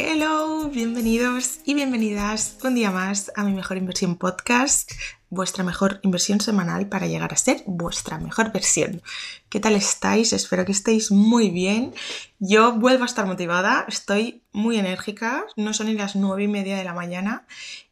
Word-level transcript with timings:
Hello, 0.00 0.70
bienvenidos 0.70 1.58
y 1.64 1.74
bienvenidas 1.74 2.56
un 2.62 2.76
día 2.76 2.92
más 2.92 3.32
a 3.34 3.42
mi 3.42 3.52
mejor 3.52 3.78
inversión 3.78 4.14
podcast, 4.14 4.92
vuestra 5.28 5.64
mejor 5.64 5.98
inversión 6.04 6.40
semanal 6.40 6.88
para 6.88 7.08
llegar 7.08 7.32
a 7.32 7.36
ser 7.36 7.64
vuestra 7.66 8.16
mejor 8.20 8.52
versión. 8.52 9.02
¿Qué 9.48 9.58
tal 9.58 9.74
estáis? 9.74 10.32
Espero 10.32 10.64
que 10.64 10.70
estéis 10.70 11.10
muy 11.10 11.50
bien. 11.50 11.92
Yo 12.38 12.74
vuelvo 12.74 13.02
a 13.02 13.06
estar 13.06 13.26
motivada, 13.26 13.86
estoy 13.88 14.44
muy 14.52 14.78
enérgica, 14.78 15.46
no 15.56 15.74
son 15.74 15.88
ni 15.88 15.94
las 15.94 16.14
nueve 16.14 16.44
y 16.44 16.48
media 16.48 16.76
de 16.76 16.84
la 16.84 16.94
mañana 16.94 17.44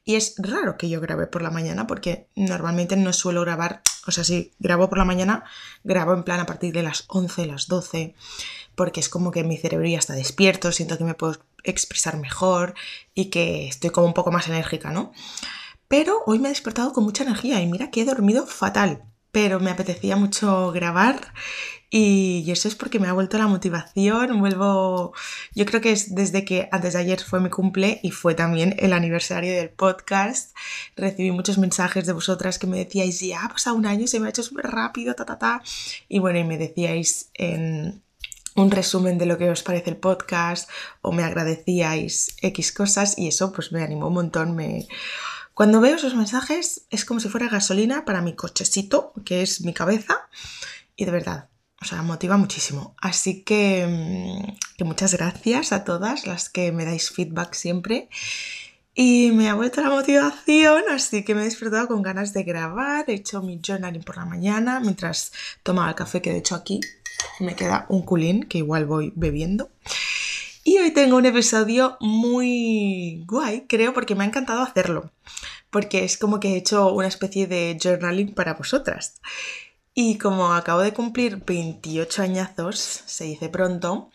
y 0.04 0.14
es 0.14 0.36
raro 0.38 0.79
que 0.79 0.88
yo 0.88 1.00
grabe 1.00 1.27
por 1.27 1.43
la 1.43 1.50
mañana 1.50 1.88
porque 1.88 2.29
normalmente 2.36 2.96
no 2.96 3.12
suelo 3.12 3.41
grabar, 3.41 3.82
o 4.07 4.12
sea, 4.12 4.23
si 4.23 4.52
grabo 4.61 4.88
por 4.88 4.98
la 4.98 5.04
mañana, 5.04 5.43
grabo 5.82 6.14
en 6.14 6.23
plan 6.23 6.38
a 6.38 6.46
partir 6.46 6.73
de 6.73 6.84
las 6.84 7.04
11, 7.09 7.46
las 7.46 7.66
12, 7.66 8.14
porque 8.77 9.00
es 9.00 9.09
como 9.09 9.32
que 9.32 9.43
mi 9.43 9.57
cerebro 9.57 9.88
ya 9.88 9.98
está 9.98 10.14
despierto, 10.14 10.70
siento 10.70 10.97
que 10.97 11.02
me 11.02 11.15
puedo 11.15 11.41
expresar 11.66 12.16
mejor 12.19 12.75
y 13.15 13.30
que 13.30 13.69
estoy 13.69 13.91
como 13.91 14.06
un 14.06 14.15
poco 14.15 14.33
más 14.33 14.48
enérgica, 14.48 14.91
¿no? 14.91 15.12
Pero 15.89 16.23
hoy 16.27 16.39
me 16.39 16.48
he 16.48 16.51
despertado 16.51 16.92
con 16.92 17.05
mucha 17.05 17.25
energía 17.25 17.61
y 17.61 17.66
mira 17.66 17.91
que 17.91 18.02
he 18.02 18.05
dormido 18.05 18.47
fatal, 18.47 19.05
pero 19.30 19.61
me 19.61 19.70
apetecía 19.70 20.16
mucho 20.16 20.73
grabar 20.73 21.33
y 21.89 22.51
eso 22.51 22.66
es 22.66 22.75
porque 22.75 22.98
me 22.98 23.06
ha 23.06 23.12
vuelto 23.12 23.39
la 23.39 23.47
motivación, 23.47 24.41
vuelvo, 24.41 25.15
yo 25.55 25.65
creo 25.66 25.80
que 25.80 25.92
es 25.92 26.15
desde 26.15 26.45
que 26.45 26.69
antes 26.73 26.95
de 26.95 26.98
ayer 26.98 27.20
fue 27.20 27.41
mi 27.41 27.48
cumple 27.48 28.01
y 28.03 28.11
fue 28.11 28.34
también 28.34 28.75
el 28.78 28.92
aniversario 28.92 29.55
del 29.55 29.70
podcast, 29.70 30.56
recibí 30.97 31.30
muchos 31.30 31.59
mensajes 31.59 32.06
de 32.06 32.12
vosotras 32.12 32.59
que 32.59 32.67
me 32.67 32.78
decíais, 32.78 33.20
ya 33.20 33.45
ha 33.45 33.48
pasado 33.48 33.77
un 33.77 33.87
año, 33.87 34.09
se 34.09 34.19
me 34.19 34.27
ha 34.27 34.30
hecho 34.30 34.42
súper 34.42 34.67
rápido, 34.67 35.14
ta, 35.14 35.25
ta, 35.25 35.39
ta, 35.39 35.62
y 36.09 36.19
bueno, 36.19 36.41
y 36.41 36.45
me 36.45 36.59
decíais 36.59 37.30
en 37.34 38.03
un 38.56 38.70
resumen 38.70 39.19
de 39.19 39.27
lo 39.27 39.38
que 39.38 39.51
os 39.51 39.62
parece 39.62 39.91
el 39.91 39.96
podcast 39.96 40.69
o 41.02 41.12
me 41.12 41.23
agradecíais 41.23 42.37
X 42.42 42.72
cosas 42.72 43.19
y 43.19 43.28
eso 43.28 43.53
pues 43.53 43.72
me 43.72 43.83
animó 43.83 44.08
un 44.08 44.14
montón, 44.14 44.56
me 44.56 44.86
cuando 45.56 45.81
veo 45.81 45.97
esos 45.97 46.14
mensajes 46.14 46.86
es 46.91 47.06
como 47.06 47.19
si 47.19 47.31
fuera 47.31 47.48
gasolina 47.48 48.05
para 48.05 48.20
mi 48.20 48.34
cochecito, 48.34 49.14
que 49.25 49.41
es 49.41 49.62
mi 49.62 49.72
cabeza, 49.72 50.28
y 50.97 51.06
de 51.06 51.11
verdad, 51.11 51.48
o 51.81 51.86
sea, 51.86 52.03
motiva 52.03 52.36
muchísimo. 52.36 52.94
Así 53.00 53.42
que, 53.42 53.86
mm, 53.86 54.84
muchas 54.84 55.14
gracias 55.14 55.72
a 55.72 55.83
todas 55.84 56.27
las 56.27 56.50
que 56.50 56.72
me 56.72 56.84
dais 56.84 57.11
feedback 57.11 57.55
siempre. 57.55 58.11
Y 58.94 59.31
me 59.33 59.48
ha 59.48 59.55
vuelto 59.55 59.81
la 59.81 59.88
motivación, 59.88 60.83
así 60.91 61.25
que 61.25 61.34
me 61.34 61.41
he 61.41 61.44
despertado 61.44 61.88
con 61.88 62.03
ganas 62.03 62.34
de 62.34 62.42
grabar. 62.42 63.06
He 63.09 63.14
hecho 63.14 63.41
mi 63.41 63.59
journaling 63.66 64.05
por 64.05 64.19
la 64.19 64.27
mañana 64.27 64.81
mientras 64.81 65.33
tomaba 65.62 65.88
el 65.88 65.94
café 65.94 66.20
que 66.20 66.33
de 66.33 66.38
hecho 66.38 66.55
aquí 66.55 66.81
me 67.41 67.55
queda 67.55 67.86
un 67.89 68.03
culín 68.03 68.45
que 68.45 68.59
igual 68.59 68.86
voy 68.86 69.12
bebiendo. 69.14 69.70
Y 70.64 70.78
hoy 70.78 70.91
tengo 70.91 71.17
un 71.17 71.27
episodio 71.27 71.97
muy 72.00 73.25
guay, 73.27 73.67
creo, 73.69 73.95
porque 73.95 74.14
me 74.14 74.25
ha 74.25 74.27
encantado 74.27 74.62
hacerlo. 74.62 75.12
Porque 75.70 76.05
es 76.05 76.19
como 76.19 76.41
que 76.41 76.55
he 76.55 76.56
hecho 76.56 76.92
una 76.92 77.06
especie 77.06 77.47
de 77.47 77.78
journaling 77.81 78.34
para 78.34 78.55
vosotras. 78.55 79.20
Y 79.94 80.19
como 80.19 80.53
acabo 80.53 80.81
de 80.81 80.92
cumplir 80.92 81.42
28 81.47 82.22
añazos, 82.22 82.78
se 83.06 83.25
dice 83.25 83.48
pronto, 83.48 84.11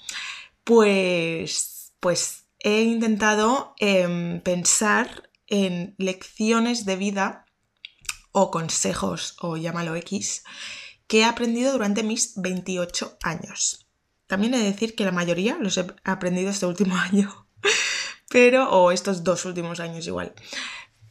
pues, 0.63 1.93
pues 1.99 2.43
he 2.59 2.81
intentado 2.83 3.73
em, 3.79 4.41
pensar 4.41 5.29
en 5.47 5.95
lecciones 5.97 6.85
de 6.85 6.95
vida 6.97 7.45
o 8.31 8.51
consejos, 8.51 9.35
o 9.41 9.57
llámalo 9.57 9.95
X, 9.95 10.43
que 11.11 11.19
he 11.19 11.25
aprendido 11.25 11.73
durante 11.73 12.03
mis 12.03 12.35
28 12.37 13.17
años. 13.21 13.85
También 14.27 14.53
he 14.53 14.59
de 14.59 14.71
decir 14.71 14.95
que 14.95 15.03
la 15.03 15.11
mayoría 15.11 15.57
los 15.59 15.77
he 15.77 15.85
aprendido 16.05 16.49
este 16.49 16.65
último 16.65 16.95
año, 17.09 17.47
pero, 18.29 18.69
o 18.71 18.93
estos 18.93 19.25
dos 19.25 19.43
últimos 19.43 19.81
años 19.81 20.07
igual. 20.07 20.33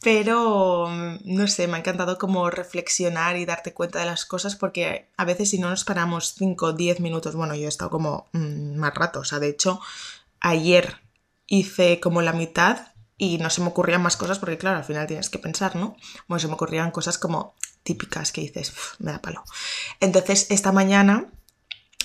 Pero, 0.01 0.87
mm, 0.89 1.19
no 1.25 1.45
sé, 1.45 1.67
me 1.67 1.75
ha 1.75 1.81
encantado 1.81 2.17
como 2.17 2.49
reflexionar 2.49 3.37
y 3.37 3.45
darte 3.45 3.75
cuenta 3.75 3.99
de 3.99 4.07
las 4.07 4.25
cosas 4.25 4.55
porque 4.55 5.11
a 5.17 5.23
veces 5.23 5.51
si 5.51 5.59
no 5.59 5.69
nos 5.69 5.83
paramos 5.83 6.33
5 6.33 6.65
o 6.65 6.73
10 6.73 6.99
minutos, 6.99 7.35
bueno, 7.35 7.53
yo 7.53 7.65
he 7.65 7.67
estado 7.67 7.91
como 7.91 8.27
mm, 8.31 8.77
más 8.77 8.95
rato, 8.95 9.19
o 9.19 9.23
sea, 9.23 9.37
de 9.37 9.49
hecho, 9.49 9.81
ayer 10.39 10.95
hice 11.45 11.99
como 11.99 12.23
la 12.23 12.33
mitad 12.33 12.87
y 13.21 13.37
no 13.37 13.51
se 13.51 13.61
me 13.61 13.67
ocurrían 13.67 14.01
más 14.01 14.17
cosas 14.17 14.39
porque, 14.39 14.57
claro, 14.57 14.77
al 14.77 14.83
final 14.83 15.05
tienes 15.05 15.29
que 15.29 15.37
pensar, 15.37 15.75
¿no? 15.75 15.95
Bueno, 16.27 16.39
se 16.39 16.47
me 16.47 16.55
ocurrían 16.55 16.89
cosas 16.89 17.19
como 17.19 17.53
típicas 17.83 18.31
que 18.31 18.41
dices, 18.41 18.73
me 18.97 19.11
da 19.11 19.21
palo. 19.21 19.43
Entonces, 19.99 20.47
esta 20.49 20.71
mañana 20.71 21.29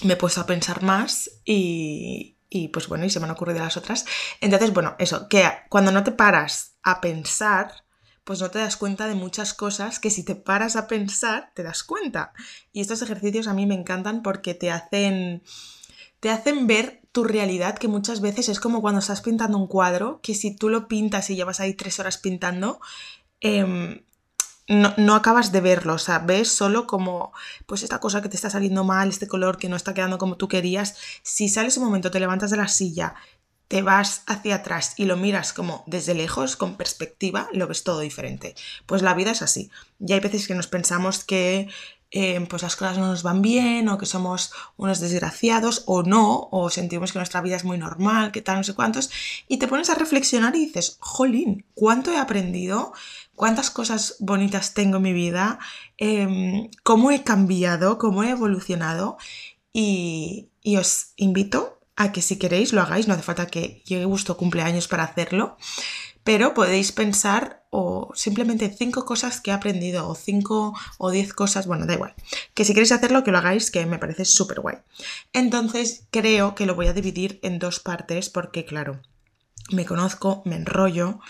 me 0.03 0.13
he 0.13 0.17
puesto 0.17 0.43
a 0.43 0.47
pensar 0.47 0.83
más 0.83 1.31
y, 1.43 2.37
y 2.51 2.69
pues 2.69 2.87
bueno, 2.89 3.07
y 3.07 3.11
se 3.11 3.19
me 3.19 3.25
han 3.25 3.31
ocurrido 3.31 3.61
las 3.61 3.79
otras. 3.79 4.05
Entonces, 4.43 4.75
bueno, 4.75 4.95
eso, 4.99 5.27
que 5.31 5.51
cuando 5.71 5.91
no 5.91 6.05
te 6.05 6.13
paras 6.13 6.75
a 6.83 7.01
pensar, 7.01 7.87
pues 8.25 8.43
no 8.43 8.51
te 8.51 8.59
das 8.59 8.77
cuenta 8.77 9.09
de 9.09 9.15
muchas 9.15 9.55
cosas 9.55 9.99
que 9.99 10.11
si 10.11 10.23
te 10.23 10.35
paras 10.35 10.77
a 10.77 10.87
pensar, 10.87 11.51
te 11.55 11.63
das 11.63 11.83
cuenta. 11.83 12.35
Y 12.75 12.83
estos 12.83 13.01
ejercicios 13.01 13.47
a 13.47 13.55
mí 13.55 13.65
me 13.65 13.75
encantan 13.75 14.23
porque 14.23 14.53
te 14.53 14.71
hacen, 14.71 15.45
te 16.21 16.31
hacen 16.31 16.67
ver 16.67 17.03
tu 17.13 17.25
realidad, 17.25 17.79
que 17.79 17.89
muchas 17.89 18.21
veces 18.21 18.49
es 18.49 18.61
como 18.61 18.83
cuando 18.83 19.01
estás 19.01 19.23
pintando 19.23 19.59
un 19.59 19.67
cuadro, 19.67 20.21
que 20.23 20.35
si 20.35 20.55
tú 20.55 20.69
lo 20.69 20.89
pintas 20.89 21.31
y 21.31 21.37
llevas 21.37 21.61
ahí 21.61 21.75
tres 21.75 21.99
horas 21.99 22.19
pintando, 22.19 22.81
eh, 23.41 24.03
no, 24.69 25.15
acabas 25.15 25.53
de 25.53 25.61
verlo, 25.61 25.95
o 25.95 25.99
sea, 25.99 26.19
ves 26.19 26.51
solo 26.51 26.87
como, 26.87 27.33
pues 27.67 27.85
esta 27.85 28.01
cosa 28.01 28.21
que 28.21 28.29
te 28.29 28.37
está 28.37 28.51
saliendo 28.51 28.83
mal, 28.83 29.09
este 29.09 29.29
color 29.29 29.59
que 29.59 29.69
no 29.69 29.77
está 29.77 29.95
quedando 29.95 30.19
como 30.19 30.37
tú 30.37 30.49
querías. 30.49 30.97
Si 31.23 31.49
sales 31.49 31.77
un 31.77 31.85
momento, 31.85 32.11
te 32.11 32.19
levantas 32.19 32.51
de 32.51 32.57
la 32.57 32.67
silla, 32.67 33.15
te 33.69 33.83
vas 33.83 34.23
hacia 34.27 34.57
atrás 34.57 34.95
y 34.97 35.05
lo 35.05 35.17
miras 35.17 35.53
como 35.53 35.85
desde 35.87 36.15
lejos, 36.15 36.57
con 36.57 36.77
perspectiva, 36.77 37.49
lo 37.53 37.69
ves 37.69 37.85
todo 37.85 38.01
diferente. 38.01 38.57
Pues 38.87 39.03
la 39.03 39.15
vida 39.15 39.31
es 39.31 39.43
así. 39.43 39.71
Y 40.01 40.13
hay 40.13 40.21
veces 40.21 40.49
que 40.49 40.55
nos 40.55 40.67
pensamos 40.67 41.23
que 41.23 41.69
eh, 42.19 42.47
pues 42.49 42.63
las 42.63 42.77
cosas 42.77 42.97
no 42.97 43.09
nos 43.09 43.23
van 43.23 43.43
bien 43.43 43.91
o 43.91 43.99
que 43.99 44.07
somos 44.07 44.51
unos 44.79 45.01
desgraciados 45.01 45.85
o 45.85 46.03
no, 46.03 46.49
o 46.51 46.71
sentimos 46.71 47.13
que 47.13 47.19
nuestra 47.19 47.43
vida 47.43 47.57
es 47.57 47.65
muy 47.65 47.77
normal, 47.77 48.33
que 48.33 48.41
tal, 48.41 48.57
no 48.57 48.65
sé 48.65 48.73
cuántos, 48.73 49.11
y 49.49 49.59
te 49.59 49.69
pones 49.69 49.91
a 49.91 49.95
reflexionar 49.97 50.57
y 50.57 50.65
dices, 50.65 50.97
jolín, 50.99 51.67
¿cuánto 51.75 52.11
he 52.11 52.17
aprendido? 52.17 52.95
cuántas 53.35 53.71
cosas 53.71 54.17
bonitas 54.19 54.73
tengo 54.73 54.97
en 54.97 55.03
mi 55.03 55.13
vida, 55.13 55.59
em, 55.99 56.71
cómo 56.83 57.11
he 57.11 57.23
cambiado, 57.23 57.99
cómo 57.99 58.23
he 58.23 58.31
evolucionado 58.31 59.19
y, 59.75 60.49
os 60.79 61.13
invito 61.17 61.79
a 61.97 62.13
que 62.13 62.23
si 62.23 62.39
queréis 62.39 62.73
lo 62.73 62.81
hagáis, 62.81 63.09
no 63.09 63.13
hace 63.13 63.23
falta 63.23 63.47
que 63.47 63.83
llegue 63.85 64.07
vuestro 64.07 64.39
cumpleaños 64.39 64.89
para 64.89 65.05
hacerlo, 65.05 65.59
pero 66.27 66.55
podéis 66.55 66.91
pensar 66.91 67.63
o 67.71 68.11
simplemente 68.17 68.69
cinco 68.69 69.05
cosas 69.05 69.41
que 69.41 69.53
he 69.53 69.55
aprendido 69.55 70.09
o 70.09 70.17
cinco 70.17 70.75
o 70.99 71.13
diez 71.13 71.33
cosas, 71.33 71.69
bueno, 71.69 71.87
da 71.87 71.95
igual, 71.95 72.15
que 72.53 72.65
si 72.65 72.75
queréis 72.75 72.91
hacerlo 72.91 73.23
que 73.23 73.31
lo 73.31 73.39
hagáis, 73.39 73.71
que 73.71 73.87
me 73.87 74.01
parece 74.01 74.25
súper 74.25 74.59
guay. 74.59 74.79
Entonces 75.33 76.03
creo 76.11 76.57
que 76.57 76.67
lo 76.67 76.75
voy 76.75 76.89
a 76.89 76.93
dividir 76.93 77.39
en 77.45 77.61
dos 77.61 77.79
partes 77.79 78.29
porque 78.29 78.65
claro, 78.65 79.03
me 79.71 79.87
conozco, 79.87 80.43
me 80.45 80.57
enrollo 80.57 81.21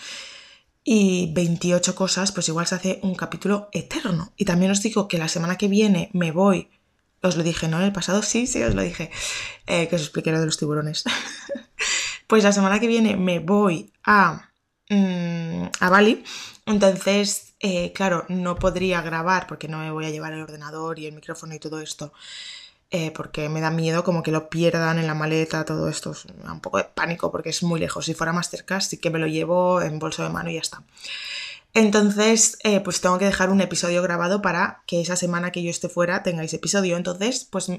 y 0.83 1.31
28 1.31 1.93
cosas, 1.93 2.31
pues 2.31 2.49
igual 2.49 2.65
se 2.65 2.75
hace 2.75 2.99
un 3.03 3.13
capítulo 3.13 3.69
eterno. 3.73 4.33
Y 4.35 4.45
también 4.45 4.71
os 4.71 4.81
digo 4.81 5.07
que 5.07 5.19
la 5.19 5.27
semana 5.27 5.57
que 5.57 5.67
viene 5.67 6.09
me 6.13 6.31
voy, 6.31 6.71
os 7.21 7.37
lo 7.37 7.43
dije, 7.43 7.67
¿no? 7.67 7.77
En 7.77 7.83
el 7.83 7.93
pasado 7.93 8.23
sí, 8.23 8.47
sí, 8.47 8.63
os 8.63 8.73
lo 8.73 8.81
dije, 8.81 9.11
eh, 9.67 9.87
que 9.89 9.95
os 9.95 10.01
expliqué 10.01 10.31
lo 10.31 10.39
de 10.39 10.47
los 10.47 10.57
tiburones. 10.57 11.03
pues 12.27 12.43
la 12.43 12.51
semana 12.51 12.79
que 12.79 12.87
viene 12.87 13.15
me 13.15 13.37
voy 13.37 13.91
a, 14.03 14.46
mm, 14.89 15.63
a 15.79 15.89
Bali, 15.89 16.23
entonces, 16.65 17.53
eh, 17.59 17.93
claro, 17.93 18.25
no 18.29 18.55
podría 18.55 19.01
grabar 19.01 19.47
porque 19.47 19.67
no 19.67 19.79
me 19.79 19.91
voy 19.91 20.05
a 20.05 20.09
llevar 20.09 20.33
el 20.33 20.41
ordenador 20.41 20.99
y 20.99 21.07
el 21.07 21.13
micrófono 21.15 21.55
y 21.55 21.59
todo 21.59 21.79
esto. 21.81 22.11
Eh, 22.89 23.11
porque 23.11 23.49
me 23.49 23.59
da 23.59 23.69
miedo 23.69 24.03
como 24.03 24.23
que 24.23 24.31
lo 24.31 24.49
pierdan 24.49 24.97
en 24.97 25.07
la 25.07 25.13
maleta, 25.13 25.65
todo 25.65 25.89
esto, 25.89 26.11
es 26.11 26.25
un 26.25 26.61
poco 26.61 26.77
de 26.77 26.85
pánico 26.85 27.31
porque 27.31 27.49
es 27.49 27.61
muy 27.63 27.79
lejos. 27.79 28.05
Si 28.05 28.13
fuera 28.13 28.31
más 28.33 28.49
cerca, 28.49 28.79
sí 28.79 28.97
que 28.97 29.09
me 29.09 29.19
lo 29.19 29.27
llevo 29.27 29.81
en 29.81 29.99
bolso 29.99 30.23
de 30.23 30.29
mano 30.29 30.49
y 30.49 30.53
ya 30.55 30.61
está. 30.61 30.83
Entonces, 31.73 32.57
eh, 32.63 32.79
pues 32.81 33.01
tengo 33.01 33.17
que 33.19 33.25
dejar 33.25 33.49
un 33.49 33.61
episodio 33.61 34.01
grabado 34.01 34.41
para 34.41 34.83
que 34.87 35.01
esa 35.01 35.15
semana 35.15 35.51
que 35.51 35.63
yo 35.63 35.69
esté 35.69 35.89
fuera 35.89 36.23
tengáis 36.23 36.53
episodio. 36.53 36.97
Entonces, 36.97 37.45
pues 37.45 37.69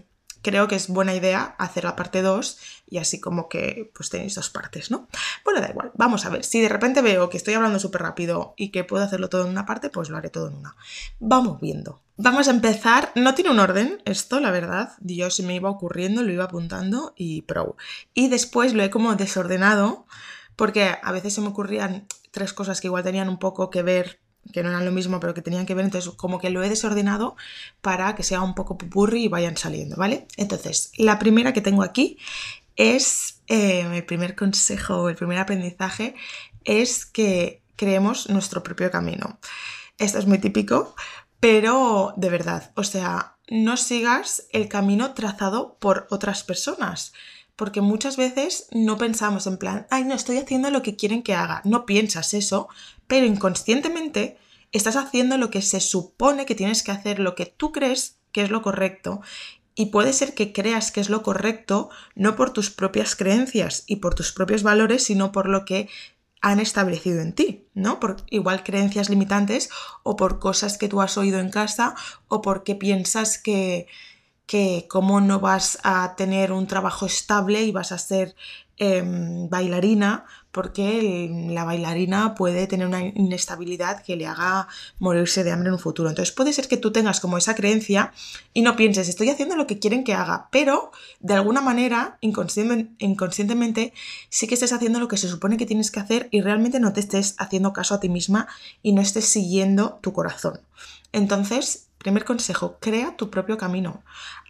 creo 0.43 0.69
que 0.69 0.77
es 0.77 0.89
buena 0.89 1.15
idea 1.15 1.55
hacer 1.59 1.85
la 1.85 1.97
parte 1.97 2.23
2 2.23 2.59
y 2.91 2.99
así 2.99 3.21
como 3.21 3.49
que 3.49 3.91
pues 3.95 4.11
tenéis 4.11 4.35
dos 4.35 4.51
partes, 4.51 4.91
¿no? 4.91 5.09
Bueno, 5.45 5.61
da 5.61 5.71
igual, 5.71 5.93
vamos 5.95 6.25
a 6.25 6.31
ver, 6.31 6.45
si 6.45 6.61
de 6.61 6.69
repente 6.69 7.03
veo 7.03 7.29
que 7.29 7.37
estoy 7.37 7.55
hablando 7.55 7.79
súper 7.79 8.03
rápido 8.03 8.55
y 8.57 8.71
que 8.71 8.85
puedo 8.85 9.05
hacerlo 9.05 9.29
todo 9.29 9.45
en 9.45 9.51
una 9.51 9.67
parte, 9.67 9.91
pues 9.91 10.09
lo 10.09 10.17
haré 10.17 10.31
todo 10.31 10.49
en 10.49 10.57
una. 10.57 10.77
Vamos 11.19 11.61
viendo. 11.61 12.03
Vamos 12.17 12.49
a 12.49 12.51
empezar, 12.51 13.13
no 13.15 13.35
tiene 13.35 13.51
un 13.51 13.61
orden 13.61 14.03
esto, 14.05 14.41
la 14.41 14.51
verdad, 14.51 14.95
yo 15.01 15.31
se 15.31 15.45
me 15.45 15.55
iba 15.55 15.71
ocurriendo, 15.71 16.23
lo 16.23 16.33
iba 16.33 16.45
apuntando 16.45 17.13
y 17.17 17.43
pro. 17.43 17.77
Y 18.13 18.29
después 18.29 18.75
lo 18.75 18.83
he 18.83 18.91
como 18.91 19.15
desordenado 19.15 20.07
porque 20.57 20.97
a 21.01 21.13
veces 21.13 21.35
se 21.35 21.41
me 21.41 21.49
ocurrían 21.49 22.09
tres 22.33 22.53
cosas 22.53 22.81
que 22.81 22.89
igual 22.89 23.05
tenían 23.05 23.29
un 23.29 23.39
poco 23.39 23.71
que 23.71 23.83
ver 23.83 24.21
que 24.53 24.63
no 24.63 24.71
eran 24.71 24.85
lo 24.85 24.93
mismo, 24.93 25.21
pero 25.21 25.35
que 25.35 25.43
tenían 25.43 25.67
que 25.67 25.75
ver, 25.75 25.85
entonces 25.85 26.11
como 26.15 26.39
que 26.39 26.51
lo 26.51 26.63
he 26.63 26.69
desordenado 26.69 27.37
para 27.81 28.15
que 28.15 28.23
sea 28.23 28.43
un 28.43 28.55
poco 28.55 28.79
pupurri 28.79 29.25
y 29.25 29.29
vayan 29.29 29.57
saliendo, 29.57 29.97
¿vale? 29.97 30.27
Entonces, 30.37 30.93
la 30.97 31.19
primera 31.19 31.53
que 31.53 31.61
tengo 31.61 31.83
aquí 31.83 32.19
es 32.77 33.41
eh, 33.49 33.85
mi 33.89 34.03
primer 34.03 34.35
consejo, 34.35 35.09
el 35.09 35.17
primer 35.17 35.39
aprendizaje 35.39 36.15
es 36.65 37.07
que 37.07 37.63
creemos 37.77 38.29
nuestro 38.29 38.63
propio 38.63 38.91
camino. 38.91 39.39
Esto 39.99 40.19
es 40.19 40.27
muy 40.27 40.39
típico, 40.39 40.95
pero 41.41 42.13
de 42.17 42.31
verdad, 42.31 42.73
o 42.75 42.85
sea, 42.85 43.37
no 43.49 43.77
sigas 43.77 44.47
el 44.53 44.69
camino 44.69 45.15
trazado 45.15 45.77
por 45.81 46.07
otras 46.11 46.45
personas. 46.45 47.13
Porque 47.59 47.81
muchas 47.81 48.17
veces 48.17 48.69
no 48.71 48.99
pensamos 48.99 49.49
en 49.49 49.59
plan, 49.59 49.89
ay, 49.91 50.05
no, 50.05 50.15
estoy 50.15 50.39
haciendo 50.39 50.71
lo 50.71 50.83
que 50.83 50.95
quieren 50.95 51.25
que 51.25 51.35
haga. 51.35 51.61
No 51.65 51.87
piensas 51.87 52.33
eso, 52.33 52.69
pero 53.09 53.27
inconscientemente 53.27 54.39
estás 54.71 54.95
haciendo 54.95 55.37
lo 55.39 55.51
que 55.51 55.61
se 55.61 55.81
supone 55.81 56.47
que 56.47 56.55
tienes 56.55 56.85
que 56.85 56.93
hacer, 56.93 57.19
lo 57.19 57.35
que 57.35 57.47
tú 57.47 57.73
crees 57.73 58.21
que 58.31 58.43
es 58.43 58.51
lo 58.51 58.63
correcto. 58.63 59.23
Y 59.75 59.87
puede 59.87 60.13
ser 60.13 60.35
que 60.35 60.53
creas 60.53 60.93
que 60.93 61.01
es 61.01 61.11
lo 61.11 61.25
correcto 61.25 61.91
no 62.15 62.37
por 62.37 62.53
tus 62.53 62.71
propias 62.71 63.17
creencias 63.17 63.83
y 63.89 63.97
por 63.97 64.15
tus 64.15 64.31
propios 64.31 64.63
valores, 64.63 65.03
sino 65.03 65.33
por 65.33 65.49
lo 65.49 65.65
que 65.65 65.89
han 66.41 66.61
establecido 66.61 67.21
en 67.23 67.33
ti, 67.33 67.67
¿no? 67.75 67.99
Por 67.99 68.19
igual 68.31 68.63
creencias 68.63 69.11
limitantes 69.11 69.69
o 70.05 70.15
por 70.15 70.39
cosas 70.39 70.79
que 70.79 70.87
tú 70.87 71.03
has 71.03 71.19
oído 71.19 71.41
en 71.41 71.51
casa 71.51 71.97
o 72.29 72.41
porque 72.41 72.77
piensas 72.77 73.37
que, 73.37 73.89
que 74.49 74.87
como 74.89 75.21
no 75.21 75.39
vas 75.39 75.79
a 75.85 76.17
tener 76.17 76.51
un 76.51 76.67
trabajo 76.67 77.07
estable 77.07 77.63
y 77.63 77.71
vas 77.71 77.93
a 77.93 77.99
ser 77.99 78.35
Em, 78.81 79.49
bailarina 79.49 80.25
porque 80.53 81.29
la 81.51 81.65
bailarina 81.65 82.37
puede 82.37 82.69
tener 82.69 82.87
una 82.87 83.05
inestabilidad 83.05 84.05
que 84.05 84.15
le 84.15 84.29
haga 84.29 84.69
morirse 85.01 85.43
de 85.43 85.51
hambre 85.51 85.69
en 85.69 85.73
un 85.73 85.81
futuro. 85.81 86.09
Entonces 86.09 86.33
puede 86.33 86.53
ser 86.53 86.69
que 86.69 86.77
tú 86.77 86.93
tengas 86.93 87.19
como 87.19 87.37
esa 87.39 87.57
creencia 87.57 88.13
y 88.55 88.63
no 88.63 88.77
pienses, 88.77 89.09
estoy 89.09 89.31
haciendo 89.31 89.57
lo 89.57 89.67
que 89.67 89.81
quieren 89.81 90.05
que 90.05 90.15
haga, 90.15 90.49
pero 90.53 90.93
de 91.19 91.35
alguna 91.35 91.61
manera, 91.61 92.19
inconscientemente, 92.21 93.93
sí 94.29 94.47
que 94.47 94.55
estés 94.55 94.73
haciendo 94.73 95.01
lo 95.01 95.09
que 95.09 95.17
se 95.17 95.29
supone 95.29 95.57
que 95.57 95.67
tienes 95.67 95.91
que 95.91 95.99
hacer 95.99 96.29
y 96.31 96.41
realmente 96.41 96.79
no 96.79 96.93
te 96.93 97.01
estés 97.01 97.35
haciendo 97.39 97.73
caso 97.73 97.97
a 97.97 98.01
ti 98.01 98.09
misma 98.09 98.47
y 98.81 98.93
no 98.93 99.03
estés 99.03 99.25
siguiendo 99.25 99.99
tu 100.03 100.13
corazón. 100.13 100.61
Entonces, 101.11 101.88
primer 101.99 102.25
consejo, 102.25 102.79
crea 102.81 103.17
tu 103.17 103.31
propio 103.31 103.59
camino. 103.59 104.03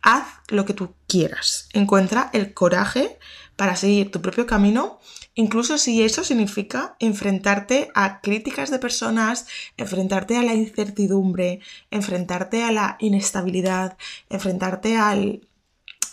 Haz 0.03 0.27
lo 0.49 0.65
que 0.65 0.75
tú 0.75 0.95
quieras. 1.07 1.69
Encuentra 1.73 2.31
el 2.33 2.55
coraje 2.55 3.19
para 3.57 3.75
seguir 3.75 4.13
tu 4.13 4.23
propio 4.23 4.47
camino, 4.47 5.01
incluso 5.35 5.79
si 5.79 6.03
eso 6.03 6.23
significa 6.23 6.95
enfrentarte 7.01 7.91
a 7.95 8.21
críticas 8.21 8.71
de 8.71 8.79
personas, 8.79 9.47
enfrentarte 9.77 10.37
a 10.37 10.43
la 10.45 10.55
incertidumbre, 10.55 11.61
enfrentarte 11.91 12.63
a 12.63 12.71
la 12.71 12.97
inestabilidad, 13.01 13.99
enfrentarte 14.29 14.97
al, 14.97 15.49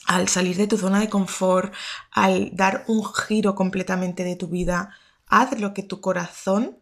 al 0.07 0.27
salir 0.27 0.57
de 0.57 0.67
tu 0.67 0.77
zona 0.77 0.99
de 0.99 1.09
confort, 1.09 1.71
al 2.11 2.49
dar 2.55 2.83
un 2.88 3.05
giro 3.05 3.53
completamente 3.53 4.23
de 4.23 4.35
tu 4.35 4.47
vida. 4.47 4.89
Haz 5.27 5.59
lo 5.59 5.73
que 5.73 5.83
tu 5.83 6.01
corazón 6.01 6.79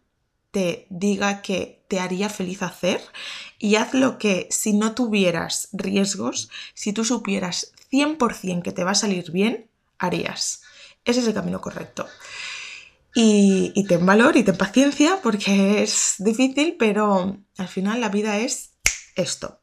te 0.54 0.86
diga 0.88 1.42
que 1.42 1.82
te 1.88 1.98
haría 1.98 2.28
feliz 2.28 2.62
hacer 2.62 3.02
y 3.58 3.74
haz 3.74 3.92
lo 3.92 4.18
que 4.18 4.46
si 4.50 4.72
no 4.72 4.94
tuvieras 4.94 5.68
riesgos, 5.72 6.48
si 6.74 6.92
tú 6.92 7.04
supieras 7.04 7.72
100% 7.90 8.62
que 8.62 8.70
te 8.70 8.84
va 8.84 8.92
a 8.92 8.94
salir 8.94 9.32
bien, 9.32 9.68
harías. 9.98 10.62
Ese 11.04 11.20
es 11.20 11.26
el 11.26 11.34
camino 11.34 11.60
correcto. 11.60 12.06
Y, 13.16 13.84
ten 13.88 14.06
valor 14.06 14.36
y 14.36 14.44
ten 14.44 14.56
paciencia 14.56 15.18
porque 15.24 15.82
es 15.82 16.14
difícil, 16.18 16.76
pero 16.78 17.36
al 17.58 17.68
final 17.68 18.00
la 18.00 18.08
vida 18.08 18.38
es 18.38 18.70
esto. 19.16 19.58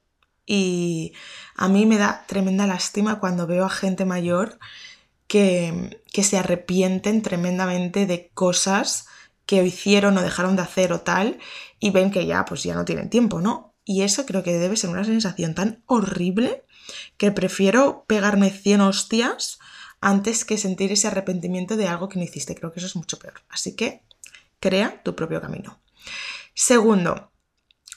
Y 0.45 1.13
a 1.55 1.69
mí 1.69 1.85
me 1.85 1.97
da 1.97 2.25
tremenda 2.27 2.67
lástima 2.67 3.19
cuando 3.19 3.47
veo 3.47 3.63
a 3.65 3.69
gente 3.69 4.03
mayor 4.03 4.59
que, 5.27 6.01
que 6.11 6.23
se 6.23 6.37
arrepienten 6.37 7.21
tremendamente 7.21 8.05
de 8.05 8.29
cosas 8.33 9.05
que 9.51 9.65
hicieron 9.65 10.17
o 10.17 10.21
dejaron 10.21 10.55
de 10.55 10.61
hacer 10.61 10.93
o 10.93 11.01
tal 11.01 11.37
y 11.77 11.89
ven 11.89 12.09
que 12.09 12.25
ya 12.25 12.45
pues 12.45 12.63
ya 12.63 12.73
no 12.73 12.85
tienen 12.85 13.09
tiempo, 13.09 13.41
¿no? 13.41 13.75
Y 13.83 14.03
eso 14.03 14.25
creo 14.25 14.43
que 14.43 14.53
debe 14.53 14.77
ser 14.77 14.89
una 14.89 15.03
sensación 15.03 15.55
tan 15.55 15.83
horrible 15.87 16.63
que 17.17 17.33
prefiero 17.33 18.05
pegarme 18.07 18.49
100 18.49 18.79
hostias 18.79 19.59
antes 19.99 20.45
que 20.45 20.57
sentir 20.57 20.93
ese 20.93 21.07
arrepentimiento 21.07 21.75
de 21.75 21.89
algo 21.89 22.07
que 22.07 22.17
no 22.17 22.23
hiciste. 22.23 22.55
Creo 22.55 22.71
que 22.71 22.79
eso 22.79 22.87
es 22.87 22.95
mucho 22.95 23.19
peor. 23.19 23.41
Así 23.49 23.75
que 23.75 24.05
crea 24.61 25.03
tu 25.03 25.17
propio 25.17 25.41
camino. 25.41 25.81
Segundo, 26.53 27.33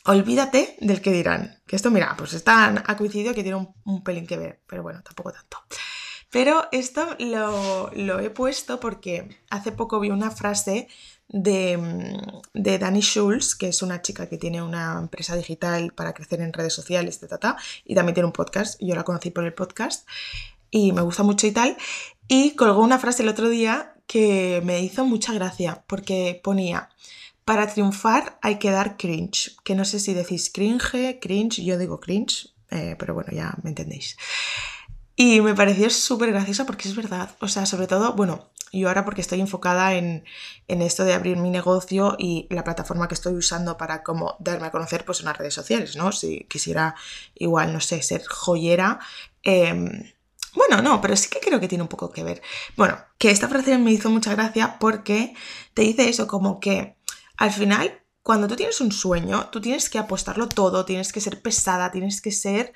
olvídate 0.06 0.76
del 0.80 1.00
que 1.00 1.12
dirán. 1.12 1.62
Que 1.68 1.76
esto, 1.76 1.92
mira, 1.92 2.16
pues 2.18 2.32
está, 2.32 2.82
ha 2.84 2.96
coincidido 2.96 3.32
que 3.32 3.44
tiene 3.44 3.64
un, 3.84 4.02
pelín 4.02 4.26
que 4.26 4.38
ver, 4.38 4.60
pero 4.66 4.82
bueno, 4.82 5.04
tampoco 5.04 5.30
tanto. 5.30 5.58
Pero 6.34 6.66
esto 6.72 7.16
lo, 7.20 8.18
he 8.18 8.30
puesto 8.30 8.80
porque 8.80 9.38
hace 9.50 9.70
poco 9.70 10.00
vi 10.00 10.10
una 10.10 10.32
frase 10.32 10.88
de, 11.34 12.16
de 12.54 12.78
Dani 12.78 13.00
Schulz, 13.00 13.56
que 13.56 13.66
es 13.66 13.82
una 13.82 14.00
chica 14.02 14.28
que 14.28 14.38
tiene 14.38 14.62
una 14.62 14.96
empresa 15.00 15.34
digital 15.34 15.92
para 15.92 16.14
crecer 16.14 16.40
en 16.40 16.52
redes 16.52 16.72
sociales, 16.72 17.20
y 17.84 17.94
también 17.94 18.14
tiene 18.14 18.26
un 18.26 18.32
podcast. 18.32 18.80
Yo 18.80 18.94
la 18.94 19.02
conocí 19.02 19.30
por 19.30 19.44
el 19.44 19.52
podcast 19.52 20.08
y 20.70 20.92
me 20.92 21.02
gusta 21.02 21.24
mucho 21.24 21.48
y 21.48 21.50
tal. 21.50 21.76
Y 22.28 22.52
colgó 22.52 22.82
una 22.82 23.00
frase 23.00 23.24
el 23.24 23.28
otro 23.28 23.48
día 23.48 23.96
que 24.06 24.62
me 24.64 24.80
hizo 24.80 25.04
mucha 25.04 25.32
gracia 25.32 25.82
porque 25.88 26.40
ponía, 26.42 26.88
para 27.44 27.66
triunfar 27.66 28.38
hay 28.40 28.60
que 28.60 28.70
dar 28.70 28.96
cringe, 28.96 29.56
que 29.64 29.74
no 29.74 29.84
sé 29.84 29.98
si 29.98 30.14
decís 30.14 30.50
cringe, 30.54 31.18
cringe, 31.20 31.64
yo 31.64 31.78
digo 31.78 31.98
cringe, 31.98 32.54
eh, 32.70 32.94
pero 32.96 33.12
bueno, 33.12 33.30
ya 33.32 33.56
me 33.64 33.70
entendéis. 33.70 34.16
Y 35.16 35.40
me 35.40 35.54
pareció 35.54 35.90
súper 35.90 36.32
graciosa 36.32 36.66
porque 36.66 36.88
es 36.88 36.96
verdad, 36.96 37.30
o 37.40 37.48
sea, 37.48 37.66
sobre 37.66 37.86
todo, 37.86 38.14
bueno, 38.14 38.50
yo 38.72 38.88
ahora 38.88 39.04
porque 39.04 39.20
estoy 39.20 39.40
enfocada 39.40 39.94
en, 39.94 40.24
en, 40.66 40.82
esto 40.82 41.04
de 41.04 41.14
abrir 41.14 41.36
mi 41.36 41.50
negocio 41.50 42.16
y 42.18 42.48
la 42.50 42.64
plataforma 42.64 43.06
que 43.06 43.14
estoy 43.14 43.34
usando 43.34 43.76
para 43.76 44.02
como 44.02 44.34
darme 44.40 44.66
a 44.66 44.72
conocer 44.72 45.04
pues 45.04 45.20
en 45.20 45.26
las 45.26 45.38
redes 45.38 45.54
sociales, 45.54 45.94
¿no? 45.94 46.10
Si 46.10 46.46
quisiera 46.50 46.96
igual, 47.36 47.72
no 47.72 47.80
sé, 47.80 48.02
ser 48.02 48.24
joyera, 48.26 48.98
eh, 49.44 50.12
bueno, 50.54 50.80
no, 50.82 51.00
pero 51.00 51.16
sí 51.16 51.28
que 51.28 51.40
creo 51.40 51.60
que 51.60 51.68
tiene 51.68 51.82
un 51.82 51.88
poco 51.88 52.10
que 52.10 52.22
ver. 52.22 52.42
Bueno, 52.76 52.98
que 53.18 53.30
esta 53.30 53.48
frase 53.48 53.76
me 53.78 53.92
hizo 53.92 54.10
mucha 54.10 54.34
gracia 54.34 54.78
porque 54.78 55.34
te 55.74 55.82
dice 55.82 56.08
eso, 56.08 56.26
como 56.26 56.60
que 56.60 56.96
al 57.36 57.50
final, 57.52 58.00
cuando 58.22 58.46
tú 58.46 58.56
tienes 58.56 58.80
un 58.80 58.92
sueño, 58.92 59.48
tú 59.50 59.60
tienes 59.60 59.90
que 59.90 59.98
apostarlo 59.98 60.48
todo, 60.48 60.84
tienes 60.84 61.12
que 61.12 61.20
ser 61.20 61.42
pesada, 61.42 61.90
tienes 61.90 62.20
que 62.20 62.30
ser, 62.30 62.72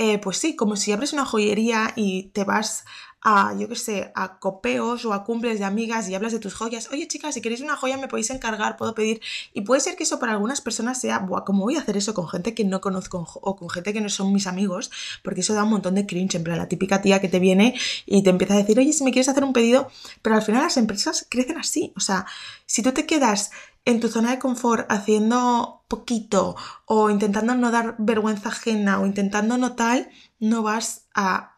eh, 0.00 0.18
pues 0.18 0.38
sí, 0.38 0.56
como 0.56 0.76
si 0.76 0.92
abres 0.92 1.12
una 1.12 1.26
joyería 1.26 1.92
y 1.94 2.30
te 2.32 2.44
vas 2.44 2.86
a, 3.20 3.54
yo 3.58 3.68
qué 3.68 3.76
sé, 3.76 4.12
a 4.14 4.38
copeos 4.38 5.04
o 5.04 5.12
a 5.12 5.24
cumples 5.24 5.58
de 5.58 5.66
amigas 5.66 6.08
y 6.08 6.14
hablas 6.14 6.32
de 6.32 6.38
tus 6.38 6.54
joyas. 6.54 6.88
Oye, 6.90 7.06
chicas, 7.06 7.34
si 7.34 7.42
queréis 7.42 7.60
una 7.60 7.76
joya 7.76 7.98
me 7.98 8.08
podéis 8.08 8.30
encargar, 8.30 8.78
puedo 8.78 8.94
pedir. 8.94 9.20
Y 9.52 9.60
puede 9.60 9.82
ser 9.82 9.96
que 9.96 10.04
eso 10.04 10.18
para 10.18 10.32
algunas 10.32 10.62
personas 10.62 10.98
sea, 10.98 11.18
Buah, 11.18 11.44
¿cómo 11.44 11.64
voy 11.64 11.76
a 11.76 11.80
hacer 11.80 11.98
eso 11.98 12.14
con 12.14 12.30
gente 12.30 12.54
que 12.54 12.64
no 12.64 12.80
conozco 12.80 13.28
o 13.42 13.56
con 13.56 13.68
gente 13.68 13.92
que 13.92 14.00
no 14.00 14.08
son 14.08 14.32
mis 14.32 14.46
amigos? 14.46 14.90
Porque 15.22 15.42
eso 15.42 15.52
da 15.52 15.64
un 15.64 15.70
montón 15.70 15.96
de 15.96 16.06
cringe, 16.06 16.36
en 16.36 16.44
plan, 16.44 16.56
la 16.56 16.66
típica 16.66 17.02
tía 17.02 17.20
que 17.20 17.28
te 17.28 17.38
viene 17.38 17.74
y 18.06 18.22
te 18.22 18.30
empieza 18.30 18.54
a 18.54 18.56
decir, 18.56 18.78
oye, 18.78 18.94
si 18.94 19.04
me 19.04 19.12
quieres 19.12 19.28
hacer 19.28 19.44
un 19.44 19.52
pedido, 19.52 19.90
pero 20.22 20.34
al 20.36 20.42
final 20.42 20.62
las 20.62 20.78
empresas 20.78 21.26
crecen 21.28 21.58
así. 21.58 21.92
O 21.94 22.00
sea, 22.00 22.24
si 22.64 22.82
tú 22.82 22.92
te 22.92 23.04
quedas 23.04 23.50
en 23.84 24.00
tu 24.00 24.08
zona 24.08 24.30
de 24.30 24.38
confort 24.38 24.90
haciendo 24.90 25.84
poquito 25.88 26.56
o 26.86 27.10
intentando 27.10 27.54
no 27.54 27.70
dar 27.70 27.96
vergüenza 27.98 28.50
ajena 28.50 29.00
o 29.00 29.06
intentando 29.06 29.58
no 29.58 29.74
tal, 29.74 30.10
no 30.38 30.62
vas 30.62 31.08
a 31.14 31.56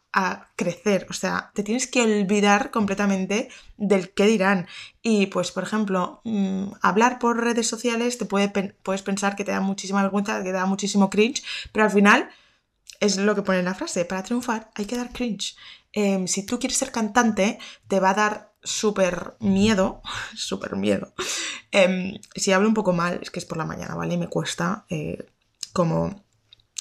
crecer, 0.57 1.07
o 1.09 1.15
sea, 1.15 1.51
te 1.55 1.63
tienes 1.63 1.87
que 1.87 2.03
olvidar 2.03 2.71
completamente 2.71 3.49
del 3.79 4.13
qué 4.13 4.27
dirán. 4.27 4.67
Y 5.03 5.27
pues, 5.27 5.51
por 5.53 5.63
ejemplo, 5.63 6.21
mm, 6.25 6.73
hablar 6.83 7.19
por 7.19 7.43
redes 7.43 7.67
sociales 7.67 8.19
te 8.19 8.27
puede 8.27 8.49
puedes 8.83 9.03
pensar 9.03 9.37
que 9.37 9.45
te 9.45 9.53
da 9.53 9.61
muchísima 9.61 10.03
vergüenza, 10.03 10.39
que 10.39 10.51
te 10.51 10.53
da 10.53 10.67
muchísimo 10.67 11.09
cringe, 11.09 11.43
pero 11.73 11.87
al 11.87 11.91
final 11.91 12.29
es 13.01 13.17
lo 13.17 13.35
que 13.35 13.43
pone 13.43 13.61
en 13.61 13.65
la 13.65 13.75
frase, 13.75 14.05
para 14.05 14.23
triunfar 14.23 14.71
hay 14.75 14.85
que 14.85 14.97
dar 14.97 15.13
cringe. 15.13 15.57
Em, 15.93 16.27
si 16.29 16.45
tú 16.47 16.59
quieres 16.59 16.79
ser 16.79 16.93
cantante, 16.93 17.59
te 17.89 18.01
va 18.01 18.11
a 18.11 18.15
dar 18.15 18.52
súper 18.63 19.35
miedo, 19.41 20.03
súper 20.37 20.77
miedo. 20.77 21.13
Em, 21.71 22.19
si 22.35 22.53
hablo 22.53 22.69
un 22.69 22.75
poco 22.75 22.93
mal, 22.93 23.19
es 23.23 23.31
que 23.31 23.39
es 23.39 23.47
por 23.47 23.59
la 23.59 23.65
mañana, 23.65 23.95
¿vale? 23.95 24.17
Me 24.17 24.29
cuesta 24.29 24.85
eh, 24.89 25.27
como 25.73 26.25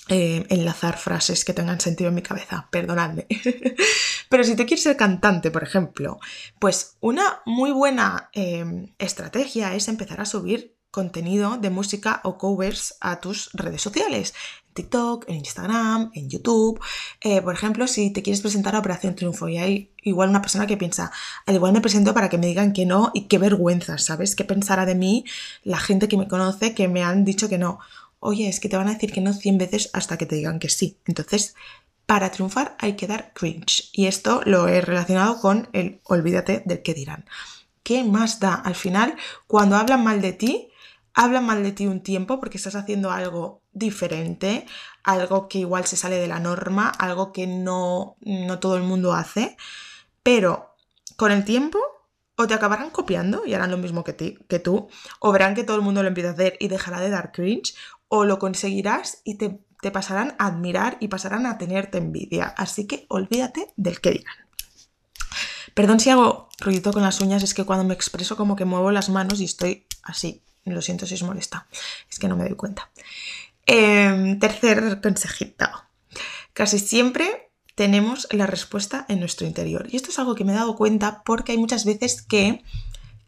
eh, 0.10 0.46
enlazar 0.50 0.98
frases 0.98 1.46
que 1.46 1.54
tengan 1.54 1.80
sentido 1.80 2.10
en 2.10 2.16
mi 2.16 2.22
cabeza, 2.22 2.68
perdonadme. 2.72 3.28
Pero 4.30 4.44
si 4.44 4.56
te 4.56 4.66
quieres 4.66 4.84
ser 4.84 4.98
cantante, 4.98 5.52
por 5.52 5.64
ejemplo, 5.64 6.20
pues 6.60 6.98
una 7.00 7.42
muy 7.46 7.72
buena 7.72 8.30
em, 8.34 8.94
estrategia 8.98 9.74
es 9.76 9.88
empezar 9.88 10.20
a 10.20 10.26
subir 10.26 10.76
contenido 10.92 11.58
de 11.58 11.70
música 11.70 12.20
o 12.24 12.38
covers 12.38 12.98
a 13.00 13.22
tus 13.22 13.50
redes 13.54 13.82
sociales. 13.82 14.34
TikTok, 14.72 15.25
en 15.28 15.38
Instagram, 15.38 16.12
en 16.13 16.30
YouTube. 16.30 16.80
Eh, 17.22 17.42
por 17.42 17.54
ejemplo, 17.54 17.88
si 17.88 18.12
te 18.12 18.22
quieres 18.22 18.42
presentar 18.42 18.75
a 18.75 18.80
Operación 18.80 19.16
Triunfo 19.16 19.48
y 19.48 19.58
hay 19.58 19.92
igual 20.04 20.30
una 20.30 20.42
persona 20.42 20.68
que 20.68 20.78
piensa, 20.78 21.12
al 21.46 21.56
igual 21.56 21.74
me 21.74 21.82
presento 21.82 22.13
para 22.13 22.30
que 22.30 22.38
me 22.38 22.48
digan 22.48 22.74
que 22.74 22.86
no 22.86 23.12
y 23.13 23.28
qué 23.28 23.38
vergüenza, 23.38 23.98
¿sabes? 23.98 24.36
¿Qué 24.36 24.44
pensará 24.44 24.86
de 24.86 24.96
mí 24.96 25.25
la 25.63 25.80
gente 25.80 26.08
que 26.08 26.18
me 26.18 26.28
conoce 26.28 26.74
que 26.74 26.88
me 26.88 27.04
han 27.04 27.25
dicho 27.25 27.50
que 27.50 27.58
no? 27.58 27.80
oye, 28.22 28.48
es 28.48 28.60
que 28.60 28.70
te 28.70 28.78
van 28.78 28.88
a 28.88 28.94
decir 28.94 29.12
que 29.12 29.20
no 29.20 29.34
100 29.34 29.58
veces 29.58 29.90
hasta 29.94 30.18
que 30.18 30.25
te 30.25 30.36
digan 30.36 30.60
que 30.60 30.70
sí. 30.70 31.00
Entonces, 31.06 31.56
para 32.06 32.32
triunfar 32.32 32.75
hay 32.80 32.96
que 32.96 33.08
dar 33.08 33.34
cringe. 33.34 33.90
Y 33.92 34.06
esto 34.06 34.42
lo 34.46 34.68
he 34.68 34.80
relacionado 34.80 35.42
con 35.42 35.70
el 35.74 36.00
olvídate 36.04 36.63
del 36.66 36.82
que 36.84 36.94
dirán. 36.94 37.25
¿Qué 37.84 38.04
más 38.04 38.40
da? 38.40 38.54
Al 38.54 38.75
final, 38.75 39.16
cuando 39.48 39.75
hablan 39.75 40.04
mal 40.04 40.22
de 40.22 40.34
ti, 40.34 40.70
hablan 41.13 41.46
mal 41.46 41.63
de 41.63 41.72
ti 41.72 41.88
un 41.88 42.01
tiempo 42.01 42.40
porque 42.40 42.58
estás 42.58 42.75
haciendo 42.75 43.12
algo 43.12 43.61
diferente, 43.74 44.66
algo 45.04 45.48
que 45.48 45.60
igual 45.60 45.86
se 45.86 45.98
sale 45.98 46.18
de 46.18 46.28
la 46.28 46.40
norma, 46.40 46.90
algo 46.90 47.32
que 47.32 47.48
no, 47.48 48.18
no 48.22 48.60
todo 48.60 48.78
el 48.78 48.84
mundo 48.84 49.13
hace, 49.13 49.58
pero 50.24 50.75
con 51.16 51.32
el 51.32 51.46
tiempo 51.46 51.80
o 52.36 52.48
te 52.48 52.54
acabarán 52.54 52.90
copiando 52.90 53.46
y 53.46 53.54
harán 53.54 53.72
lo 53.72 53.78
mismo 53.78 54.04
que, 54.04 54.13
ti, 54.13 54.38
que 54.48 54.60
tú, 54.60 54.90
o 55.20 55.32
verán 55.32 55.56
que 55.56 55.63
todo 55.63 55.75
el 55.75 55.84
mundo 55.84 56.01
lo 56.01 56.08
empieza 56.08 56.30
a 56.30 56.34
hacer 56.34 56.58
y 56.60 56.68
dejará 56.68 57.00
de 57.00 57.10
dar 57.10 57.32
cringe, 57.32 57.75
o 58.08 58.25
lo 58.25 58.40
conseguirás 58.40 59.22
y 59.24 59.36
te, 59.36 59.60
te 59.82 59.92
pasarán 59.92 60.36
a 60.38 60.48
admirar 60.48 60.98
y 61.00 61.08
pasarán 61.08 61.46
a 61.46 61.58
tenerte 61.58 61.98
envidia. 61.98 62.54
Así 62.58 62.88
que 62.88 63.06
olvídate 63.10 63.72
del 63.78 64.01
que 64.01 64.12
digan. 64.12 64.36
Perdón 65.74 66.00
si 66.00 66.10
hago 66.10 66.50
ruidito 66.60 66.92
con 66.92 67.04
las 67.04 67.22
uñas, 67.22 67.44
es 67.44 67.54
que 67.54 67.63
cuando 67.63 67.86
me 67.86 67.94
expreso 67.94 68.36
como 68.36 68.56
que 68.56 68.66
muevo 68.66 68.92
las 68.92 69.10
manos 69.10 69.40
y 69.40 69.46
estoy 69.46 69.86
así. 70.04 70.44
Lo 70.66 70.82
siento 70.82 71.08
si 71.08 71.16
os 71.16 71.24
molesta, 71.24 71.68
es 72.10 72.20
que 72.20 72.28
no 72.28 72.36
me 72.36 72.44
doy 72.44 72.56
cuenta. 72.56 72.92
Em, 73.65 74.39
tercer 74.39 75.01
consejito. 75.01 75.68
Casi 76.53 76.80
siempre 76.80 77.51
tenemos 77.75 78.27
la 78.32 78.48
respuesta 78.48 79.06
en 79.08 79.20
nuestro 79.20 79.48
interior. 79.48 79.88
Y 79.89 79.96
esto 79.96 80.10
es 80.10 80.20
algo 80.20 80.36
que 80.36 80.44
me 80.44 80.51
he 80.51 80.56
dado 80.56 80.75
cuenta 80.75 81.24
porque 81.24 81.53
hay 81.53 81.58
muchas 81.58 81.86
veces 81.86 82.22
que 82.22 82.63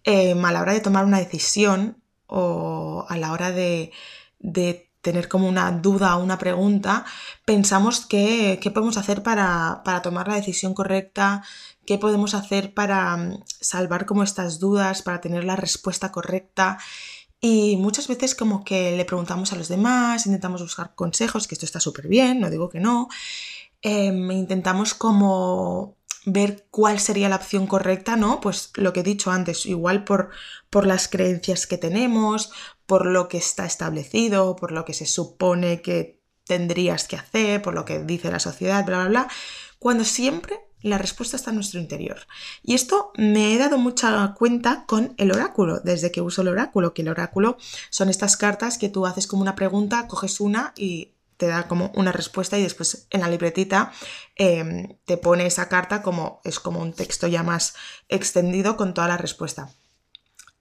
em, 0.03 0.45
a 0.45 0.51
la 0.51 0.61
hora 0.61 0.73
de 0.73 0.81
tomar 0.81 1.05
una 1.05 1.19
decisión 1.19 1.97
o 2.27 3.05
a 3.07 3.17
la 3.17 3.31
hora 3.31 3.51
de, 3.51 3.91
tener 5.01 5.27
como 5.27 5.49
una 5.49 5.71
duda 5.71 6.15
o 6.15 6.23
una 6.23 6.37
pregunta, 6.37 7.05
pensamos 7.45 8.05
que, 8.05 8.59
qué 8.61 8.71
podemos 8.71 8.97
hacer 8.97 9.21
para, 9.21 9.81
para, 9.83 10.01
tomar 10.01 10.29
la 10.29 10.35
decisión 10.35 10.73
correcta, 10.73 11.43
qué 11.85 11.97
podemos 11.97 12.33
hacer 12.33 12.73
para 12.73 13.17
mm, 13.17 13.43
salvar 13.45 14.05
como 14.05 14.23
estas 14.23 14.59
dudas, 14.59 15.01
para 15.01 15.19
tener 15.21 15.43
la 15.43 15.57
respuesta 15.57 16.11
correcta. 16.11 16.77
Y 17.45 17.75
muchas 17.75 18.07
veces 18.07 18.35
como 18.35 18.63
que 18.63 18.95
le 18.95 19.03
preguntamos 19.03 19.51
a 19.51 19.57
los 19.57 19.67
demás, 19.67 20.25
intentamos 20.27 20.61
buscar 20.61 20.95
consejos, 20.95 21.45
que 21.45 21.55
esto 21.55 21.65
está 21.65 21.81
súper 21.81 22.07
bien, 22.07 22.39
no 22.39 22.49
digo 22.49 22.69
que 22.69 22.79
no. 22.79 23.09
Em, 23.81 24.31
intentamos 24.31 24.93
como 24.93 25.97
ver 26.25 26.65
cuál 26.71 27.01
sería 27.01 27.27
la 27.27 27.35
opción 27.35 27.67
correcta, 27.67 28.15
¿no? 28.15 28.39
Pues 28.39 28.71
lo 28.75 28.93
que 28.93 29.01
he 29.01 29.03
dicho 29.03 29.29
antes, 29.29 29.65
igual 29.65 30.05
por, 30.05 30.29
por 30.69 30.87
las 30.87 31.09
creencias 31.09 31.67
que 31.67 31.77
tenemos, 31.77 32.49
por 32.85 33.05
lo 33.05 33.27
que 33.27 33.39
está 33.39 33.65
establecido, 33.65 34.55
por 34.55 34.71
lo 34.71 34.85
que 34.85 34.93
se 34.93 35.05
supone 35.05 35.81
que 35.81 36.21
tendrías 36.45 37.09
que 37.09 37.17
hacer, 37.17 37.61
por 37.61 37.73
lo 37.73 37.83
que 37.83 37.99
dice 37.99 38.31
la 38.31 38.39
sociedad, 38.39 38.85
bla, 38.85 38.99
bla, 38.99 39.09
bla, 39.09 39.27
cuando 39.79 40.05
siempre 40.05 40.61
la 40.83 40.97
respuesta 40.97 41.35
está 41.35 41.49
en 41.49 41.55
nuestro 41.55 41.79
interior. 41.79 42.27
Y 42.61 42.75
esto 42.75 43.11
me 43.15 43.53
he 43.53 43.57
dado 43.57 43.77
mucha 43.77 44.33
cuenta 44.37 44.85
con 44.85 45.15
el 45.17 45.31
oráculo, 45.31 45.79
desde 45.79 46.11
que 46.11 46.21
uso 46.21 46.41
el 46.41 46.49
oráculo, 46.49 46.93
que 46.93 47.01
el 47.01 47.09
oráculo 47.09 47.57
son 47.89 48.09
estas 48.09 48.37
cartas 48.37 48.77
que 48.77 48.89
tú 48.89 49.05
haces 49.05 49.25
como 49.25 49.41
una 49.41 49.55
pregunta, 49.55 50.07
coges 50.07 50.39
una 50.39 50.73
y 50.75 51.13
te 51.37 51.47
da 51.47 51.67
como 51.67 51.91
una 51.95 52.11
respuesta 52.11 52.57
y 52.57 52.63
después 52.63 53.07
en 53.09 53.21
la 53.21 53.29
libretita 53.29 53.91
em, 54.35 54.97
te 55.05 55.17
pone 55.17 55.45
esa 55.45 55.67
carta 55.67 56.01
como 56.01 56.41
es 56.43 56.59
como 56.59 56.79
un 56.79 56.93
texto 56.93 57.27
ya 57.27 57.43
más 57.43 57.73
extendido 58.09 58.77
con 58.77 58.93
toda 58.93 59.07
la 59.07 59.17
respuesta. 59.17 59.69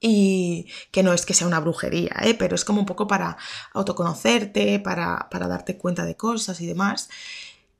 Y 0.01 0.67
que 0.91 1.05
no 1.05 1.13
es 1.13 1.25
que 1.25 1.35
sea 1.35 1.47
una 1.47 1.61
brujería, 1.61 2.17
¿eh? 2.23 2.35
pero 2.35 2.57
es 2.57 2.65
como 2.65 2.81
un 2.81 2.87
poco 2.87 3.07
para 3.07 3.37
autoconocerte, 3.73 4.81
para, 4.81 5.29
para 5.31 5.47
darte 5.47 5.79
cuenta 5.79 6.05
de 6.05 6.17
cosas 6.17 6.61
y 6.61 6.67
demás. 6.67 7.09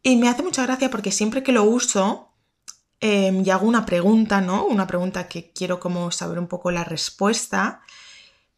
Y 0.05 0.17
me 0.17 0.29
hace 0.29 0.43
mucha 0.43 0.65
gracia 0.65 0.91
porque 0.91 1.13
siempre 1.13 1.43
que 1.43 1.53
lo 1.53 1.65
uso, 1.65 2.32
Em, 3.05 3.45
y 3.45 3.51
hago 3.51 3.67
una 3.67 3.85
pregunta, 3.85 4.41
¿no? 4.41 4.65
Una 4.65 4.87
pregunta 4.87 5.27
que 5.27 5.51
quiero 5.51 5.81
como 5.81 6.13
saber 6.13 6.39
un 6.39 6.47
poco 6.47 6.71
la 6.71 6.85
respuesta, 6.85 7.81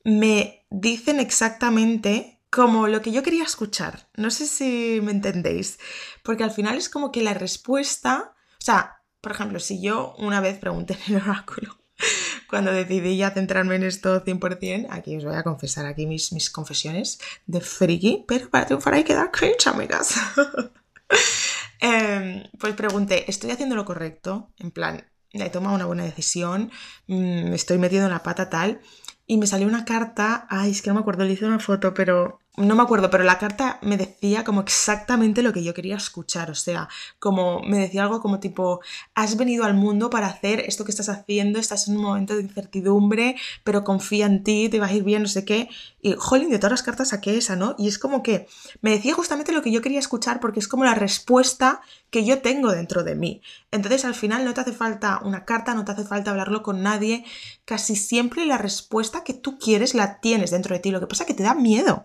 me 0.05 0.67
dicen 0.69 1.19
exactamente 1.19 2.41
como 2.51 2.87
lo 2.87 3.01
que 3.01 3.11
yo 3.11 3.23
quería 3.23 3.45
escuchar. 3.45 4.07
No 4.19 4.31
sé 4.31 4.47
si 4.47 5.01
me 5.03 5.13
entendéis, 5.13 5.79
porque 6.23 6.45
al 6.45 6.51
final 6.51 6.77
es 6.77 6.91
como 6.91 7.11
que 7.11 7.23
la 7.23 7.33
respuesta, 7.33 8.35
o 8.61 8.63
sea, 8.63 8.99
por 9.23 9.33
ejemplo, 9.33 9.59
si 9.61 9.81
yo 9.81 10.15
una 10.19 10.43
vez 10.43 10.59
pregunté 10.59 10.99
en 11.07 11.15
el 11.17 11.23
oráculo, 11.23 11.79
cuando 12.51 12.71
decidí 12.71 13.17
ya 13.17 13.31
centrarme 13.31 13.77
en 13.77 13.85
esto 13.85 14.23
100%, 14.23 14.89
aquí 14.91 15.17
os 15.17 15.25
voy 15.25 15.37
a 15.37 15.43
confesar 15.43 15.87
aquí 15.87 16.07
mis, 16.07 16.35
mis 16.35 16.51
confesiones 16.51 17.19
de 17.47 17.63
friki, 17.63 18.27
pero 18.29 18.51
para 18.51 18.67
triunfar 18.67 18.93
hay 18.93 19.05
que 19.05 19.15
dar 19.15 19.31
cringe, 19.31 19.69
amigas. 19.69 20.17
Em, 21.87 22.45
pues 22.59 22.73
pregunté, 22.75 23.31
¿estoy 23.31 23.50
haciendo 23.50 23.76
lo 23.76 23.85
correcto? 23.85 24.55
En 24.57 24.71
plan, 24.71 25.05
he 25.31 25.50
tomado 25.50 25.75
una 25.75 25.85
buena 25.85 26.05
decisión, 26.05 26.71
mm, 27.09 27.53
estoy 27.53 27.76
metiendo 27.76 28.07
en 28.07 28.12
la 28.14 28.23
pata 28.23 28.49
tal. 28.49 28.81
Y 29.26 29.37
me 29.37 29.47
salió 29.47 29.67
una 29.67 29.85
carta, 29.85 30.47
ay, 30.49 30.71
es 30.71 30.81
que 30.81 30.88
no 30.88 30.95
me 30.95 31.00
acuerdo, 31.00 31.25
le 31.25 31.35
hice 31.35 31.45
una 31.45 31.59
foto, 31.59 31.93
pero 31.93 32.41
no 32.57 32.77
me 32.77 32.83
acuerdo, 32.83 33.11
pero 33.11 33.25
la 33.25 33.39
carta 33.39 33.81
me 33.83 33.97
decía 33.97 34.45
como 34.45 34.61
exactamente 34.61 35.43
lo 35.43 35.53
que 35.53 35.65
yo 35.65 35.75
quería 35.75 35.97
escuchar, 35.97 36.53
o 36.53 36.55
sea, 36.55 36.89
como 37.19 37.61
me 37.63 37.79
decía 37.79 38.05
algo 38.05 38.21
como 38.21 38.39
tipo, 38.39 38.81
has 39.15 39.37
venido 39.37 39.65
al 39.65 39.75
mundo 39.75 40.09
para 40.09 40.29
hacer 40.29 40.61
esto 40.61 40.85
que 40.85 40.93
estás 40.93 41.09
haciendo, 41.09 41.59
estás 41.59 41.89
en 41.89 41.97
un 41.97 42.03
momento 42.03 42.37
de 42.37 42.43
incertidumbre, 42.43 43.35
pero 43.65 43.83
confía 43.83 44.27
en 44.27 44.45
ti, 44.45 44.69
te 44.69 44.79
va 44.79 44.87
a 44.87 44.93
ir 44.93 45.03
bien, 45.03 45.23
no 45.23 45.29
sé 45.29 45.45
qué, 45.45 45.69
y 46.01 46.15
jolín, 46.17 46.51
de 46.51 46.59
todas 46.59 46.73
las 46.73 46.83
cartas 46.85 47.09
saqué 47.09 47.37
esa, 47.37 47.57
¿no? 47.57 47.75
Y 47.77 47.89
es 47.89 47.99
como 47.99 48.23
que 48.23 48.47
me 48.83 48.91
decía 48.91 49.15
justamente 49.15 49.53
lo 49.53 49.63
que 49.63 49.73
yo 49.73 49.83
quería 49.83 49.99
escuchar 49.99 50.39
porque 50.39 50.61
es 50.61 50.69
como 50.69 50.85
la 50.85 50.95
respuesta 50.95 51.81
que 52.11 52.25
yo 52.25 52.41
tengo 52.41 52.71
dentro 52.71 53.03
de 53.03 53.17
mí. 53.17 53.43
Entonces 53.73 54.05
al 54.05 54.15
final 54.15 54.45
no 54.45 54.55
te 54.55 54.61
hace 54.61 54.73
falta 54.73 55.21
una 55.25 55.45
carta, 55.45 55.75
no 55.75 55.85
te 55.85 55.91
hace 55.91 56.05
falta 56.05 56.31
hablarlo 56.31 56.63
con 56.63 56.83
nadie, 56.85 57.25
casi 57.65 57.97
siempre 57.97 58.47
la 58.47 58.59
respuesta 58.59 59.25
que 59.25 59.35
tú 59.35 59.59
quieres 59.59 59.95
la 59.95 60.21
tienes 60.21 60.53
dentro 60.53 60.75
de 60.75 60.81
ti, 60.81 60.93
lo 60.93 61.01
que 61.01 61.09
pasa 61.09 61.25
es 61.25 61.27
que 61.27 61.35
te 61.35 61.43
da 61.43 61.55
miedo. 61.55 62.05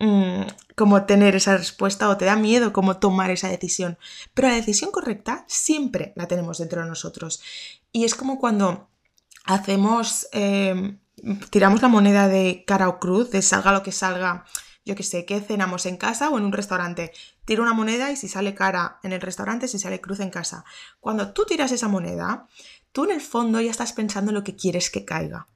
Mm, 0.00 0.42
como 0.76 1.06
tener 1.06 1.34
esa 1.34 1.56
respuesta 1.56 2.08
o 2.08 2.16
te 2.16 2.24
da 2.24 2.36
miedo 2.36 2.72
cómo 2.72 2.98
tomar 2.98 3.30
esa 3.30 3.48
decisión. 3.48 3.98
Pero 4.32 4.48
la 4.48 4.54
decisión 4.54 4.92
correcta 4.92 5.44
siempre 5.48 6.12
la 6.14 6.28
tenemos 6.28 6.58
dentro 6.58 6.82
de 6.82 6.88
nosotros. 6.88 7.42
Y 7.90 8.04
es 8.04 8.14
como 8.14 8.38
cuando 8.38 8.88
hacemos, 9.44 10.28
em, 10.32 11.00
tiramos 11.50 11.82
la 11.82 11.88
moneda 11.88 12.28
de 12.28 12.64
cara 12.66 12.88
o 12.88 13.00
cruz, 13.00 13.30
de 13.30 13.42
salga 13.42 13.72
lo 13.72 13.82
que 13.82 13.92
salga, 13.92 14.44
yo 14.84 14.94
que 14.94 15.02
sé, 15.02 15.24
que 15.24 15.40
cenamos 15.40 15.84
en 15.86 15.96
casa 15.96 16.30
o 16.30 16.38
en 16.38 16.44
un 16.44 16.52
restaurante. 16.52 17.12
Tiro 17.44 17.62
una 17.62 17.74
moneda 17.74 18.12
y 18.12 18.16
si 18.16 18.28
sale 18.28 18.54
cara 18.54 19.00
en 19.02 19.12
el 19.12 19.20
restaurante, 19.20 19.68
si 19.68 19.78
sale 19.78 20.00
cruz 20.00 20.20
en 20.20 20.30
casa. 20.30 20.64
Cuando 21.00 21.32
tú 21.32 21.44
tiras 21.44 21.72
esa 21.72 21.88
moneda, 21.88 22.46
tú 22.92 23.04
en 23.04 23.10
el 23.12 23.20
fondo 23.20 23.60
ya 23.60 23.70
estás 23.70 23.92
pensando 23.92 24.32
lo 24.32 24.44
que 24.44 24.54
quieres 24.54 24.90
que 24.90 25.04
caiga. 25.04 25.48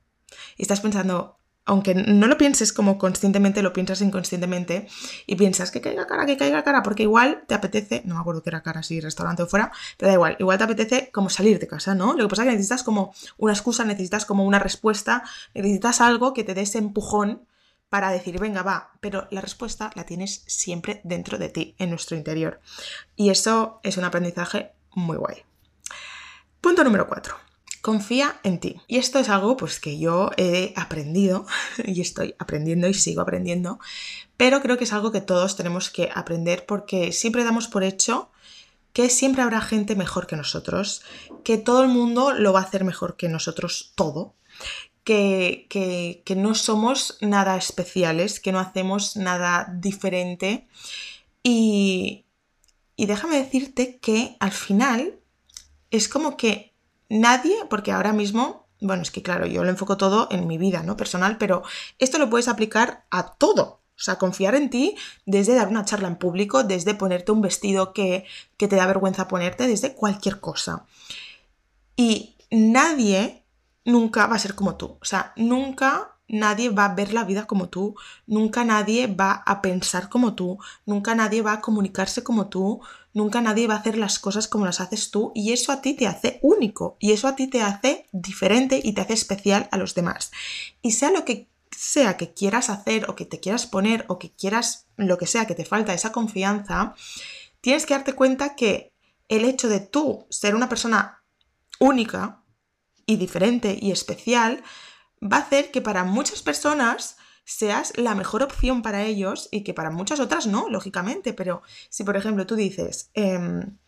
Y 0.57 0.63
estás 0.63 0.81
pensando, 0.81 1.39
aunque 1.65 1.95
no 1.95 2.27
lo 2.27 2.37
pienses 2.39 2.73
como 2.73 2.99
conscientemente, 2.99 3.63
lo 3.63 3.73
piensas 3.73 4.01
inconscientemente 4.01 4.89
y 5.27 5.37
piensas 5.37 5.71
que 5.71 5.81
caiga 5.81 6.07
cara, 6.07 6.27
que 6.27 6.37
caiga 6.37 6.65
cara, 6.65 6.83
porque 6.83 7.05
igual 7.05 7.45
te 7.47 7.55
apetece, 7.55 8.03
no 8.05 8.15
me 8.17 8.21
acuerdo 8.21 8.43
que 8.43 8.51
era 8.51 8.63
cara 8.63 8.83
si 8.83 9.01
restaurante 9.01 9.43
o 9.43 9.47
fuera, 9.47 9.71
pero 9.97 10.09
da 10.09 10.15
igual, 10.15 10.37
igual 10.41 10.59
te 10.59 10.65
apetece 10.65 11.11
como 11.13 11.31
salir 11.31 11.59
de 11.59 11.69
casa, 11.69 11.95
¿no? 11.95 12.15
Lo 12.15 12.25
que 12.25 12.29
pasa 12.29 12.43
es 12.43 12.47
que 12.47 12.53
necesitas 12.53 12.83
como 12.83 13.15
una 13.39 13.53
excusa, 13.53 13.85
necesitas 13.85 14.27
como 14.27 14.45
una 14.45 14.59
respuesta, 14.59 15.23
necesitas 15.55 16.01
algo 16.01 16.35
que 16.35 16.45
te 16.45 16.55
dé 16.55 16.63
ese 16.63 16.79
empujón 16.79 17.47
para 17.89 18.11
decir, 18.11 18.41
venga, 18.41 18.63
va, 18.63 18.91
pero 19.01 19.29
la 19.31 19.41
respuesta 19.41 19.91
la 19.95 20.05
tienes 20.05 20.45
siempre 20.47 21.01
dentro 21.05 21.39
de 21.39 21.51
ti, 21.51 21.75
en 21.79 21.91
nuestro 21.91 22.17
interior. 22.17 22.61
Y 23.17 23.31
eso 23.31 23.81
es 23.83 23.99
un 23.99 24.05
aprendizaje 24.05 24.73
muy 24.95 25.19
guay. 25.19 25.43
Punto 26.61 26.83
número 26.85 27.07
4 27.07 27.52
confía 27.83 28.41
en 28.45 28.61
ti. 28.61 28.81
Y 28.87 28.97
esto 28.97 29.19
es 29.19 29.29
algo 29.29 29.57
pues 29.57 29.79
que 29.79 29.99
yo 29.99 30.31
he 30.39 30.73
aprendido 30.77 31.47
y 31.85 32.01
estoy 32.01 32.35
aprendiendo 32.39 32.89
y 32.89 32.95
sigo 32.95 33.21
aprendiendo, 33.21 33.79
pero 34.39 34.63
creo 34.63 34.79
que 34.79 34.85
es 34.85 34.93
algo 34.95 35.13
que 35.13 35.21
todos 35.21 35.57
tenemos 35.57 35.91
que 35.91 36.09
aprender 36.15 36.65
porque 36.65 37.13
siempre 37.13 37.45
damos 37.45 37.69
por 37.69 37.85
hecho 37.85 38.31
que 38.93 39.09
siempre 39.09 39.43
habrá 39.43 39.61
gente 39.61 39.97
mejor 39.97 40.27
que 40.27 40.37
nosotros, 40.37 41.03
que 41.45 41.59
todo 41.59 41.83
el 41.83 41.89
mundo 41.89 42.33
lo 42.33 42.53
va 42.53 42.61
a 42.61 42.65
hacer 42.65 42.85
mejor 42.85 43.17
que 43.17 43.29
nosotros 43.29 43.93
todo, 43.95 44.35
que, 45.03 45.67
que, 45.71 46.37
no 46.37 46.55
somos 46.55 47.17
nada 47.21 47.57
especiales, 47.57 48.39
que 48.39 48.53
no 48.53 48.61
hacemos 48.61 49.17
nada 49.17 49.67
diferente 49.75 50.69
y, 51.43 52.27
y 52.97 53.07
déjame 53.07 53.39
decirte 53.39 53.99
que 53.99 54.37
al 54.41 54.53
final 54.53 55.19
es 55.91 56.09
como 56.09 56.37
que 56.37 56.72
nadie, 57.13 57.55
porque 57.69 57.93
ahora 57.93 58.13
mismo, 58.13 58.67
bueno, 58.81 59.03
es 59.03 59.11
que 59.11 59.23
claro, 59.23 59.47
yo 59.47 59.63
lo 59.63 59.71
enfoco 59.71 59.97
todo 59.97 60.29
en 60.31 60.47
mi 60.47 60.59
vida, 60.59 60.83
¿no? 60.83 60.97
Personal, 60.97 61.37
pero 61.39 61.63
esto 61.99 62.19
lo 62.19 62.31
puedes 62.31 62.49
aplicar 62.49 63.05
a 63.11 63.35
todo. 63.35 63.81
O 63.95 64.05
sea, 64.05 64.17
confiar 64.17 64.55
en 64.55 64.71
ti 64.71 64.97
desde 65.27 65.55
dar 65.55 65.69
una 65.69 65.85
charla 65.85 66.09
en 66.09 66.17
público, 66.17 66.65
desde 66.65 66.95
ponerte 66.95 67.31
un 67.31 67.43
vestido 67.43 67.93
que, 67.93 68.25
que 68.57 68.67
te 68.67 68.77
da 68.77 68.87
vergüenza 68.87 69.29
ponerte, 69.29 69.69
desde 69.69 69.95
cualquier 69.95 70.41
cosa. 70.41 70.87
Y 71.95 72.35
nadie 72.51 73.45
nunca 73.85 74.27
va 74.27 74.37
a 74.37 74.41
ser 74.41 74.55
como 74.55 74.77
tú. 74.77 74.97
O 75.01 75.05
sea, 75.05 75.33
nunca 75.37 76.12
nadie 76.33 76.71
va 76.71 76.87
a 76.87 76.95
ver 76.95 77.13
la 77.13 77.25
vida 77.25 77.47
como 77.47 77.69
tú, 77.69 77.95
nunca 78.27 78.65
nadie 78.65 79.07
va 79.07 79.43
a 79.47 79.63
pensar 79.63 80.09
como 80.09 80.35
tú, 80.35 80.59
nunca 80.87 81.15
nadie 81.15 81.43
va 81.43 81.53
a 81.53 81.61
comunicarse 81.61 82.25
como 82.25 82.49
tú, 82.49 82.81
nunca 83.13 83.43
nadie 83.43 83.69
va 83.69 83.75
a 83.75 83.79
hacer 83.79 83.99
las 83.99 84.19
cosas 84.19 84.49
como 84.49 84.65
las 84.65 84.81
haces 84.81 85.11
tú 85.11 85.31
y 85.35 85.53
eso 85.53 85.71
a 85.71 85.83
ti 85.83 85.95
te 85.95 86.07
hace 86.07 86.41
único 86.43 86.97
y 86.99 87.13
eso 87.13 87.29
a 87.29 87.37
ti 87.37 87.49
te 87.49 87.63
hace 87.63 88.09
diferente 88.13 88.81
y 88.83 88.95
te 88.95 89.03
hace 89.03 89.13
especial 89.13 89.69
a 89.71 89.77
los 89.77 89.95
demás. 89.95 90.33
Y 90.81 90.93
sea 90.93 91.11
lo 91.11 91.25
que 91.25 91.49
sea 91.71 92.17
que 92.17 92.33
quieras 92.33 92.71
hacer 92.71 93.09
o 93.11 93.15
que 93.15 93.27
te 93.27 93.39
quieras 93.39 93.67
poner 93.67 94.07
o 94.09 94.19
que 94.19 94.33
quieras 94.33 94.87
lo 94.97 95.19
que 95.19 95.27
sea 95.27 95.47
que 95.47 95.55
te 95.55 95.67
falta 95.67 95.93
esa 95.93 96.13
confianza, 96.13 96.95
tienes 97.61 97.85
que 97.85 97.95
darte 97.95 98.15
cuenta 98.15 98.57
que 98.57 98.93
el 99.29 99.45
hecho 99.45 99.69
de 99.69 99.81
tú 99.81 100.27
ser 100.31 100.55
una 100.55 100.69
persona 100.69 101.23
única 101.79 102.43
y 103.05 103.17
diferente 103.17 103.79
y 103.81 103.91
especial 103.91 104.63
va 105.23 105.39
a 105.39 105.41
hacer 105.41 105.71
que 105.71 105.81
para 105.81 106.05
muchas 106.05 106.43
personas 106.43 107.17
seas 107.45 107.93
la 107.97 108.15
mejor 108.15 108.43
opción 108.43 108.83
para 108.83 109.03
ellos 109.03 109.49
y 109.51 109.65
que 109.65 109.75
para 109.75 109.91
muchas 109.91 110.21
otras 110.21 110.47
no, 110.47 110.69
lógicamente. 110.69 111.33
Pero 111.33 111.63
si, 111.89 112.05
por 112.05 112.17
ejemplo, 112.17 112.47
tú 112.47 112.57
dices, 112.57 113.11
em, 113.15 113.79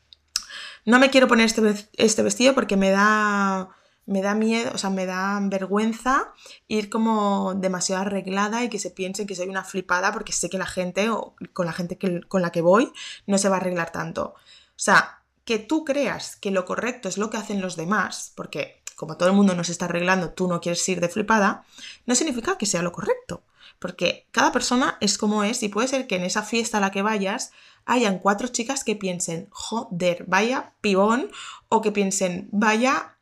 no 0.84 0.98
me 0.98 1.10
quiero 1.10 1.28
poner 1.28 1.46
este, 1.46 1.88
este 1.96 2.22
vestido 2.22 2.54
porque 2.54 2.76
me 2.76 2.90
da 2.90 3.70
me 4.06 4.20
da 4.20 4.34
miedo, 4.34 4.70
o 4.74 4.78
sea, 4.78 4.90
me 4.90 5.06
da 5.06 5.38
vergüenza 5.42 6.32
ir 6.68 6.90
como 6.90 7.54
demasiado 7.54 8.02
arreglada 8.02 8.62
y 8.62 8.68
que 8.68 8.78
se 8.78 8.90
piense 8.90 9.26
que 9.26 9.34
soy 9.34 9.48
una 9.48 9.64
flipada 9.64 10.12
porque 10.12 10.32
sé 10.32 10.50
que 10.50 10.58
la 10.58 10.66
gente 10.66 11.08
o 11.08 11.34
con 11.52 11.66
la 11.66 11.72
gente 11.72 11.96
que, 11.96 12.20
con 12.22 12.42
la 12.42 12.52
que 12.52 12.60
voy 12.60 12.92
no 13.26 13.38
se 13.38 13.48
va 13.48 13.56
a 13.56 13.60
arreglar 13.60 13.92
tanto. 13.92 14.34
O 14.34 14.76
sea, 14.76 15.22
que 15.44 15.58
tú 15.58 15.84
creas 15.84 16.36
que 16.36 16.50
lo 16.50 16.64
correcto 16.64 17.08
es 17.08 17.18
lo 17.18 17.30
que 17.30 17.36
hacen 17.36 17.60
los 17.60 17.76
demás, 17.76 18.32
porque 18.36 18.82
como 18.96 19.16
todo 19.16 19.28
el 19.28 19.34
mundo 19.34 19.54
nos 19.54 19.68
está 19.68 19.86
arreglando, 19.86 20.30
tú 20.30 20.48
no 20.48 20.60
quieres 20.60 20.88
ir 20.88 21.00
de 21.00 21.08
flipada, 21.08 21.64
no 22.06 22.14
significa 22.14 22.58
que 22.58 22.66
sea 22.66 22.82
lo 22.82 22.92
correcto. 22.92 23.42
Porque 23.78 24.26
cada 24.30 24.52
persona 24.52 24.96
es 25.00 25.18
como 25.18 25.44
es 25.44 25.62
y 25.62 25.68
puede 25.68 25.88
ser 25.88 26.06
que 26.06 26.16
en 26.16 26.24
esa 26.24 26.42
fiesta 26.42 26.78
a 26.78 26.80
la 26.80 26.90
que 26.90 27.02
vayas 27.02 27.50
hayan 27.84 28.18
cuatro 28.18 28.48
chicas 28.48 28.84
que 28.84 28.96
piensen, 28.96 29.48
joder, 29.50 30.24
vaya 30.26 30.72
pibón, 30.80 31.30
o 31.68 31.82
que 31.82 31.92
piensen, 31.92 32.48
vaya 32.52 33.16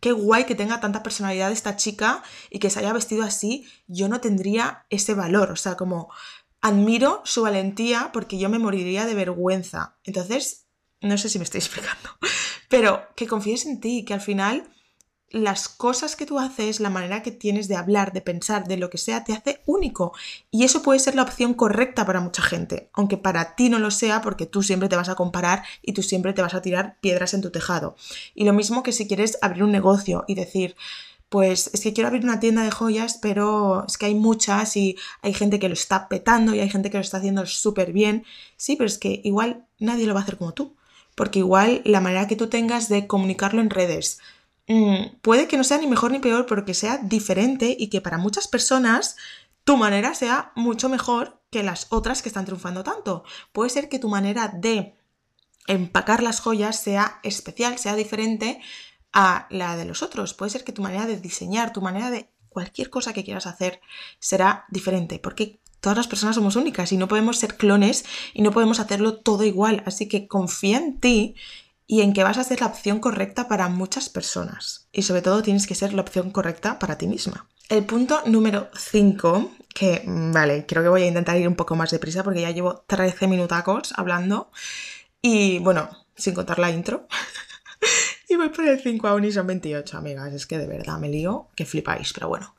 qué 0.00 0.12
guay 0.12 0.44
que 0.44 0.56
tenga 0.56 0.80
tanta 0.80 1.02
personalidad 1.02 1.52
esta 1.52 1.76
chica 1.76 2.22
y 2.50 2.58
que 2.58 2.70
se 2.70 2.80
haya 2.80 2.92
vestido 2.92 3.22
así, 3.22 3.66
yo 3.86 4.08
no 4.08 4.20
tendría 4.20 4.84
ese 4.90 5.14
valor, 5.14 5.52
o 5.52 5.56
sea, 5.56 5.76
como 5.76 6.10
admiro 6.60 7.22
su 7.24 7.42
valentía 7.42 8.10
porque 8.12 8.36
yo 8.36 8.48
me 8.48 8.58
moriría 8.58 9.06
de 9.06 9.14
vergüenza. 9.14 9.96
Entonces, 10.04 10.66
no 11.00 11.16
sé 11.18 11.28
si 11.28 11.38
me 11.38 11.44
estoy 11.44 11.58
explicando, 11.60 12.10
pero 12.68 13.06
que 13.14 13.28
confíes 13.28 13.64
en 13.64 13.80
ti, 13.80 14.04
que 14.04 14.14
al 14.14 14.20
final 14.20 14.68
las 15.32 15.68
cosas 15.68 16.14
que 16.14 16.26
tú 16.26 16.38
haces, 16.38 16.78
la 16.78 16.90
manera 16.90 17.22
que 17.22 17.32
tienes 17.32 17.66
de 17.66 17.76
hablar, 17.76 18.12
de 18.12 18.20
pensar, 18.20 18.68
de 18.68 18.76
lo 18.76 18.90
que 18.90 18.98
sea, 18.98 19.24
te 19.24 19.32
hace 19.32 19.62
único. 19.66 20.12
Y 20.50 20.64
eso 20.64 20.82
puede 20.82 20.98
ser 21.00 21.14
la 21.14 21.22
opción 21.22 21.54
correcta 21.54 22.06
para 22.06 22.20
mucha 22.20 22.42
gente, 22.42 22.90
aunque 22.92 23.16
para 23.16 23.56
ti 23.56 23.70
no 23.70 23.78
lo 23.78 23.90
sea 23.90 24.20
porque 24.20 24.46
tú 24.46 24.62
siempre 24.62 24.88
te 24.88 24.96
vas 24.96 25.08
a 25.08 25.14
comparar 25.14 25.64
y 25.80 25.94
tú 25.94 26.02
siempre 26.02 26.34
te 26.34 26.42
vas 26.42 26.54
a 26.54 26.62
tirar 26.62 26.98
piedras 27.00 27.34
en 27.34 27.40
tu 27.40 27.50
tejado. 27.50 27.96
Y 28.34 28.44
lo 28.44 28.52
mismo 28.52 28.82
que 28.82 28.92
si 28.92 29.08
quieres 29.08 29.38
abrir 29.40 29.64
un 29.64 29.72
negocio 29.72 30.24
y 30.28 30.34
decir, 30.34 30.76
pues 31.30 31.70
es 31.72 31.80
que 31.80 31.94
quiero 31.94 32.08
abrir 32.08 32.24
una 32.24 32.40
tienda 32.40 32.62
de 32.62 32.70
joyas, 32.70 33.18
pero 33.22 33.86
es 33.88 33.96
que 33.96 34.04
hay 34.04 34.14
muchas 34.14 34.76
y 34.76 34.98
hay 35.22 35.32
gente 35.32 35.58
que 35.58 35.68
lo 35.68 35.74
está 35.74 36.08
petando 36.08 36.54
y 36.54 36.60
hay 36.60 36.68
gente 36.68 36.90
que 36.90 36.98
lo 36.98 37.02
está 37.02 37.16
haciendo 37.16 37.46
súper 37.46 37.94
bien. 37.94 38.26
Sí, 38.58 38.76
pero 38.76 38.86
es 38.86 38.98
que 38.98 39.22
igual 39.24 39.64
nadie 39.78 40.06
lo 40.06 40.12
va 40.12 40.20
a 40.20 40.22
hacer 40.24 40.36
como 40.36 40.52
tú, 40.52 40.76
porque 41.14 41.38
igual 41.38 41.80
la 41.86 42.02
manera 42.02 42.28
que 42.28 42.36
tú 42.36 42.48
tengas 42.48 42.90
de 42.90 43.06
comunicarlo 43.06 43.62
en 43.62 43.70
redes, 43.70 44.18
Mm, 44.72 45.16
puede 45.20 45.48
que 45.48 45.58
no 45.58 45.64
sea 45.64 45.76
ni 45.76 45.86
mejor 45.86 46.12
ni 46.12 46.18
peor, 46.18 46.46
pero 46.46 46.64
que 46.64 46.72
sea 46.72 46.96
diferente 46.96 47.76
y 47.78 47.88
que 47.88 48.00
para 48.00 48.16
muchas 48.16 48.48
personas 48.48 49.16
tu 49.64 49.76
manera 49.76 50.14
sea 50.14 50.50
mucho 50.56 50.88
mejor 50.88 51.42
que 51.50 51.62
las 51.62 51.88
otras 51.90 52.22
que 52.22 52.30
están 52.30 52.46
triunfando 52.46 52.82
tanto. 52.82 53.22
Puede 53.52 53.68
ser 53.68 53.90
que 53.90 53.98
tu 53.98 54.08
manera 54.08 54.48
de 54.48 54.94
empacar 55.66 56.22
las 56.22 56.40
joyas 56.40 56.80
sea 56.82 57.20
especial, 57.22 57.78
sea 57.78 57.96
diferente 57.96 58.62
a 59.12 59.46
la 59.50 59.76
de 59.76 59.84
los 59.84 60.02
otros. 60.02 60.32
Puede 60.32 60.50
ser 60.50 60.64
que 60.64 60.72
tu 60.72 60.80
manera 60.80 61.04
de 61.04 61.20
diseñar, 61.20 61.74
tu 61.74 61.82
manera 61.82 62.10
de 62.10 62.30
cualquier 62.48 62.88
cosa 62.88 63.12
que 63.12 63.24
quieras 63.24 63.46
hacer 63.46 63.78
será 64.20 64.64
diferente, 64.70 65.18
porque 65.18 65.60
todas 65.80 65.98
las 65.98 66.08
personas 66.08 66.36
somos 66.36 66.56
únicas 66.56 66.92
y 66.92 66.96
no 66.96 67.08
podemos 67.08 67.38
ser 67.38 67.58
clones 67.58 68.06
y 68.32 68.40
no 68.40 68.52
podemos 68.52 68.80
hacerlo 68.80 69.18
todo 69.18 69.44
igual. 69.44 69.82
Así 69.84 70.08
que 70.08 70.26
confía 70.28 70.78
en 70.78 70.98
ti 70.98 71.34
y 71.92 72.00
en 72.00 72.14
que 72.14 72.24
vas 72.24 72.38
a 72.38 72.44
ser 72.44 72.62
la 72.62 72.68
opción 72.68 73.00
correcta 73.00 73.48
para 73.48 73.68
muchas 73.68 74.08
personas. 74.08 74.88
Y 74.92 75.02
sobre 75.02 75.20
todo 75.20 75.42
tienes 75.42 75.66
que 75.66 75.74
ser 75.74 75.92
la 75.92 76.00
opción 76.00 76.30
correcta 76.30 76.78
para 76.78 76.96
ti 76.96 77.06
misma. 77.06 77.46
El 77.68 77.84
punto 77.84 78.22
número 78.24 78.70
5, 78.74 79.52
que 79.74 80.02
vale, 80.06 80.64
creo 80.64 80.82
que 80.82 80.88
voy 80.88 81.02
a 81.02 81.08
intentar 81.08 81.36
ir 81.36 81.46
un 81.46 81.54
poco 81.54 81.76
más 81.76 81.90
deprisa 81.90 82.24
porque 82.24 82.40
ya 82.40 82.50
llevo 82.50 82.82
13 82.86 83.26
minutacos 83.26 83.92
hablando 83.94 84.50
y 85.20 85.58
bueno, 85.58 85.90
sin 86.16 86.32
contar 86.32 86.58
la 86.58 86.70
intro. 86.70 87.06
y 88.30 88.36
voy 88.36 88.48
por 88.48 88.64
el 88.66 88.80
5 88.80 89.08
aún 89.08 89.26
y 89.26 89.32
son 89.32 89.46
28, 89.48 89.98
amigas. 89.98 90.32
Es 90.32 90.46
que 90.46 90.56
de 90.56 90.66
verdad 90.66 90.96
me 90.96 91.10
lío, 91.10 91.48
que 91.54 91.66
flipáis, 91.66 92.14
pero 92.14 92.26
bueno, 92.26 92.54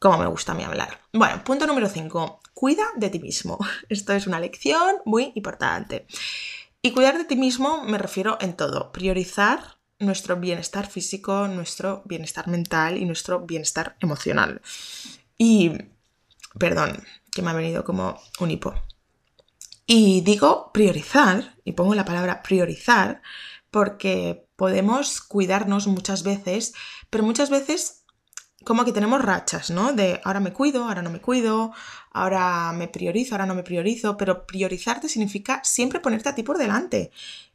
como 0.00 0.18
me 0.18 0.26
gusta 0.26 0.50
a 0.50 0.54
mí 0.56 0.64
hablar. 0.64 1.02
Bueno, 1.12 1.44
punto 1.44 1.68
número 1.68 1.88
5, 1.88 2.40
cuida 2.52 2.86
de 2.96 3.10
ti 3.10 3.20
mismo. 3.20 3.60
Esto 3.88 4.12
es 4.12 4.26
una 4.26 4.40
lección 4.40 4.96
muy 5.04 5.30
importante. 5.36 6.08
Y 6.86 6.92
cuidar 6.92 7.18
de 7.18 7.24
ti 7.24 7.34
mismo 7.34 7.82
me 7.82 7.98
refiero 7.98 8.38
en 8.40 8.54
todo, 8.54 8.92
priorizar 8.92 9.80
nuestro 9.98 10.36
bienestar 10.36 10.86
físico, 10.86 11.48
nuestro 11.48 12.02
bienestar 12.04 12.46
mental 12.46 12.96
y 12.96 13.04
nuestro 13.04 13.40
bienestar 13.40 13.96
emocional. 13.98 14.62
Y, 15.36 15.72
perdón, 16.60 17.02
que 17.32 17.42
me 17.42 17.50
ha 17.50 17.54
venido 17.54 17.82
como 17.82 18.20
un 18.38 18.52
hipo. 18.52 18.72
Y 19.84 20.20
digo 20.20 20.70
priorizar, 20.72 21.56
y 21.64 21.72
pongo 21.72 21.96
la 21.96 22.04
palabra 22.04 22.44
priorizar, 22.44 23.20
porque 23.72 24.46
podemos 24.54 25.20
cuidarnos 25.20 25.88
muchas 25.88 26.22
veces, 26.22 26.72
pero 27.10 27.24
muchas 27.24 27.50
veces 27.50 28.04
como 28.66 28.84
que 28.84 28.92
tenemos 28.92 29.22
rachas, 29.22 29.70
¿no? 29.70 29.92
De 29.92 30.20
ahora 30.24 30.40
me 30.40 30.52
cuido, 30.52 30.84
ahora 30.84 31.00
no 31.00 31.08
me 31.08 31.20
cuido, 31.20 31.72
ahora 32.10 32.72
me 32.72 32.88
priorizo, 32.88 33.34
ahora 33.34 33.46
no 33.46 33.54
me 33.54 33.62
priorizo, 33.62 34.16
pero 34.16 34.44
priorizarte 34.44 35.08
significa 35.08 35.60
siempre 35.62 36.00
ponerte 36.00 36.28
a 36.28 36.34
ti 36.34 36.42
por 36.42 36.58
delante 36.58 37.12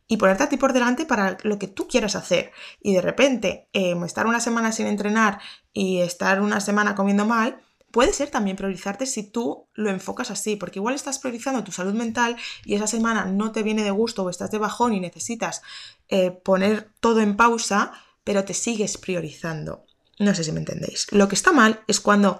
y 0.07 0.15
ponerte 0.15 0.43
a 0.43 0.49
ti 0.49 0.55
por 0.55 0.71
delante 0.71 1.05
para 1.05 1.37
lo 1.43 1.59
que 1.59 1.67
tú 1.67 1.85
quieras 1.89 2.15
hacer. 2.15 2.53
Y 2.81 2.93
de 2.93 3.01
repente, 3.01 3.67
em, 3.73 4.01
estar 4.05 4.25
una 4.25 4.39
semana 4.39 4.71
sin 4.71 4.87
entrenar 4.87 5.41
y 5.73 5.99
estar 5.99 6.39
una 6.41 6.61
semana 6.61 6.95
comiendo 6.95 7.25
mal, 7.25 7.59
puede 7.91 8.13
ser 8.13 8.29
también 8.29 8.55
priorizarte 8.55 9.05
si 9.05 9.23
tú 9.23 9.67
lo 9.73 9.89
enfocas 9.89 10.31
así, 10.31 10.55
porque 10.55 10.79
igual 10.79 10.95
estás 10.95 11.19
priorizando 11.19 11.65
tu 11.65 11.73
salud 11.73 11.93
mental 11.93 12.37
y 12.63 12.75
esa 12.75 12.87
semana 12.87 13.25
no 13.25 13.51
te 13.51 13.63
viene 13.63 13.83
de 13.83 13.91
gusto 13.91 14.23
o 14.23 14.29
estás 14.29 14.49
de 14.51 14.59
bajón 14.59 14.93
y 14.93 15.01
necesitas 15.01 15.61
eh, 16.07 16.31
poner 16.31 16.89
todo 17.01 17.19
en 17.19 17.35
pausa, 17.35 17.91
pero 18.23 18.45
te 18.45 18.53
sigues 18.53 18.97
priorizando. 18.97 19.85
No 20.21 20.35
sé 20.35 20.43
si 20.43 20.51
me 20.51 20.59
entendéis. 20.59 21.07
Lo 21.11 21.27
que 21.27 21.33
está 21.33 21.51
mal 21.51 21.83
es 21.87 21.99
cuando 21.99 22.39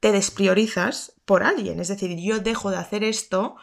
te 0.00 0.10
despriorizas 0.10 1.12
por 1.24 1.44
alguien. 1.44 1.78
Es 1.78 1.86
decir, 1.86 2.18
yo 2.18 2.40
dejo 2.40 2.70
de 2.70 2.76
hacer 2.76 3.04
esto 3.04 3.54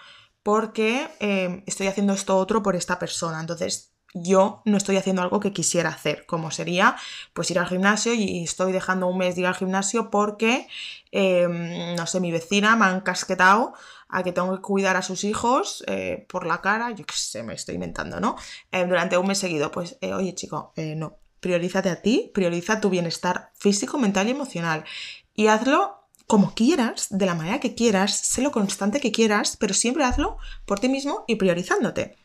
porque 0.42 1.10
eh, 1.20 1.64
estoy 1.66 1.88
haciendo 1.88 2.14
esto 2.14 2.38
otro 2.38 2.64
por 2.64 2.78
esta 2.78 2.98
persona. 2.98 3.42
Entonces, 3.42 3.94
yo 4.14 4.62
no 4.64 4.78
estoy 4.78 4.96
haciendo 4.96 5.22
algo 5.22 5.42
que 5.42 5.52
quisiera 5.52 5.90
hacer, 5.90 6.26
como 6.26 6.50
sería 6.50 6.96
pues 7.34 7.52
ir 7.52 7.60
al 7.60 7.68
gimnasio 7.68 8.14
y 8.14 8.46
estoy 8.46 8.72
dejando 8.72 9.08
un 9.08 9.18
mes 9.18 9.36
de 9.36 9.42
ir 9.42 9.48
al 9.48 9.56
gimnasio 9.56 10.10
porque, 10.10 10.68
em, 11.12 11.94
no 11.96 12.08
sé, 12.08 12.22
mi 12.22 12.32
vecina 12.32 12.78
me 12.78 12.86
han 12.86 13.02
casquetado 13.02 13.74
a 14.08 14.24
que 14.24 14.32
tengo 14.32 14.56
que 14.56 14.62
cuidar 14.62 14.96
a 14.96 15.02
sus 15.02 15.26
hijos 15.26 15.84
eh, 15.88 16.26
por 16.30 16.46
la 16.46 16.62
cara, 16.62 16.92
yo 16.92 17.06
qué 17.06 17.16
sé, 17.18 17.44
me 17.44 17.54
estoy 17.54 17.76
inventando, 17.76 18.22
¿no? 18.22 18.38
Eh, 18.72 18.86
durante 18.86 19.18
un 19.18 19.28
mes 19.28 19.40
seguido, 19.40 19.70
pues, 19.72 19.98
oye 20.02 20.34
chico, 20.34 20.74
no, 20.78 21.20
priorízate 21.40 21.90
a 21.90 22.02
ti, 22.02 22.32
prioriza 22.34 22.82
tu 22.82 22.90
bienestar 22.90 23.52
físico, 23.56 23.98
mental 23.98 24.28
y 24.28 24.32
emocional. 24.32 24.86
Y 25.34 25.48
hazlo 25.48 25.98
como 26.28 26.54
quieras, 26.54 27.08
de 27.10 27.26
la 27.26 27.36
manera 27.36 27.60
que 27.60 27.74
quieras, 27.74 28.16
sé 28.18 28.42
lo 28.42 28.52
constante 28.52 29.00
que 29.00 29.14
quieras, 29.14 29.56
pero 29.58 29.74
siempre 29.74 30.04
hazlo 30.04 30.38
por 30.66 30.80
ti 30.80 30.90
mismo 30.90 31.24
y 31.28 31.36
priorizándote. 31.36 32.18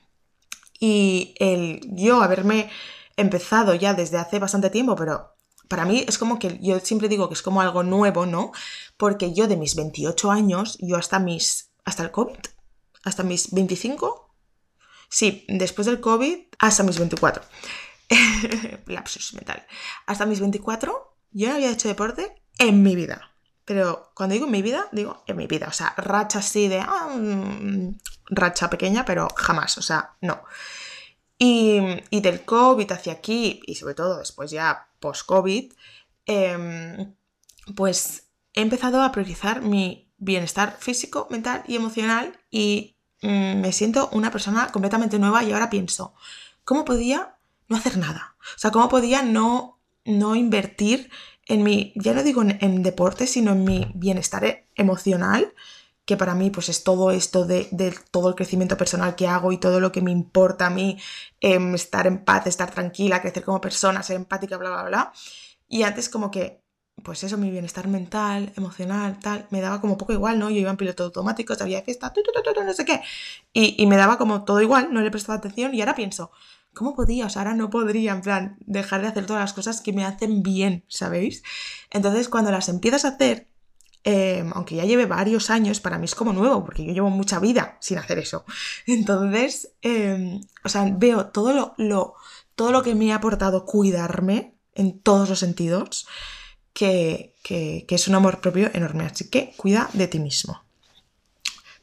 Y 0.81 1.35
el 1.38 1.81
yo 1.92 2.20
haberme 2.20 2.68
empezado 3.16 3.75
ya 3.75 3.94
desde 3.94 4.18
hace 4.18 4.40
bastante 4.40 4.70
tiempo, 4.70 4.96
pero 4.96 5.37
para 5.68 5.85
mí 5.85 6.05
es 6.09 6.18
como 6.18 6.40
que 6.40 6.59
yo 6.61 6.81
siempre 6.81 7.09
digo 7.09 7.29
que 7.29 7.35
es 7.35 7.42
como 7.42 7.61
algo 7.61 7.85
nuevo, 7.85 8.27
¿no? 8.27 8.51
Porque 8.96 9.33
yo 9.33 9.46
de 9.46 9.57
mis 9.57 9.77
28 9.77 10.31
años, 10.33 10.77
yo 10.81 10.96
hasta 10.96 11.20
mis 11.20 11.70
hasta 11.85 12.03
el 12.03 12.11
COVID, 12.11 12.38
hasta 13.05 13.22
mis 13.22 13.53
25, 13.53 14.35
sí, 15.09 15.44
después 15.48 15.87
del 15.87 16.01
COVID 16.01 16.38
hasta 16.59 16.83
mis 16.83 16.98
24. 16.98 17.44
lapsus 18.87 19.35
mental. 19.35 19.66
Hasta 20.07 20.27
mis 20.27 20.40
24 20.40 21.16
yo 21.33 21.48
no 21.48 21.55
había 21.55 21.70
hecho 21.70 21.88
deporte 21.88 22.42
en 22.59 22.83
mi 22.83 22.94
vida. 22.94 23.33
Pero 23.64 24.12
cuando 24.14 24.35
digo 24.35 24.46
en 24.46 24.53
mi 24.53 24.62
vida, 24.62 24.88
digo 24.92 25.22
en 25.27 25.37
mi 25.37 25.46
vida. 25.46 25.68
O 25.68 25.72
sea, 25.72 25.94
racha 25.96 26.40
así 26.40 26.68
de... 26.68 26.81
Ah, 26.81 27.09
mm, 27.16 27.98
racha 28.27 28.68
pequeña, 28.68 29.05
pero 29.05 29.29
jamás. 29.37 29.79
O 29.79 29.83
sea, 29.83 30.16
no. 30.20 30.42
Y, 31.38 32.20
del 32.20 32.44
COVID 32.44 32.90
hacia 32.92 33.14
aquí, 33.14 33.61
y 33.66 33.75
sobre 33.75 33.94
todo 33.94 34.18
después 34.18 34.51
ya 34.51 34.88
post-COVID, 35.01 35.72
em, 36.27 37.14
pues 37.75 38.29
he 38.55 38.61
empezado 38.61 39.03
a 39.03 39.11
priorizar 39.11 39.61
mi 39.61 40.12
bienestar 40.18 40.77
físico, 40.79 41.27
mental 41.31 41.64
y 41.66 41.75
emocional 41.75 42.38
y 42.51 42.96
mm, 43.22 43.61
me 43.61 43.72
siento 43.72 44.09
una 44.12 44.31
persona 44.31 44.70
completamente 44.70 45.18
nueva 45.18 45.42
y 45.42 45.53
ahora 45.53 45.68
pienso, 45.68 46.14
¿cómo 46.64 46.85
podía 46.85 47.37
no 47.73 47.79
hacer 47.79 47.99
nada? 47.99 48.37
O 48.41 48.59
sea, 48.59 48.71
¿cómo 48.71 48.89
podía 48.89 49.23
no, 49.23 49.81
no 50.05 50.37
invertir 50.37 51.11
en 51.47 51.63
mi, 51.63 51.93
ya 51.97 52.15
no 52.15 52.23
digo 52.23 52.43
en, 52.43 52.83
deporte, 52.83 53.27
sino 53.27 53.53
en 53.53 53.65
mi 53.65 53.93
bienestar 53.95 54.67
emocional? 54.75 55.53
que 56.05 56.17
para 56.17 56.35
mí 56.35 56.51
pues 56.51 56.69
es 56.69 56.83
todo 56.83 57.13
esto 57.13 57.45
de, 57.45 57.69
todo 58.11 58.29
el 58.29 58.35
crecimiento 58.35 58.77
personal 58.77 59.15
que 59.15 59.29
hago 59.29 59.53
y 59.53 59.59
todo 59.59 59.79
lo 59.79 59.93
que 59.93 60.03
me 60.03 60.11
importa 60.11 60.67
a 60.67 60.71
mí, 60.71 60.99
em, 61.41 61.75
estar 61.77 62.09
en 62.09 62.25
paz, 62.25 62.49
estar 62.49 62.73
tranquila, 62.73 63.23
crecer 63.23 63.45
como 63.45 63.61
persona, 63.61 64.03
ser 64.03 64.17
empática, 64.17 64.57
bla, 64.57 64.71
bla, 64.71 64.83
bla. 64.85 65.13
Y 65.69 65.85
antes 65.85 66.09
como 66.09 66.31
que 66.33 66.63
pues 67.03 67.25
eso, 67.25 67.37
mi 67.39 67.51
bienestar 67.51 67.89
mental, 67.89 68.53
emocional, 68.57 69.19
tal, 69.21 69.47
me 69.51 69.61
daba 69.61 69.81
como 69.81 69.99
poco 69.99 70.13
igual, 70.13 70.39
¿no? 70.39 70.51
Yo 70.51 70.59
iba 70.59 70.71
en 70.71 70.77
piloto 70.77 71.05
automático, 71.05 71.55
salía 71.55 71.79
de 71.79 71.85
fiesta, 71.85 72.13
no 72.65 72.73
sé 72.75 72.85
qué, 72.85 73.01
y, 73.53 73.87
me 73.87 73.97
daba 73.97 74.19
como 74.19 74.45
todo 74.45 74.61
igual, 74.61 74.93
no 74.93 75.01
le 75.01 75.11
prestaba 75.11 75.39
atención 75.39 75.75
y 75.75 75.81
ahora 75.81 75.95
pienso, 75.95 76.31
¿cómo 76.75 76.95
podía? 76.95 77.27
O 77.27 77.31
sea, 77.31 77.43
ahora 77.43 77.55
no 77.55 77.71
podría, 77.71 78.13
en 78.13 78.23
plan, 78.23 78.57
dejar 78.61 79.03
de 79.03 79.09
hacer 79.09 79.27
todas 79.27 79.43
las 79.43 79.53
cosas 79.53 79.81
que 79.81 79.93
me 79.93 80.05
hacen 80.05 80.43
bien, 80.43 80.85
¿sabéis? 80.89 81.43
Entonces, 81.91 82.29
cuando 82.29 82.51
las 82.51 82.69
empiezas 82.69 83.05
a 83.05 83.09
hacer, 83.09 83.49
em, 84.05 84.51
aunque 84.55 84.77
ya 84.77 84.85
lleve 84.85 85.07
varios 85.07 85.51
años, 85.51 85.81
para 85.81 85.99
mí 85.99 86.05
es 86.07 86.15
como 86.15 86.33
nuevo, 86.33 86.65
porque 86.65 86.85
yo 86.85 86.93
llevo 86.93 87.11
mucha 87.11 87.39
vida 87.39 87.79
sin 87.81 87.99
hacer 87.99 88.19
eso. 88.19 88.45
Entonces, 88.87 89.73
em, 89.83 90.41
o 90.65 90.69
sea, 90.69 90.85
veo 90.97 91.27
todo 91.27 91.75
lo, 91.77 92.15
todo 92.55 92.73
lo 92.73 92.83
que 92.83 92.95
me 92.95 93.13
ha 93.13 93.17
aportado 93.17 93.65
cuidarme 93.65 94.55
en 94.75 95.01
todos 95.01 95.29
los 95.29 95.39
sentidos 95.39 96.07
que, 96.73 97.35
es 97.89 98.09
un 98.09 98.15
amor 98.15 98.41
propio 98.41 98.71
enorme. 98.73 99.05
Así 99.05 99.29
que 99.29 99.55
cuida 99.57 99.91
de 99.93 100.09
ti 100.09 100.19
mismo. 100.19 100.65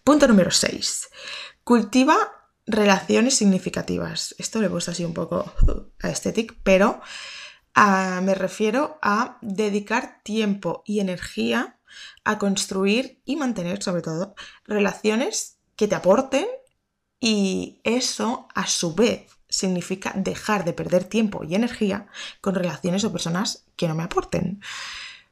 Punto 0.04 0.28
número 0.28 0.52
6. 0.52 1.10
Cultiva 1.63 2.38
relaciones 2.69 3.36
significativas. 3.36 4.36
Esto 4.38 4.60
le 4.60 4.67
he 4.67 4.69
puesto 4.69 4.91
así 4.91 5.03
un 5.03 5.13
poco 5.13 5.51
a 6.01 6.10
estético, 6.10 6.55
pero 6.63 7.01
ah, 7.75 8.21
me 8.23 8.36
refiero 8.36 8.99
a 9.01 9.38
dedicar 9.41 10.21
tiempo 10.23 10.84
y 10.86 10.99
energía 10.99 11.79
a 12.23 12.38
construir 12.38 13.21
y 13.25 13.36
mantener, 13.36 13.82
sobre 13.82 14.03
todo, 14.03 14.36
relaciones 14.65 15.58
que 15.75 15.88
te 15.88 15.95
aporten 15.95 16.45
y 17.19 17.82
eso, 17.84 18.47
a 18.53 18.67
su 18.67 18.93
vez, 18.93 19.25
significa 19.49 20.13
dejar 20.15 20.63
de 20.63 20.73
perder 20.73 21.05
tiempo 21.05 21.43
y 21.43 21.55
energía 21.55 22.08
con 22.39 22.53
relaciones 22.53 23.03
o 23.03 23.12
personas 23.12 23.65
que 23.75 23.88
no 23.88 23.95
me 23.95 24.03
aporten. 24.03 24.62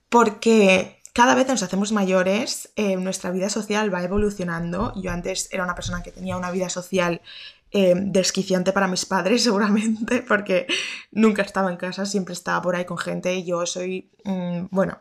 Porque 0.10 0.97
cada 1.18 1.34
vez 1.34 1.48
nos 1.48 1.64
hacemos 1.64 1.92
mayores, 1.92 2.70
eh, 2.76 2.96
nuestra 2.96 3.32
vida 3.32 3.50
social 3.50 3.92
va 3.92 4.04
evolucionando. 4.04 4.94
Yo 5.02 5.10
antes 5.10 5.50
era 5.52 5.64
una 5.64 5.74
persona 5.74 6.04
que 6.04 6.12
tenía 6.12 6.38
una 6.38 6.52
vida 6.52 6.70
social 6.70 7.22
eh, 7.72 7.96
desquiciante 7.98 8.72
para 8.72 8.88
mis 8.88 9.08
padres, 9.08 9.42
seguramente, 9.48 10.22
porque 10.22 10.68
nunca 11.10 11.42
estaba 11.42 11.72
en 11.72 11.78
casa, 11.78 12.06
siempre 12.06 12.34
estaba 12.34 12.62
por 12.62 12.76
ahí 12.76 12.86
con 12.86 13.00
gente 13.00 13.34
y 13.34 13.46
yo 13.46 13.66
soy, 13.66 14.12
mm, 14.26 14.66
bueno, 14.70 15.00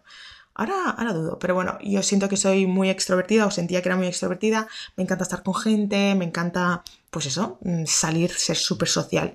Ahora, 0.58 1.12
dudo, 1.12 1.38
pero 1.38 1.54
bueno, 1.54 1.76
yo 1.82 2.02
siento 2.02 2.30
que 2.30 2.38
soy 2.38 2.66
muy 2.66 2.88
extrovertida 2.88 3.44
o 3.44 3.50
sentía 3.50 3.82
que 3.82 3.90
era 3.90 3.96
muy 3.96 4.06
extrovertida, 4.06 4.68
me 4.96 5.02
encanta 5.04 5.24
estar 5.24 5.42
con 5.42 5.54
gente, 5.54 6.14
me 6.14 6.24
encanta, 6.24 6.82
pues 7.10 7.26
eso, 7.26 7.58
mm, 7.60 7.84
salir, 7.84 8.30
ser 8.32 8.56
súper 8.56 8.88
social. 8.88 9.34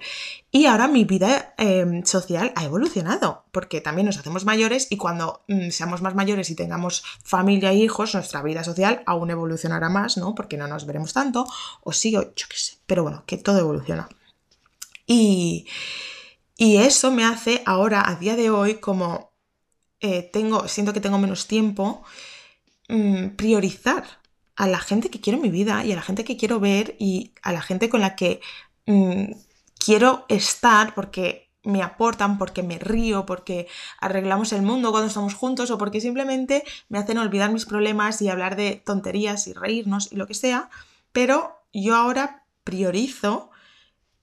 Y 0.50 0.66
ahora 0.66 0.88
mi 0.88 1.06
vida 1.06 1.54
em, 1.60 2.04
social 2.06 2.52
ha 2.56 2.64
evolucionado, 2.66 3.46
porque 3.52 3.82
también 3.82 4.08
nos 4.08 4.18
hacemos 4.18 4.46
mayores 4.46 4.88
y 4.90 4.98
cuando 4.98 5.44
mm, 5.48 5.70
seamos 5.70 6.02
más 6.02 6.16
mayores 6.16 6.50
y 6.50 6.56
tengamos 6.56 7.04
familia 7.24 7.72
e 7.72 7.76
hijos, 7.76 8.16
nuestra 8.16 8.42
vida 8.42 8.64
social 8.64 9.04
aún 9.06 9.30
evolucionará 9.30 9.90
más, 9.90 10.18
¿no? 10.18 10.34
Porque 10.34 10.58
no 10.58 10.68
nos 10.68 10.88
veremos 10.88 11.14
tanto, 11.14 11.46
o 11.84 11.94
sí, 11.94 12.16
o 12.16 12.24
yo 12.24 12.48
qué 12.50 12.58
sé, 12.58 12.78
pero 12.88 13.04
bueno, 13.04 13.26
que 13.28 13.38
todo 13.38 13.60
evoluciona. 13.60 14.10
Y, 15.06 15.68
y 16.58 16.78
eso 16.78 17.12
me 17.12 17.26
hace 17.26 17.62
ahora, 17.68 18.10
a 18.10 18.16
día 18.16 18.36
de 18.36 18.50
hoy, 18.50 18.76
como 18.76 19.31
eh, 20.02 20.24
tengo, 20.24 20.68
siento 20.68 20.94
que 20.94 21.02
tengo 21.02 21.18
menos 21.18 21.48
tiempo, 21.48 22.04
mm, 22.90 23.30
priorizar 23.38 24.04
a 24.56 24.68
la 24.68 24.80
gente 24.80 25.10
que 25.10 25.22
quiero 25.22 25.38
en 25.38 25.44
mi 25.44 25.50
vida 25.50 25.86
y 25.86 25.92
a 25.92 25.96
la 25.96 26.02
gente 26.02 26.24
que 26.24 26.38
quiero 26.38 26.60
ver 26.60 26.96
y 27.00 27.34
a 27.42 27.52
la 27.54 27.62
gente 27.62 27.90
con 27.90 28.02
la 28.02 28.16
que 28.16 28.42
mm, 28.88 29.32
quiero 29.78 30.26
estar 30.28 30.94
porque 30.94 31.52
me 31.64 31.84
aportan, 31.84 32.38
porque 32.38 32.64
me 32.64 32.80
río, 32.80 33.26
porque 33.26 33.68
arreglamos 34.00 34.52
el 34.54 34.64
mundo 34.64 34.92
cuando 34.92 35.08
estamos 35.08 35.36
juntos 35.36 35.70
o 35.70 35.78
porque 35.78 36.02
simplemente 36.02 36.64
me 36.90 36.98
hacen 36.98 37.20
olvidar 37.20 37.52
mis 37.52 37.66
problemas 37.66 38.22
y 38.22 38.30
hablar 38.30 38.56
de 38.56 38.82
tonterías 38.84 39.48
y 39.48 39.54
reírnos 39.54 40.12
y 40.12 40.16
lo 40.16 40.26
que 40.28 40.34
sea, 40.34 40.70
pero 41.12 41.60
yo 41.72 41.96
ahora 41.96 42.46
priorizo 42.64 43.51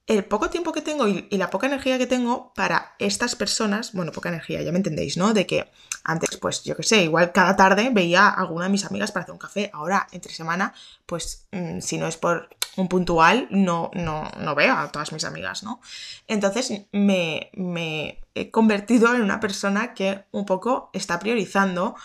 el 0.09 0.25
poco 0.25 0.49
tiempo 0.49 0.71
que 0.71 0.81
tengo 0.81 1.07
y, 1.07 1.27
la 1.29 1.51
poca 1.51 1.67
energía 1.67 1.99
que 1.99 2.07
tengo 2.07 2.51
para 2.55 2.95
estas 2.97 3.35
personas, 3.35 3.93
bueno, 3.93 4.11
poca 4.11 4.29
energía, 4.29 4.59
ya 4.63 4.71
me 4.71 4.79
entendéis, 4.79 5.17
¿no? 5.17 5.35
De 5.35 5.45
que 5.45 5.69
antes, 6.03 6.35
pues 6.37 6.63
yo 6.63 6.75
qué 6.75 6.81
sé, 6.81 7.03
igual 7.03 7.31
cada 7.31 7.55
tarde 7.55 7.91
veía 7.91 8.27
a 8.27 8.41
alguna 8.41 8.65
de 8.65 8.71
mis 8.71 8.85
amigas 8.85 9.11
para 9.11 9.23
hacer 9.23 9.33
un 9.33 9.39
café, 9.39 9.69
ahora 9.71 10.07
entre 10.11 10.33
semana, 10.33 10.73
pues 11.05 11.45
mm, 11.51 11.81
si 11.81 11.99
no 11.99 12.07
es 12.07 12.17
por 12.17 12.49
un 12.75 12.87
puntual, 12.87 13.47
no, 13.51 13.91
no, 13.93 14.23
no 14.39 14.55
veo 14.55 14.73
a 14.73 14.91
todas 14.91 15.13
mis 15.13 15.25
amigas, 15.25 15.61
¿no? 15.61 15.79
Entonces 16.27 16.73
me, 16.91 17.51
me 17.53 18.19
he 18.33 18.49
convertido 18.49 19.13
en 19.13 19.21
una 19.21 19.39
persona 19.39 19.93
que 19.93 20.23
un 20.31 20.45
poco 20.45 20.89
está 20.91 21.19
priorizando 21.19 21.95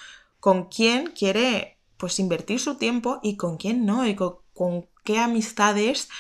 con 0.41 0.67
quién 0.67 1.07
quiere 1.07 1.79
pues 1.97 2.19
invertir 2.19 2.61
su 2.61 2.75
tiempo 2.75 3.21
y 3.23 3.39
con 3.39 3.57
quién 3.57 3.87
no, 3.87 4.07
y 4.07 4.15
con 4.15 4.87
qué 5.05 5.19
amistades 5.21 6.11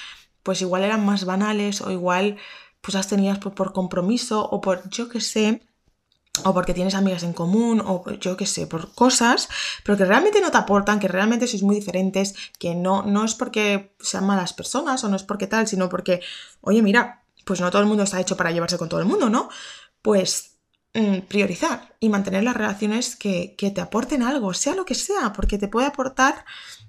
pues 0.45 0.61
igual 0.61 0.85
eran 0.85 1.05
más 1.05 1.25
banales 1.25 1.81
o 1.81 1.91
igual 1.91 2.37
pues 2.81 2.95
las 2.95 3.09
tenías 3.09 3.39
por, 3.39 3.73
compromiso 3.73 4.47
o 4.47 4.61
por 4.61 4.89
yo 4.91 5.09
qué 5.09 5.21
sé, 5.21 5.67
o 6.45 6.53
porque 6.53 6.75
tienes 6.75 6.95
amigas 6.95 7.23
en 7.23 7.33
común, 7.33 7.83
o 7.85 8.05
yo 8.21 8.37
qué 8.37 8.45
sé, 8.45 8.67
por 8.67 8.95
cosas, 8.95 9.49
pero 9.85 9.97
que 9.97 10.05
realmente 10.05 10.41
no 10.41 10.51
te 10.51 10.59
aportan, 10.59 11.01
que 11.01 11.09
realmente 11.09 11.47
sois 11.47 11.63
muy 11.63 11.75
diferentes, 11.77 12.35
que 12.59 12.75
no, 12.75 13.03
no 13.03 13.25
es 13.25 13.35
porque 13.35 13.97
sean 14.01 14.27
malas 14.27 14.53
personas 14.53 15.03
o 15.03 15.09
no 15.09 15.17
es 15.17 15.23
porque 15.23 15.47
tal, 15.47 15.67
sino 15.67 15.89
porque, 15.89 16.21
oye, 16.61 16.83
mira, 16.83 17.25
pues 17.47 17.61
no 17.61 17.71
todo 17.71 17.81
el 17.81 17.89
mundo 17.89 18.03
está 18.03 18.21
hecho 18.21 18.37
para 18.37 18.51
llevarse 18.51 18.79
con 18.79 18.89
todo 18.89 19.01
el 19.01 19.07
mundo, 19.07 19.31
¿no? 19.31 19.49
Pues 20.03 20.59
mm, 20.93 21.21
priorizar 21.21 21.95
y 22.01 22.11
mantener 22.11 22.43
las 22.43 22.57
relaciones 22.57 23.17
que, 23.17 23.55
que 23.57 23.71
te 23.71 23.81
aporten 23.81 24.23
algo, 24.23 24.53
sea 24.53 24.75
lo 24.75 24.85
que 24.85 24.95
sea, 24.95 25.33
porque 25.33 25.57
te 25.57 25.69
puede 25.69 25.87
aportar 25.87 26.45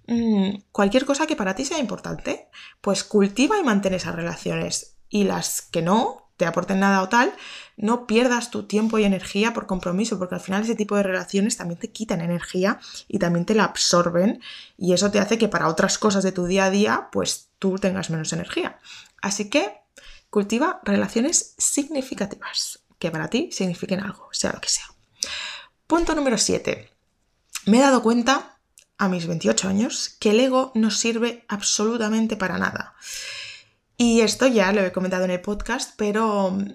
Mm, 0.08 0.58
cualquier 0.72 1.06
cosa 1.06 1.26
que 1.28 1.36
para 1.36 1.56
ti 1.56 1.66
sea 1.66 1.80
importante, 1.80 2.48
pues 2.82 3.04
cultiva 3.04 3.58
y 3.58 3.64
mantén 3.64 3.94
esas 3.94 4.16
relaciones. 4.16 4.98
Y 5.10 5.24
las 5.24 5.62
que 5.62 5.82
no 5.82 6.26
te 6.38 6.46
aporten 6.46 6.80
nada 6.80 7.02
o 7.02 7.10
tal, 7.10 7.34
no 7.78 8.08
pierdas 8.08 8.52
tu 8.52 8.68
tiempo 8.68 9.00
y 9.00 9.06
energía 9.06 9.54
por 9.54 9.68
compromiso, 9.68 10.20
porque 10.20 10.36
al 10.36 10.42
final 10.42 10.64
ese 10.64 10.76
tipo 10.76 10.96
de 10.96 11.04
relaciones 11.04 11.58
también 11.58 11.80
te 11.80 11.92
quitan 11.92 12.22
energía 12.22 12.80
y 13.08 13.20
también 13.20 13.46
te 13.46 13.56
la 13.56 13.64
absorben 13.64 14.42
y 14.78 14.94
eso 14.94 15.12
te 15.12 15.20
hace 15.20 15.38
que 15.38 15.48
para 15.48 15.70
otras 15.70 15.98
cosas 15.98 16.24
de 16.24 16.32
tu 16.32 16.46
día 16.46 16.66
a 16.66 16.70
día, 16.70 17.10
pues 17.12 17.50
tú 17.58 17.78
tengas 17.78 18.10
menos 18.10 18.34
energía. 18.34 18.80
Así 19.22 19.50
que 19.50 19.82
cultiva 20.30 20.82
relaciones 20.84 21.56
significativas, 21.58 22.84
que 23.00 23.12
para 23.12 23.30
ti 23.30 23.50
signifiquen 23.52 24.02
algo, 24.02 24.28
sea 24.32 24.52
lo 24.52 24.60
que 24.60 24.70
sea. 24.70 24.86
Punto 25.88 26.16
número 26.16 26.38
7. 26.38 26.92
Me 27.68 27.78
he 27.78 27.82
dado 27.82 28.04
cuenta 28.04 28.55
a 28.98 29.10
mis 29.10 29.28
28 29.28 29.68
años 29.68 30.16
que 30.20 30.32
el 30.32 30.40
ego 30.40 30.72
no 30.76 30.92
sirve 30.92 31.46
absolutamente 31.48 32.38
para 32.38 32.58
nada. 32.58 32.96
Y 33.98 34.22
esto 34.22 34.48
ya 34.48 34.72
lo 34.72 34.82
he 34.82 34.92
comentado 34.92 35.26
en 35.26 35.32
el 35.32 35.42
podcast, 35.42 35.94
pero 35.98 36.52
mm, 36.52 36.74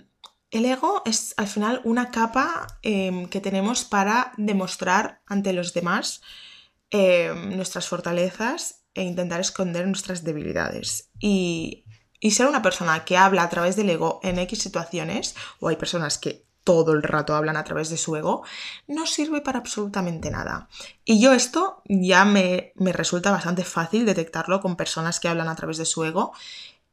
el 0.50 0.64
ego 0.64 1.02
es 1.04 1.35
al 1.37 1.46
final 1.46 1.80
una 1.85 2.11
capa 2.11 2.78
em, 2.83 3.28
que 3.28 3.40
tenemos 3.40 3.85
para 3.85 4.33
demostrar 4.37 5.22
ante 5.26 5.52
los 5.52 5.74
demás 5.74 6.22
em, 6.90 7.56
nuestras 7.56 7.87
fortalezas 7.88 8.83
e 8.94 9.02
intentar 9.02 9.40
esconder 9.40 9.87
nuestras 9.87 10.24
debilidades. 10.24 11.11
Y, 11.20 11.85
y 12.18 12.33
ser 12.33 12.48
una 12.48 12.62
persona 12.62 13.04
que 13.04 13.16
habla 13.16 13.44
a 13.44 13.48
través 13.48 13.76
del 13.76 13.90
ego 13.90 14.20
en 14.22 14.38
X 14.38 14.59
situaciones, 14.59 15.37
o 15.61 15.68
hay 15.68 15.76
personas 15.76 16.18
que 16.18 16.49
todo 16.64 16.92
el 16.92 17.03
rato 17.03 17.35
hablan 17.35 17.57
a 17.57 17.64
través 17.64 17.88
de 17.90 17.96
su 17.96 18.16
ego, 18.16 18.42
no 18.87 19.07
sirve 19.07 19.40
para 19.40 19.59
absolutamente 19.59 20.31
nada. 20.31 20.68
Y 21.05 21.20
yo 21.20 21.33
esto 21.33 21.83
ya 21.87 22.25
me, 22.25 22.73
resulta 22.77 23.31
bastante 23.31 23.64
fácil 23.64 24.05
detectarlo 24.07 24.61
con 24.61 24.77
personas 24.77 25.20
que 25.20 25.29
hablan 25.29 25.49
a 25.49 25.57
través 25.57 25.79
de 25.79 25.87
su 25.87 26.05
ego. 26.05 26.33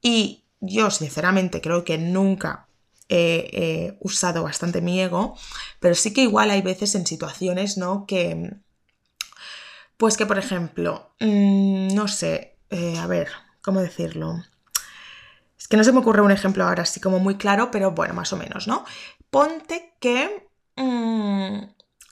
Y 0.02 0.44
yo 0.60 0.90
sinceramente 0.92 1.62
creo 1.62 1.84
que 1.84 1.98
nunca 1.98 2.68
he, 3.10 3.98
usado 4.02 4.44
bastante 4.44 4.82
mi 4.82 5.00
ego, 5.02 5.36
pero 5.80 5.96
sí 5.96 6.14
que 6.14 6.22
igual 6.22 6.52
hay 6.52 6.62
veces 6.62 6.96
en 6.96 7.06
situaciones, 7.06 7.78
¿no? 7.78 8.06
Que, 8.06 8.56
pues 9.98 10.18
que, 10.18 10.26
por 10.26 10.38
ejemplo, 10.38 11.12
mm, 11.20 11.94
no 11.94 12.08
sé, 12.08 12.58
eh, 12.70 12.98
a 12.98 13.08
ver, 13.08 13.30
¿cómo 13.62 13.82
decirlo? 13.82 14.44
Es 15.58 15.68
que 15.68 15.78
no 15.78 15.84
se 15.84 15.92
me 15.92 16.00
ocurre 16.00 16.22
un 16.22 16.32
ejemplo 16.32 16.64
ahora 16.64 16.84
así 16.84 17.00
como 17.00 17.20
muy 17.20 17.36
claro, 17.36 17.72
pero 17.72 17.92
bueno, 17.92 18.14
más 18.14 18.32
o 18.32 18.38
menos, 18.38 18.68
¿no? 18.68 18.86
Ponte 19.30 19.96
que 20.00 20.50
mm, 20.76 21.64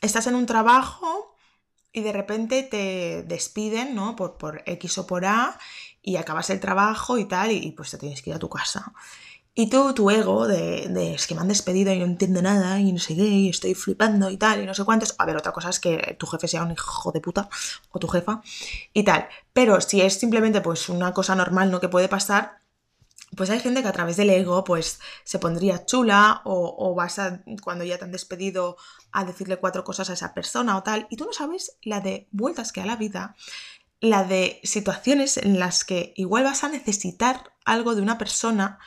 estás 0.02 0.28
en 0.28 0.36
un 0.36 0.46
trabajo 0.46 1.36
y 1.92 2.02
de 2.02 2.12
repente 2.12 2.64
te 2.64 3.24
despiden, 3.24 3.96
¿no? 3.96 4.16
Por, 4.16 4.38
por 4.38 4.64
X 4.66 4.98
o 4.98 5.08
por 5.08 5.26
A 5.26 5.58
y 6.02 6.18
acabas 6.18 6.50
el 6.50 6.60
trabajo 6.60 7.18
y 7.18 7.26
tal 7.26 7.52
y, 7.52 7.72
pues 7.72 7.92
te 7.92 7.98
tienes 7.98 8.22
que 8.22 8.32
ir 8.32 8.36
a 8.36 8.40
tu 8.40 8.50
casa. 8.50 8.94
Y 9.58 9.70
tú, 9.70 9.94
tu 9.94 10.12
ego 10.12 10.48
de, 10.48 10.90
de, 10.90 11.14
es 11.14 11.28
que 11.28 11.34
me 11.34 11.40
han 11.42 11.48
despedido 11.48 11.94
y 11.94 12.00
no 12.00 12.06
entiendo 12.06 12.42
nada 12.42 12.82
y 12.82 12.92
no 12.92 13.00
sé 13.00 13.16
qué, 13.16 13.24
y 13.24 13.50
estoy 13.50 13.74
flipando 13.74 14.30
y 14.30 14.36
tal, 14.36 14.62
y 14.62 14.66
no 14.66 14.74
sé 14.74 14.84
cuántos. 14.84 15.16
A 15.18 15.26
ver, 15.26 15.38
otra 15.38 15.54
cosa 15.54 15.70
es 15.70 15.80
que 15.80 16.18
tu 16.20 16.28
jefe 16.28 16.50
sea 16.50 16.64
un 16.64 16.72
hijo 16.72 17.14
de 17.14 17.22
puta 17.22 17.48
o 17.92 18.00
tu 18.00 18.10
jefa 18.10 18.42
y 18.94 19.04
tal. 19.04 19.30
Pero 19.54 19.80
si 19.80 20.02
es 20.02 20.20
simplemente 20.20 20.60
pues 20.60 20.90
una 20.90 21.14
cosa 21.14 21.36
normal, 21.36 21.72
¿no? 21.72 21.80
Que 21.80 21.88
puede 21.88 22.10
pasar, 22.10 22.60
pues 23.36 23.50
hay 23.50 23.60
gente 23.60 23.82
que 23.82 23.88
a 23.88 23.94
través 23.94 24.18
del 24.18 24.30
ego 24.30 24.64
pues 24.64 25.00
se 25.24 25.40
pondría 25.40 25.86
chula 25.86 26.42
o, 26.46 26.94
vas 26.96 27.20
a, 27.20 27.42
cuando 27.64 27.84
ya 27.84 27.98
te 27.98 28.06
han 28.06 28.12
despedido, 28.12 28.78
a 29.12 29.26
decirle 29.26 29.58
cuatro 29.58 29.84
cosas 29.84 30.10
a 30.10 30.14
esa 30.14 30.34
persona 30.34 30.78
o 30.78 30.84
tal, 30.84 31.08
y 31.10 31.18
tú 31.18 31.26
no 31.26 31.34
sabes 31.34 31.78
la 31.82 32.02
de 32.02 32.28
vueltas 32.32 32.72
que 32.72 32.82
a 32.82 32.86
la 32.86 32.96
vida, 32.96 33.36
la 34.02 34.24
de 34.24 34.60
situaciones 34.64 35.38
en 35.38 35.60
las 35.60 35.86
que 35.86 36.14
igual 36.16 36.44
vas 36.44 36.64
a 36.64 36.70
necesitar 36.70 37.54
algo 37.64 37.96
de 37.96 38.02
una 38.02 38.18
persona 38.18 38.80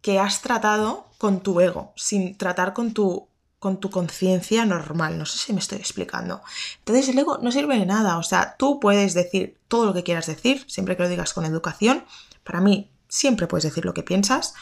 que 0.00 0.18
has 0.18 0.42
tratado 0.42 1.10
con 1.18 1.40
tu 1.40 1.60
ego, 1.60 1.92
sin 1.96 2.36
tratar 2.36 2.72
con 2.72 2.92
tu 2.92 3.28
con 3.58 3.80
tu 3.80 3.90
conciencia 3.90 4.64
normal, 4.64 5.18
no 5.18 5.26
sé 5.26 5.38
si 5.38 5.52
me 5.52 5.60
estoy 5.60 5.78
explicando. 5.78 6.42
Entonces 6.78 7.08
el 7.08 7.18
ego 7.18 7.38
no 7.42 7.50
sirve 7.50 7.78
de 7.78 7.86
nada, 7.86 8.18
o 8.18 8.22
sea, 8.22 8.54
tú 8.56 8.78
puedes 8.78 9.14
decir 9.14 9.58
todo 9.66 9.86
lo 9.86 9.94
que 9.94 10.04
quieras 10.04 10.26
decir, 10.26 10.64
siempre 10.68 10.96
que 10.96 11.02
lo 11.02 11.08
digas 11.08 11.32
con 11.32 11.44
educación. 11.44 12.04
Para 12.44 12.60
mí, 12.60 12.92
siempre 13.16 13.46
puedes 13.46 13.64
decir 13.64 13.84
lo 13.84 13.94
que 13.94 14.02
piensas. 14.02 14.54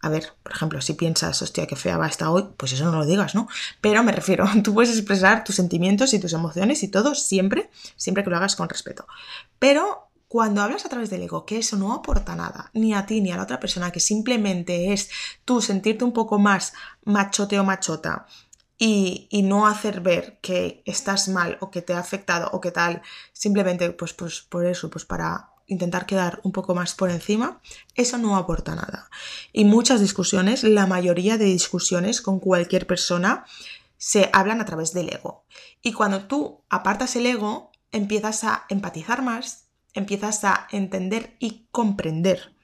A 0.00 0.08
ver, 0.08 0.34
por 0.42 0.52
ejemplo, 0.52 0.80
si 0.80 0.94
piensas, 0.94 1.40
hostia, 1.42 1.68
qué 1.68 1.76
fea 1.76 1.96
va 1.96 2.08
esta 2.08 2.30
hoy, 2.30 2.48
pues 2.56 2.72
eso 2.72 2.84
no 2.84 2.98
lo 2.98 3.06
digas, 3.06 3.36
¿no? 3.36 3.46
Pero 3.80 4.02
me 4.02 4.10
refiero, 4.10 4.44
tú 4.64 4.74
puedes 4.74 4.96
expresar 4.96 5.44
tus 5.44 5.54
sentimientos 5.54 6.12
y 6.12 6.18
tus 6.18 6.32
emociones 6.32 6.82
y 6.82 6.88
todo 6.88 7.14
siempre, 7.14 7.70
siempre 7.96 8.24
que 8.24 8.30
lo 8.30 8.36
hagas 8.36 8.56
con 8.56 8.68
respeto. 8.68 9.06
Pero 9.60 10.08
cuando 10.26 10.62
hablas 10.62 10.84
a 10.84 10.88
través 10.88 11.10
del 11.10 11.22
ego, 11.22 11.46
que 11.46 11.58
eso 11.58 11.76
no 11.76 11.92
aporta 11.92 12.34
nada, 12.34 12.70
ni 12.74 12.92
a 12.94 13.06
ti 13.06 13.20
ni 13.20 13.30
a 13.30 13.36
la 13.36 13.44
otra 13.44 13.60
persona, 13.60 13.92
que 13.92 14.00
simplemente 14.00 14.92
es 14.92 15.08
tú 15.44 15.60
sentirte 15.60 16.04
un 16.04 16.12
poco 16.12 16.38
más 16.40 16.72
machote 17.04 17.60
o 17.60 17.64
machota 17.64 18.26
y, 18.78 19.28
y, 19.30 19.42
no 19.42 19.68
hacer 19.68 20.00
ver 20.00 20.40
que 20.40 20.82
estás 20.86 21.28
mal 21.28 21.58
o 21.60 21.70
que 21.70 21.82
te 21.82 21.94
ha 21.94 22.00
afectado 22.00 22.50
o 22.52 22.60
que 22.60 22.72
tal, 22.72 23.02
simplemente 23.32 23.90
pues, 23.90 24.12
pues 24.14 24.40
por 24.40 24.66
eso, 24.66 24.90
pues 24.90 25.04
para 25.04 25.51
intentar 25.66 26.06
quedar 26.06 26.40
un 26.42 26.52
poco 26.52 26.74
más 26.74 26.94
por 26.94 27.10
encima, 27.10 27.60
eso 27.94 28.18
no 28.18 28.36
aporta 28.36 28.74
nada. 28.74 29.10
Y 29.52 29.64
muchas 29.64 30.00
discusiones, 30.00 30.64
la 30.64 30.86
mayoría 30.86 31.38
de 31.38 31.46
discusiones 31.46 32.20
con 32.20 32.40
cualquier 32.40 32.86
persona, 32.86 33.44
se 33.96 34.30
hablan 34.32 34.60
a 34.60 34.64
través 34.64 34.92
del 34.92 35.12
ego. 35.12 35.44
Y 35.80 35.92
cuando 35.92 36.24
tú 36.24 36.64
apartas 36.68 37.14
el 37.16 37.26
ego, 37.26 37.70
empiezas 37.92 38.44
a 38.44 38.64
empatizar 38.68 39.22
más, 39.22 39.68
empiezas 39.94 40.44
a 40.44 40.66
entender 40.70 41.36
y 41.38 41.68
comprender 41.70 42.54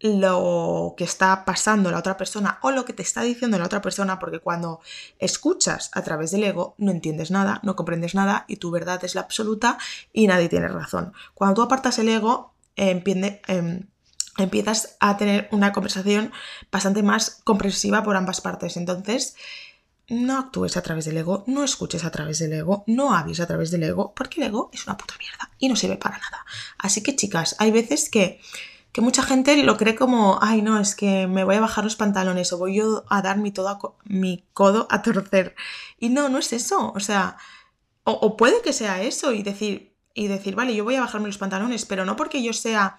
lo 0.00 0.94
que 0.96 1.04
está 1.04 1.44
pasando 1.44 1.90
la 1.90 1.98
otra 1.98 2.16
persona 2.16 2.58
o 2.62 2.70
lo 2.70 2.84
que 2.84 2.94
te 2.94 3.02
está 3.02 3.22
diciendo 3.22 3.58
la 3.58 3.66
otra 3.66 3.82
persona, 3.82 4.18
porque 4.18 4.40
cuando 4.40 4.80
escuchas 5.18 5.90
a 5.92 6.02
través 6.02 6.30
del 6.30 6.44
ego 6.44 6.74
no 6.78 6.90
entiendes 6.90 7.30
nada, 7.30 7.60
no 7.62 7.76
comprendes 7.76 8.14
nada 8.14 8.44
y 8.48 8.56
tu 8.56 8.70
verdad 8.70 9.04
es 9.04 9.14
la 9.14 9.20
absoluta 9.20 9.78
y 10.12 10.26
nadie 10.26 10.48
tiene 10.48 10.68
razón. 10.68 11.12
Cuando 11.34 11.54
tú 11.54 11.62
apartas 11.62 11.98
el 11.98 12.08
ego, 12.08 12.54
eh, 12.76 13.02
eh, 13.06 13.84
empiezas 14.38 14.96
a 15.00 15.16
tener 15.18 15.48
una 15.52 15.72
conversación 15.72 16.32
bastante 16.72 17.02
más 17.02 17.40
comprensiva 17.44 18.02
por 18.02 18.16
ambas 18.16 18.40
partes. 18.40 18.78
Entonces, 18.78 19.36
no 20.08 20.38
actúes 20.38 20.76
a 20.76 20.82
través 20.82 21.04
del 21.04 21.18
ego, 21.18 21.44
no 21.46 21.62
escuches 21.62 22.04
a 22.04 22.10
través 22.10 22.38
del 22.38 22.54
ego, 22.54 22.84
no 22.86 23.14
hables 23.14 23.38
a 23.40 23.46
través 23.46 23.70
del 23.70 23.82
ego, 23.82 24.12
porque 24.14 24.40
el 24.40 24.48
ego 24.48 24.70
es 24.72 24.86
una 24.86 24.96
puta 24.96 25.14
mierda 25.18 25.50
y 25.58 25.68
no 25.68 25.76
sirve 25.76 25.96
para 25.96 26.18
nada. 26.18 26.44
Así 26.78 27.02
que, 27.02 27.14
chicas, 27.14 27.54
hay 27.58 27.70
veces 27.70 28.08
que 28.08 28.40
que 28.92 29.00
mucha 29.00 29.22
gente 29.22 29.62
lo 29.62 29.76
cree 29.76 29.94
como, 29.94 30.38
ay 30.42 30.62
no, 30.62 30.78
es 30.78 30.94
que 30.94 31.26
me 31.26 31.44
voy 31.44 31.56
a 31.56 31.60
bajar 31.60 31.84
los 31.84 31.96
pantalones 31.96 32.52
o 32.52 32.58
voy 32.58 32.76
yo 32.76 33.04
a 33.08 33.22
dar 33.22 33.38
mi, 33.38 33.52
todo 33.52 33.96
mi 34.04 34.44
codo 34.52 34.86
a 34.90 35.02
torcer. 35.02 35.54
Y 35.98 36.08
no, 36.08 36.28
no 36.28 36.38
es 36.38 36.52
eso, 36.52 36.92
o 36.94 37.00
sea, 37.00 37.36
o, 38.04 38.36
puede 38.36 38.62
que 38.62 38.72
sea 38.72 39.02
eso 39.02 39.32
y 39.32 39.42
decir, 39.42 39.94
y 40.14 40.26
decir, 40.28 40.56
vale, 40.56 40.74
yo 40.74 40.84
voy 40.84 40.96
a 40.96 41.00
bajarme 41.00 41.28
los 41.28 41.38
pantalones, 41.38 41.86
pero 41.86 42.04
no 42.04 42.16
porque 42.16 42.42
yo 42.42 42.52
sea 42.52 42.98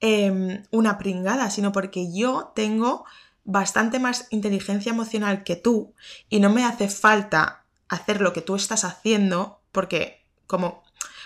eh, 0.00 0.62
una 0.70 0.98
pringada, 0.98 1.50
sino 1.50 1.72
porque 1.72 2.12
yo 2.12 2.52
tengo 2.54 3.04
bastante 3.44 3.98
más 3.98 4.26
inteligencia 4.30 4.90
emocional 4.90 5.44
que 5.44 5.56
tú 5.56 5.94
y 6.28 6.40
no 6.40 6.50
me 6.50 6.64
hace 6.64 6.88
falta 6.88 7.64
hacer 7.88 8.20
lo 8.20 8.32
que 8.32 8.42
tú 8.42 8.54
estás 8.54 8.84
haciendo 8.84 9.60
porque 9.72 10.26
como 10.46 10.82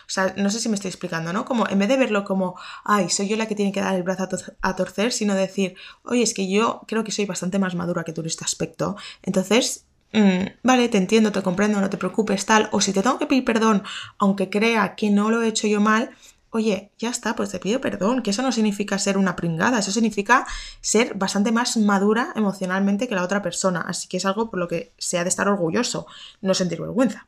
o 0.07 0.11
sea, 0.11 0.35
no 0.37 0.51
sé 0.51 0.61
si 0.61 0.69
me 0.69 0.75
estoy 0.75 0.88
explicando, 0.90 1.33
¿no? 1.33 1.45
Como 1.45 1.69
en 1.69 1.79
vez 1.79 1.88
de 1.88 1.97
verlo 1.97 2.25
como, 2.25 2.57
ay, 2.85 3.09
soy 3.09 3.29
yo 3.29 3.37
la 3.37 3.47
que 3.47 3.55
tiene 3.55 3.73
que 3.73 3.81
dar 3.81 3.95
el 3.95 4.03
brazo 4.03 4.29
a, 4.61 4.77
torcer, 4.77 5.12
sino 5.12 5.35
decir, 5.35 5.77
oye, 6.05 6.23
es 6.23 6.35
que 6.35 6.49
yo 6.49 6.83
creo 6.87 7.05
que 7.05 7.12
soy 7.12 7.27
bastante 7.27 7.59
más 7.59 7.75
madura 7.75 8.05
que 8.05 8.12
tú 8.12 8.21
en 8.21 8.29
este 8.29 8.45
aspecto. 8.45 8.97
Entonces, 9.23 9.87
mm, 10.12 10.61
vale, 10.62 10.88
te 10.88 10.99
entiendo, 10.99 11.33
te 11.33 11.43
comprendo, 11.43 11.81
no 11.81 11.90
te 11.90 11.97
preocupes, 11.97 12.45
tal. 12.47 12.69
O 12.73 12.81
si 12.81 12.93
te 12.93 13.03
tengo 13.03 13.19
que 13.19 13.27
pedir 13.27 13.45
perdón, 13.45 13.83
aunque 14.19 14.51
crea 14.51 14.95
que 14.95 15.11
no 15.11 15.31
lo 15.31 15.43
he 15.43 15.49
hecho 15.49 15.67
yo 15.67 15.81
mal, 15.81 16.11
oye, 16.51 16.93
ya 16.99 17.11
está, 17.11 17.35
pues 17.35 17.51
te 17.51 17.59
pido 17.59 17.81
perdón, 17.81 18.23
que 18.23 18.31
eso 18.31 18.43
no 18.43 18.53
significa 18.53 18.99
ser 18.99 19.19
una 19.19 19.35
pringada, 19.35 19.81
eso 19.81 19.90
significa 19.90 20.47
ser 20.81 21.14
bastante 21.14 21.51
más 21.51 21.77
madura 21.77 22.33
emocionalmente 22.37 23.09
que 23.09 23.17
la 23.17 23.25
otra 23.25 23.43
persona, 23.43 23.81
así 23.81 24.07
que 24.07 24.19
es 24.19 24.25
algo 24.25 24.51
por 24.51 24.61
lo 24.61 24.69
que 24.69 24.93
se 24.97 25.19
ha 25.19 25.25
de 25.25 25.31
estar 25.31 25.49
orgulloso, 25.49 26.07
no 26.43 26.55
sentir 26.55 26.81
vergüenza. 26.81 27.27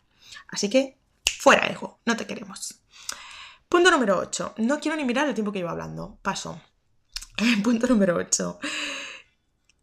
Así 0.49 0.71
que 0.71 0.97
Fuera, 1.47 1.69
ego, 1.69 2.01
no 2.05 2.17
te 2.17 2.27
queremos. 2.27 2.75
Punto 3.69 3.93
número 3.93 4.19
8. 4.19 4.55
No 4.57 4.81
quiero 4.81 4.97
ni 4.97 5.05
mirar 5.05 5.29
el 5.29 5.35
tiempo 5.35 5.53
que 5.53 5.61
llevo 5.61 5.71
hablando. 5.71 6.19
Paso. 6.21 6.61
Punto 7.63 7.87
número 7.87 8.17
8. 8.17 8.59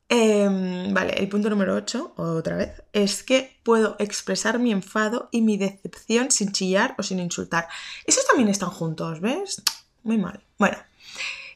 Em, 0.10 0.94
vale, 0.94 1.14
el 1.14 1.30
punto 1.30 1.50
número 1.50 1.74
8, 1.76 2.16
otra 2.18 2.58
vez, 2.58 2.84
es 2.92 3.24
que 3.24 3.62
puedo 3.64 3.96
expresar 4.00 4.60
mi 4.60 4.74
enfado 4.74 5.30
y 5.32 5.42
mi 5.42 5.56
decepción 5.56 6.32
sin 6.32 6.52
chillar 6.52 6.96
o 6.98 7.04
sin 7.04 7.22
insultar. 7.22 7.70
Esos 8.06 8.28
también 8.28 8.50
están 8.50 8.70
juntos, 8.70 9.22
¿ves? 9.22 9.64
Muy 10.04 10.18
mal. 10.18 10.44
Bueno, 10.60 10.78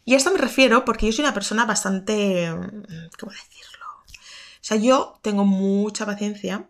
y 0.05 0.13
a 0.13 0.17
esto 0.17 0.31
me 0.31 0.37
refiero 0.37 0.85
porque 0.85 1.05
yo 1.07 1.11
soy 1.11 1.25
una 1.25 1.33
persona 1.33 1.65
bastante... 1.65 2.47
¿Cómo 3.19 3.33
decirlo? 3.33 3.85
O 4.05 4.61
sea, 4.61 4.77
yo 4.77 5.19
tengo 5.21 5.43
mucha 5.43 6.05
paciencia 6.05 6.69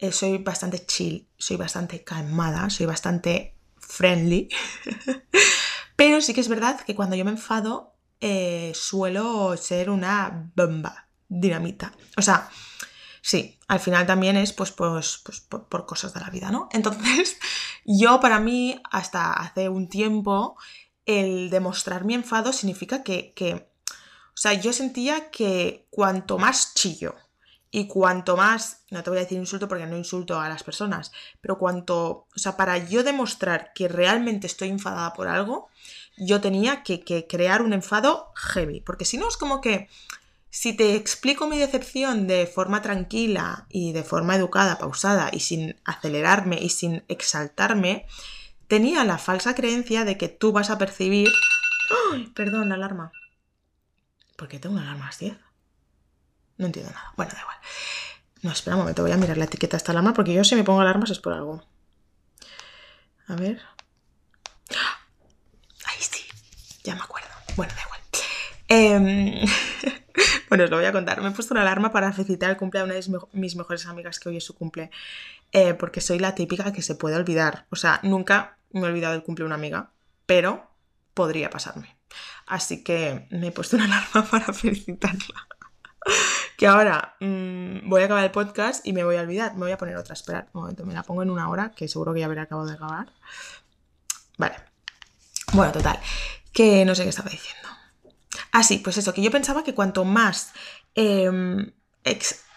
eh, 0.00 0.12
soy 0.12 0.38
bastante 0.38 0.86
chill, 0.86 1.28
soy 1.36 1.56
bastante 1.56 2.02
calmada, 2.02 2.70
soy 2.70 2.86
bastante 2.86 3.54
friendly. 3.78 4.48
Pero 5.96 6.22
sí 6.22 6.32
que 6.32 6.40
es 6.40 6.48
verdad 6.48 6.80
que 6.80 6.94
cuando 6.94 7.16
yo 7.16 7.24
me 7.26 7.32
enfado 7.32 7.94
eh, 8.18 8.72
suelo 8.74 9.54
ser 9.58 9.90
una 9.90 10.50
bomba, 10.56 11.08
dinamita. 11.28 11.92
O 12.16 12.22
sea, 12.22 12.48
sí, 13.20 13.58
al 13.68 13.78
final 13.78 14.06
también 14.06 14.38
es 14.38 14.54
pues, 14.54 14.72
pues, 14.72 15.20
pues 15.22 15.40
por, 15.40 15.84
cosas 15.84 16.14
de 16.14 16.20
la 16.20 16.30
vida, 16.30 16.50
¿no? 16.50 16.68
Entonces, 16.72 17.36
yo 17.84 18.20
para 18.20 18.40
mí, 18.40 18.80
hasta 18.90 19.34
hace 19.34 19.68
un 19.68 19.90
tiempo, 19.90 20.56
el 21.04 21.50
demostrar 21.50 22.06
mi 22.06 22.14
enfado 22.14 22.54
significa 22.54 23.02
que, 23.02 23.34
que 23.34 23.70
o 23.84 24.42
sea, 24.42 24.54
yo 24.54 24.72
sentía 24.72 25.30
que 25.30 25.86
cuanto 25.90 26.38
más 26.38 26.72
chillo, 26.72 27.14
y 27.70 27.86
cuanto 27.86 28.36
más, 28.36 28.82
no 28.90 29.02
te 29.02 29.10
voy 29.10 29.20
a 29.20 29.22
decir 29.22 29.38
insulto 29.38 29.68
porque 29.68 29.86
no 29.86 29.96
insulto 29.96 30.40
a 30.40 30.48
las 30.48 30.64
personas, 30.64 31.12
pero 31.40 31.58
cuanto, 31.58 32.26
o 32.34 32.38
sea, 32.38 32.56
para 32.56 32.78
yo 32.78 33.04
demostrar 33.04 33.72
que 33.74 33.86
realmente 33.86 34.48
estoy 34.48 34.70
enfadada 34.70 35.12
por 35.12 35.28
algo, 35.28 35.68
yo 36.16 36.40
tenía 36.40 36.82
que, 36.82 37.04
crear 37.28 37.62
un 37.62 37.72
enfado 37.72 38.32
heavy, 38.34 38.80
porque 38.80 39.04
si 39.04 39.18
no 39.18 39.28
es 39.28 39.36
como 39.36 39.60
que 39.60 39.88
si 40.50 40.72
te 40.72 40.96
explico 40.96 41.46
mi 41.46 41.58
decepción 41.58 42.26
de 42.26 42.46
forma 42.46 42.82
tranquila 42.82 43.66
y 43.68 43.92
de 43.92 44.02
forma 44.02 44.34
educada, 44.34 44.78
pausada 44.78 45.30
y 45.32 45.38
sin 45.38 45.76
acelerarme 45.84 46.58
y 46.60 46.70
sin 46.70 47.04
exaltarme, 47.06 48.06
tenía 48.66 49.04
la 49.04 49.18
falsa 49.18 49.54
creencia 49.54 50.04
de 50.04 50.18
que 50.18 50.28
tú 50.28 50.50
vas 50.50 50.70
a 50.70 50.78
percibir... 50.78 51.28
¡Ay! 52.12 52.26
Perdón, 52.34 52.68
la 52.68 52.74
alarma. 52.74 53.12
¿Por 54.36 54.48
qué 54.48 54.58
tengo 54.58 54.74
una 54.74 54.82
alarma 54.82 55.08
a 55.08 55.16
10? 55.16 55.36
No 56.60 56.66
entiendo 56.66 56.92
nada. 56.92 57.12
Bueno, 57.16 57.32
da 57.32 57.40
igual. 57.40 57.56
No, 58.42 58.52
espera 58.52 58.76
un 58.76 58.82
momento, 58.82 59.02
voy 59.02 59.12
a 59.12 59.16
mirar 59.16 59.38
la 59.38 59.46
etiqueta 59.46 59.72
de 59.72 59.76
esta 59.78 59.92
alarma 59.92 60.12
porque 60.12 60.34
yo 60.34 60.44
si 60.44 60.54
me 60.54 60.62
pongo 60.62 60.82
alarmas 60.82 61.08
es 61.08 61.18
por 61.18 61.32
algo. 61.32 61.64
A 63.28 63.34
ver. 63.34 63.62
Ahí 65.86 65.96
sí, 66.00 66.22
ya 66.84 66.94
me 66.94 67.00
acuerdo. 67.00 67.30
Bueno, 67.56 67.72
da 67.74 67.80
igual. 67.80 68.00
Em, 68.68 69.46
bueno, 70.50 70.64
os 70.64 70.70
lo 70.70 70.76
voy 70.76 70.84
a 70.84 70.92
contar. 70.92 71.22
Me 71.22 71.28
he 71.28 71.30
puesto 71.30 71.54
una 71.54 71.62
alarma 71.62 71.92
para 71.92 72.12
felicitar 72.12 72.50
el 72.50 72.58
cumpleaños 72.58 73.06
de 73.06 73.10
una 73.10 73.20
de 73.20 73.40
mis 73.40 73.56
mejores 73.56 73.86
amigas 73.86 74.20
que 74.20 74.28
hoy 74.28 74.36
es 74.36 74.44
su 74.44 74.54
cumple. 74.54 74.90
Eh, 75.52 75.72
porque 75.72 76.02
soy 76.02 76.18
la 76.18 76.34
típica 76.34 76.74
que 76.74 76.82
se 76.82 76.94
puede 76.94 77.16
olvidar. 77.16 77.64
O 77.70 77.76
sea, 77.76 78.00
nunca 78.02 78.58
me 78.70 78.82
he 78.82 78.84
olvidado 78.84 79.14
del 79.14 79.22
cumple 79.22 79.44
de 79.44 79.46
una 79.46 79.54
amiga, 79.54 79.92
pero 80.26 80.70
podría 81.14 81.48
pasarme. 81.48 81.96
Así 82.46 82.84
que 82.84 83.28
me 83.30 83.46
he 83.46 83.52
puesto 83.52 83.76
una 83.76 83.86
alarma 84.12 84.30
para 84.30 84.52
felicitarla 84.52 85.46
que 86.60 86.66
ahora 86.66 87.16
mm, 87.20 87.88
voy 87.88 88.02
a 88.02 88.04
acabar 88.04 88.22
el 88.22 88.32
podcast 88.32 88.86
y 88.86 88.92
me 88.92 89.02
voy 89.02 89.16
a 89.16 89.22
olvidar. 89.22 89.54
Me 89.54 89.60
voy 89.60 89.72
a 89.72 89.78
poner 89.78 89.96
otra. 89.96 90.12
Esperad 90.12 90.44
un 90.52 90.60
momento, 90.60 90.84
me 90.84 90.92
la 90.92 91.02
pongo 91.02 91.22
en 91.22 91.30
una 91.30 91.48
hora, 91.48 91.70
que 91.70 91.88
seguro 91.88 92.12
que 92.12 92.20
ya 92.20 92.26
habré 92.26 92.42
acabado 92.42 92.68
de 92.68 92.74
acabar. 92.74 93.10
Vale. 94.36 94.56
Bueno, 95.54 95.72
total. 95.72 95.98
Que 96.52 96.84
no 96.84 96.94
sé 96.94 97.04
qué 97.04 97.08
estaba 97.08 97.30
diciendo. 97.30 97.66
Ah, 98.52 98.62
sí, 98.62 98.76
pues 98.76 98.98
eso, 98.98 99.14
que 99.14 99.22
yo 99.22 99.30
pensaba 99.30 99.64
que 99.64 99.74
cuanto 99.74 100.04
más 100.04 100.52
em, 100.94 101.72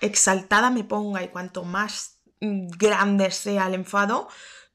exaltada 0.02 0.70
me 0.70 0.84
ponga 0.84 1.24
y 1.24 1.30
cuanto 1.30 1.64
más 1.64 2.18
mm, 2.42 2.72
grande 2.78 3.32
sea 3.32 3.68
el 3.68 3.74
enfado, 3.74 4.28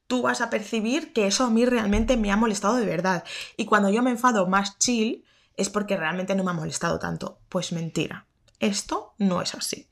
tú 0.07 0.23
vas 0.23 0.41
a 0.41 0.49
percibir 0.49 1.13
que 1.13 1.27
eso 1.27 1.43
a 1.43 1.51
mí 1.51 1.67
realmente 1.67 2.17
me 2.17 2.31
ha 2.31 2.35
molestado 2.35 2.77
de 2.77 2.87
verdad. 2.87 3.23
Y 3.57 3.65
cuando 3.65 3.91
yo 3.91 4.01
me 4.01 4.09
enfado 4.09 4.47
más 4.47 4.79
chill, 4.79 5.23
es 5.55 5.69
porque 5.69 5.97
realmente 5.97 6.33
no 6.33 6.43
me 6.43 6.49
ha 6.49 6.55
molestado 6.55 6.97
tanto. 6.97 7.37
Pues 7.47 7.71
mentira. 7.73 8.25
Esto 8.59 9.13
no 9.17 9.41
es 9.41 9.55
así. 9.55 9.87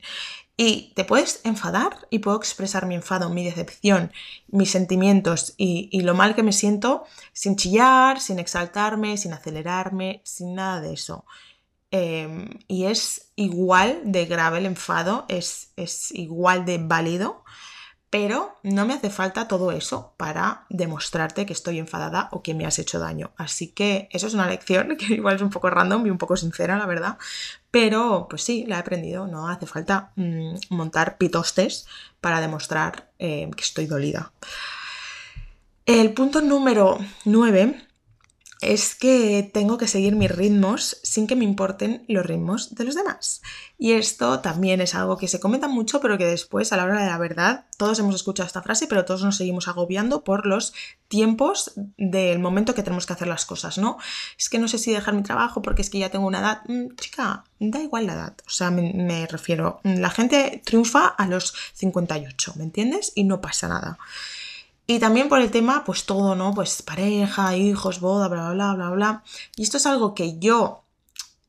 Y 0.59 0.93
te 0.95 1.05
puedes 1.05 1.41
enfadar 1.43 2.07
y 2.09 2.19
puedo 2.19 2.37
expresar 2.37 2.87
mi 2.87 2.95
enfado, 2.95 3.29
mi 3.29 3.45
decepción, 3.45 4.11
mis 4.47 4.71
sentimientos 4.71 5.53
y, 5.55 6.01
lo 6.01 6.15
mal 6.15 6.33
que 6.33 6.41
me 6.41 6.51
siento 6.51 7.03
sin 7.31 7.57
chillar, 7.57 8.19
sin 8.19 8.39
exaltarme, 8.39 9.17
sin 9.17 9.33
acelerarme, 9.33 10.21
sin 10.25 10.55
nada 10.55 10.81
de 10.81 10.93
eso. 10.93 11.25
Em, 11.91 12.49
y 12.67 12.85
es 12.85 13.31
igual 13.35 14.01
de 14.03 14.25
grave 14.25 14.57
el 14.57 14.65
enfado, 14.65 15.25
es, 15.29 15.73
es 15.75 16.11
igual 16.11 16.65
de 16.65 16.79
válido 16.79 17.43
pero 18.09 18.55
no 18.63 18.85
me 18.85 18.93
hace 18.93 19.09
falta 19.09 19.47
todo 19.47 19.71
eso 19.71 20.13
para 20.15 20.65
demostrarte 20.69 21.45
que 21.45 21.53
estoy 21.53 21.77
enfadada 21.79 22.29
o 22.31 22.41
que 22.41 22.53
me 22.53 22.65
has 22.65 22.79
hecho 22.79 22.99
daño. 22.99 23.31
Así 23.35 23.67
que 23.67 24.07
eso 24.11 24.27
es 24.27 24.33
una 24.33 24.47
lección 24.47 24.95
que 24.97 25.13
igual 25.13 25.35
es 25.35 25.41
un 25.41 25.49
poco 25.49 25.69
random 25.69 26.07
y 26.07 26.09
un 26.09 26.17
poco 26.17 26.37
sincera, 26.37 26.77
la 26.77 26.85
verdad. 26.85 27.17
Pero 27.69 28.27
pues 28.29 28.43
sí, 28.43 28.65
la 28.65 28.77
he 28.77 28.79
aprendido. 28.79 29.27
No 29.27 29.49
hace 29.49 29.65
falta 29.65 30.11
mm, 30.15 30.55
montar 30.69 31.17
pitostes 31.17 31.85
para 32.21 32.39
demostrar 32.39 33.09
eh, 33.19 33.49
que 33.55 33.63
estoy 33.63 33.87
dolida. 33.87 34.31
El 35.85 36.13
punto 36.13 36.41
número 36.41 36.97
9 37.25 37.86
es 38.61 38.95
que 38.95 39.49
tengo 39.53 39.77
que 39.77 39.87
seguir 39.87 40.15
mis 40.15 40.31
ritmos 40.31 40.97
sin 41.03 41.27
que 41.27 41.35
me 41.35 41.45
importen 41.45 42.03
los 42.07 42.25
ritmos 42.25 42.73
de 42.73 42.85
los 42.85 42.95
demás. 42.95 43.41
Y 43.77 43.91
esto 43.91 44.39
también 44.39 44.81
es 44.81 44.95
algo 44.95 45.17
que 45.17 45.27
se 45.27 45.39
comenta 45.39 45.67
mucho, 45.67 46.01
pero 46.01 46.17
que 46.17 46.25
después, 46.25 46.73
a 46.73 46.77
la 46.77 46.85
hora 46.85 47.01
de 47.01 47.07
la 47.07 47.17
verdad, 47.19 47.65
todos 47.77 47.99
hemos 47.99 48.15
escuchado 48.15 48.47
esta 48.47 48.63
frase, 48.63 48.87
pero 48.87 49.05
todos 49.05 49.23
nos 49.23 49.37
seguimos 49.37 49.67
agobiando 49.67 50.23
por 50.23 50.47
los 50.47 50.73
tiempos 51.07 51.73
del 51.97 52.39
momento 52.39 52.73
que 52.73 52.81
tenemos 52.81 53.05
que 53.05 53.13
hacer 53.13 53.27
las 53.27 53.45
cosas, 53.45 53.77
¿no? 53.77 53.97
Es 54.39 54.49
que 54.49 54.57
no 54.57 54.67
sé 54.67 54.79
si 54.79 54.91
dejar 54.91 55.13
mi 55.13 55.21
trabajo 55.21 55.61
porque 55.61 55.83
es 55.83 55.91
que 55.91 55.99
ya 55.99 56.09
tengo 56.09 56.25
una 56.25 56.39
edad. 56.39 56.61
Mm, 56.67 56.95
chica, 56.95 57.43
da 57.59 57.79
igual 57.79 58.07
la 58.07 58.13
edad. 58.13 58.33
O 58.47 58.49
sea, 58.49 58.71
me, 58.71 58.93
me 58.93 59.27
refiero, 59.27 59.79
la 59.83 60.09
gente 60.09 60.61
triunfa 60.65 61.07
a 61.07 61.27
los 61.27 61.53
58, 61.73 62.53
¿me 62.55 62.63
entiendes? 62.63 63.11
Y 63.13 63.23
no 63.25 63.41
pasa 63.41 63.67
nada. 63.67 63.99
Y 64.89 64.99
también 64.99 65.27
por 65.27 65.41
el 65.41 65.51
tema, 65.51 65.83
pues 65.85 66.05
todo, 66.05 66.33
¿no? 66.33 66.53
Pues 66.53 66.81
pareja, 66.81 67.57
hijos, 67.57 67.99
boda, 67.99 68.29
bla, 68.29 68.51
bla, 68.51 68.73
bla, 68.73 68.89
bla, 68.89 69.23
Y 69.57 69.63
esto 69.63 69.75
es 69.75 69.85
algo 69.85 70.15
que 70.15 70.39
yo 70.39 70.85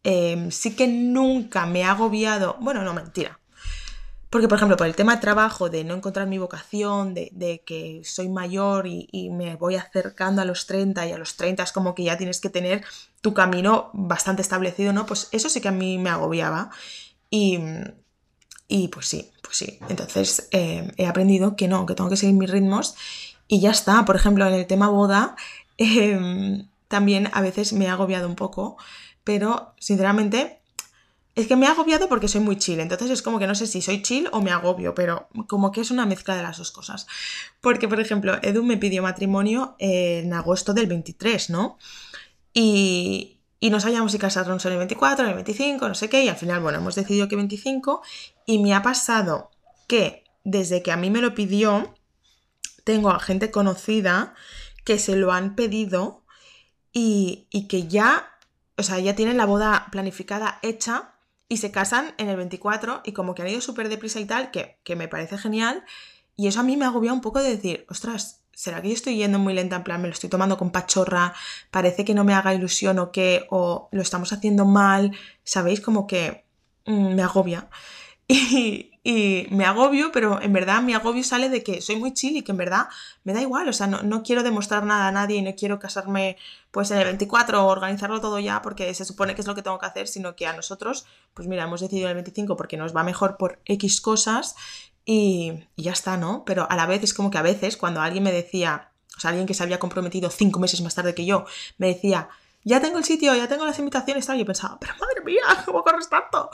em, 0.03 0.51
sí 0.51 0.75
que 0.75 0.89
nunca 0.89 1.65
me 1.65 1.81
he 1.81 1.85
agobiado. 1.85 2.57
Bueno, 2.61 2.83
no, 2.83 2.95
mentira. 2.95 3.39
Porque, 4.29 4.49
por 4.49 4.57
ejemplo, 4.57 4.77
por 4.77 4.89
el 4.89 4.97
tema 4.97 5.15
de 5.15 5.21
trabajo, 5.23 5.71
de 5.71 5.85
no 5.85 5.95
encontrar 5.95 6.27
mi 6.27 6.39
vocación, 6.39 7.15
de, 7.15 7.63
que 7.65 8.03
soy 8.05 8.29
mayor 8.29 8.89
y, 8.89 9.09
y, 9.13 9.31
me 9.31 9.55
voy 9.55 9.77
acercando 9.77 10.43
a 10.43 10.45
los 10.45 10.67
30 10.67 11.07
y 11.07 11.13
a 11.13 11.19
los 11.19 11.37
30 11.37 11.63
es 11.63 11.73
como 11.73 11.95
que 11.95 12.05
ya 12.05 12.19
tienes 12.19 12.41
que 12.41 12.51
tener 12.51 12.85
tu 13.21 13.35
camino 13.35 13.91
bastante 13.95 14.43
establecido, 14.43 14.93
¿no? 14.93 15.07
Pues 15.07 15.29
eso 15.31 15.49
sí 15.49 15.61
que 15.61 15.69
a 15.69 15.73
mí 15.73 15.97
me 15.99 16.11
agobiaba. 16.11 16.71
Y, 17.31 17.59
y 18.67 18.89
pues 18.89 19.07
sí, 19.07 19.31
pues 19.43 19.57
sí. 19.57 19.79
Entonces 19.89 20.49
eh, 20.51 20.93
he 20.97 21.07
aprendido 21.07 21.57
que 21.57 21.69
no, 21.69 21.87
que 21.87 21.95
tengo 21.95 22.11
que 22.11 22.17
seguir 22.17 22.35
mis 22.35 22.51
ritmos 22.51 22.97
y 23.49 23.61
ya 23.61 23.71
está. 23.71 24.05
Por 24.05 24.17
ejemplo, 24.17 24.47
en 24.47 24.55
el 24.55 24.67
tema 24.67 24.89
boda, 24.89 25.35
em, 25.79 26.69
también 26.87 27.31
a 27.33 27.41
veces 27.41 27.73
me 27.73 27.87
he 27.87 27.89
agobiado 27.89 28.29
un 28.29 28.37
poco, 28.37 28.77
pero 29.25 29.75
sinceramente 29.79 30.61
es 31.35 31.47
que 31.47 31.55
me 31.55 31.67
he 31.67 31.69
agobiado 31.69 32.09
porque 32.09 32.29
soy 32.29 32.41
muy 32.41 32.57
chill. 32.57 32.81
Entonces 32.81 33.11
es 33.11 33.23
como 33.23 33.39
que 33.39 33.47
no 33.47 33.55
sé 33.55 33.67
si 33.67 33.81
soy 33.81 34.03
chill 34.03 34.29
o 34.33 34.41
me 34.41 34.51
agobio, 34.51 34.95
pero 34.95 35.29
como 35.47 35.71
que 35.71 35.81
es 35.81 35.91
una 35.91 36.05
mezcla 36.05 36.35
de 36.37 36.43
las 36.43 36.59
dos 36.59 36.73
cosas. 36.73 37.07
Porque, 37.61 37.89
por 37.89 38.01
ejemplo, 38.01 38.39
Edu 38.43 38.65
me 38.65 38.77
pidió 38.77 39.03
matrimonio 39.03 39.77
en 39.79 40.33
agosto 40.33 40.75
del 40.75 40.89
23, 40.89 41.51
¿no? 41.51 41.79
Y, 42.53 43.39
y 43.61 43.71
no 43.71 43.79
sabíamos 43.79 44.13
si 44.13 44.19
casarnos 44.19 44.65
en 44.67 44.73
el 44.73 44.79
24, 44.79 45.25
en 45.25 45.31
el 45.31 45.37
25, 45.37 45.89
no 45.89 45.95
sé 45.95 46.09
qué, 46.09 46.25
y 46.25 46.29
al 46.29 46.37
final, 46.37 46.61
bueno, 46.61 46.79
hemos 46.79 46.97
decidido 46.97 47.29
que 47.29 47.37
25, 47.37 48.03
y 48.45 48.59
me 48.59 48.75
ha 48.75 48.83
pasado 48.83 49.51
que 49.87 50.25
desde 50.43 50.83
que 50.83 50.91
a 50.91 50.97
mí 50.97 51.11
me 51.11 51.21
lo 51.21 51.35
pidió, 51.35 51.95
tengo 52.89 53.11
a 53.11 53.21
gente 53.21 53.51
conocida 53.51 54.33
que 54.83 54.99
se 54.99 55.15
lo 55.15 55.31
han 55.31 55.57
pedido 55.57 56.25
y, 56.91 57.47
que 57.69 57.87
ya, 57.87 58.31
o 58.79 58.83
sea, 58.83 58.99
ya 58.99 59.15
tienen 59.15 59.37
la 59.37 59.45
boda 59.45 59.89
planificada 59.93 60.59
hecha 60.63 61.13
y 61.51 61.59
se 61.59 61.71
casan 61.71 62.15
en 62.17 62.31
el 62.31 62.39
24 62.39 63.03
y 63.05 63.13
como 63.13 63.35
que 63.35 63.43
han 63.43 63.49
ido 63.49 63.61
súper 63.61 63.91
deprisa 63.91 64.21
y 64.21 64.25
tal, 64.25 64.51
que, 64.51 64.81
que 64.85 64.97
me 64.97 65.07
parece 65.07 65.37
genial. 65.37 65.85
Y 66.35 66.47
eso 66.47 66.61
a 66.61 66.63
mí 66.63 66.79
me 66.79 66.87
agobia 66.87 67.13
un 67.13 67.21
poco 67.21 67.43
de 67.43 67.51
decir, 67.51 67.85
ostras, 67.91 68.41
¿será 68.55 68.81
que 68.81 68.89
yo 68.89 68.95
estoy 68.95 69.19
yendo 69.19 69.39
muy 69.39 69.53
lenta? 69.53 69.77
En 69.77 69.85
plan, 69.85 70.01
me 70.01 70.09
lo 70.09 70.15
estoy 70.15 70.31
tomando 70.31 70.57
con 70.57 70.71
pachorra, 70.73 71.35
parece 71.71 72.07
que 72.07 72.15
no 72.15 72.25
me 72.25 72.33
haga 72.33 72.55
ilusión 72.55 72.99
o 73.01 73.13
que, 73.13 73.47
o 73.51 73.91
lo 73.93 74.01
estamos 74.01 74.33
haciendo 74.33 74.65
mal, 74.65 75.15
¿sabéis? 75.45 75.83
Como 75.83 76.07
que 76.07 76.47
mm, 76.87 77.15
me 77.17 77.23
agobia. 77.23 77.69
Y, 78.31 78.98
me 79.51 79.65
agobio, 79.65 80.13
pero 80.13 80.41
en 80.43 80.53
verdad 80.53 80.83
mi 80.83 80.93
agobio 80.93 81.25
sale 81.25 81.49
de 81.49 81.63
que 81.63 81.81
soy 81.81 81.97
muy 81.97 82.13
chill 82.13 82.37
y 82.37 82.43
que 82.43 82.53
en 82.53 82.59
verdad 82.59 82.89
me 83.25 83.33
da 83.33 83.41
igual, 83.41 83.69
o 83.69 83.73
sea, 83.73 83.87
no, 83.87 84.03
no 84.03 84.23
quiero 84.23 84.43
demostrar 84.43 84.85
nada 84.85 85.09
a 85.09 85.13
nadie 85.13 85.37
y 85.37 85.43
no 85.43 85.55
quiero 85.55 85.79
casarme 85.79 86.37
pues 86.71 86.91
en 86.91 86.99
el 86.99 87.05
24 87.05 87.65
o 87.65 87.69
organizarlo 87.69 88.21
todo 88.21 88.39
ya 88.39 88.61
porque 88.61 88.93
se 88.93 89.05
supone 89.05 89.35
que 89.35 89.41
es 89.41 89.47
lo 89.47 89.55
que 89.55 89.63
tengo 89.63 89.79
que 89.79 89.87
hacer, 89.87 90.09
sino 90.09 90.37
que 90.37 90.47
a 90.47 90.53
nosotros, 90.53 91.07
pues 91.33 91.49
mira, 91.49 91.65
hemos 91.65 91.81
decidido 91.81 92.09
el 92.09 92.15
25 92.15 92.57
porque 92.57 92.77
nos 92.77 92.95
va 92.95 93.03
mejor 93.03 93.37
por 93.37 93.61
X 93.65 94.01
cosas 94.01 94.55
y, 95.11 95.65
ya 95.79 95.93
está, 95.93 96.19
¿no? 96.19 96.45
Pero 96.45 96.67
a 96.71 96.77
la 96.77 96.85
vez 96.85 97.03
es 97.03 97.15
como 97.15 97.31
que 97.31 97.39
a 97.39 97.43
veces 97.43 97.79
cuando 97.79 98.03
alguien 98.03 98.25
me 98.25 98.33
decía, 98.33 98.93
o 99.17 99.21
sea, 99.21 99.31
alguien 99.31 99.47
que 99.47 99.55
se 99.55 99.63
había 99.63 99.79
comprometido 99.79 100.29
cinco 100.29 100.61
meses 100.61 100.83
más 100.83 100.95
tarde 100.95 101.15
que 101.15 101.25
yo, 101.25 101.47
me 101.79 101.87
decía, 101.87 102.29
ya 102.65 102.81
tengo 102.81 102.99
el 102.99 103.05
sitio, 103.05 103.35
ya 103.35 103.49
tengo 103.49 103.65
las 103.65 103.79
invitaciones, 103.79 104.27
tal, 104.27 104.37
y 104.37 104.41
yo 104.41 104.47
pensaba, 104.47 104.79
pero 104.79 104.95
madre 104.95 105.23
mía, 105.25 105.43
¿cómo 105.65 105.83
corres 105.83 106.09
tanto? 106.09 106.51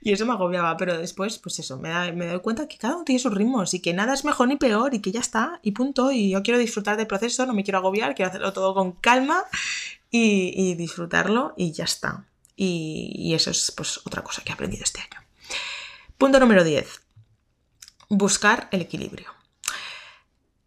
Y 0.00 0.12
eso 0.12 0.26
me 0.26 0.32
agobiaba, 0.32 0.76
pero 0.76 0.98
después, 0.98 1.38
pues 1.38 1.58
eso, 1.58 1.78
me, 1.78 2.12
me 2.12 2.26
doy 2.26 2.40
cuenta 2.40 2.68
que 2.68 2.78
cada 2.78 2.96
uno 2.96 3.04
tiene 3.04 3.18
sus 3.18 3.32
ritmos 3.32 3.74
y 3.74 3.80
que 3.80 3.94
nada 3.94 4.14
es 4.14 4.24
mejor 4.24 4.48
ni 4.48 4.56
peor 4.56 4.94
y 4.94 5.00
que 5.00 5.12
ya 5.12 5.20
está, 5.20 5.60
y 5.62 5.72
punto, 5.72 6.12
y 6.12 6.30
yo 6.30 6.42
quiero 6.42 6.58
disfrutar 6.58 6.96
del 6.96 7.06
proceso, 7.06 7.46
no 7.46 7.54
me 7.54 7.64
quiero 7.64 7.78
agobiar, 7.78 8.14
quiero 8.14 8.28
hacerlo 8.28 8.52
todo 8.52 8.74
con 8.74 8.92
calma 8.92 9.44
y, 10.10 10.74
disfrutarlo 10.74 11.54
y 11.56 11.72
ya 11.72 11.84
está. 11.84 12.26
Y, 12.56 13.12
y, 13.16 13.34
eso 13.34 13.50
es 13.50 13.72
pues 13.72 14.00
otra 14.04 14.22
cosa 14.22 14.42
que 14.42 14.50
he 14.50 14.54
aprendido 14.54 14.84
este 14.84 15.00
año. 15.00 15.26
Punto 16.18 16.38
número 16.38 16.62
10 16.62 17.04
buscar 18.08 18.68
el 18.70 18.82
equilibrio. 18.82 19.32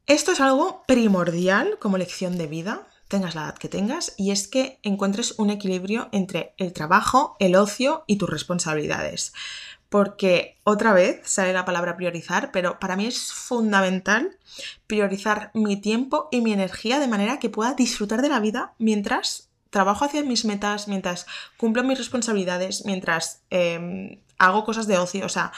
Esto 0.05 0.31
es 0.31 0.39
algo 0.39 0.83
primordial 0.87 1.77
como 1.79 1.97
lección 1.97 2.37
de 2.37 2.47
vida, 2.47 2.87
tengas 3.07 3.35
la 3.35 3.43
edad 3.43 3.57
que 3.57 3.69
tengas, 3.69 4.13
y 4.17 4.31
es 4.31 4.47
que 4.47 4.79
encuentres 4.83 5.35
un 5.37 5.49
equilibrio 5.49 6.09
entre 6.11 6.53
el 6.57 6.73
trabajo, 6.73 7.35
el 7.39 7.55
ocio 7.55 8.03
y 8.07 8.17
tus 8.17 8.29
responsabilidades. 8.29 9.33
Porque 9.89 10.57
otra 10.63 10.91
vez 10.91 11.21
sale 11.23 11.53
la 11.53 11.63
palabra 11.63 11.95
priorizar, 11.95 12.51
pero 12.51 12.77
para 12.79 12.97
mí 12.97 13.05
es 13.05 13.31
fundamental 13.31 14.37
priorizar 14.85 15.51
mi 15.53 15.79
tiempo 15.79 16.27
y 16.29 16.41
mi 16.41 16.51
energía 16.51 16.99
de 16.99 17.07
manera 17.07 17.39
que 17.39 17.49
pueda 17.49 17.73
disfrutar 17.73 18.21
de 18.21 18.29
la 18.29 18.41
vida 18.41 18.73
mientras 18.79 19.47
trabajo 19.69 20.05
hacia 20.05 20.23
mis 20.23 20.43
metas, 20.43 20.87
mientras 20.87 21.25
cumplo 21.55 21.83
mis 21.83 21.97
responsabilidades, 21.97 22.85
mientras 22.85 23.43
em, 23.49 24.19
hago 24.37 24.65
cosas 24.65 24.87
de 24.87 24.97
ocio. 24.97 25.25
O 25.25 25.29
sea, 25.29 25.51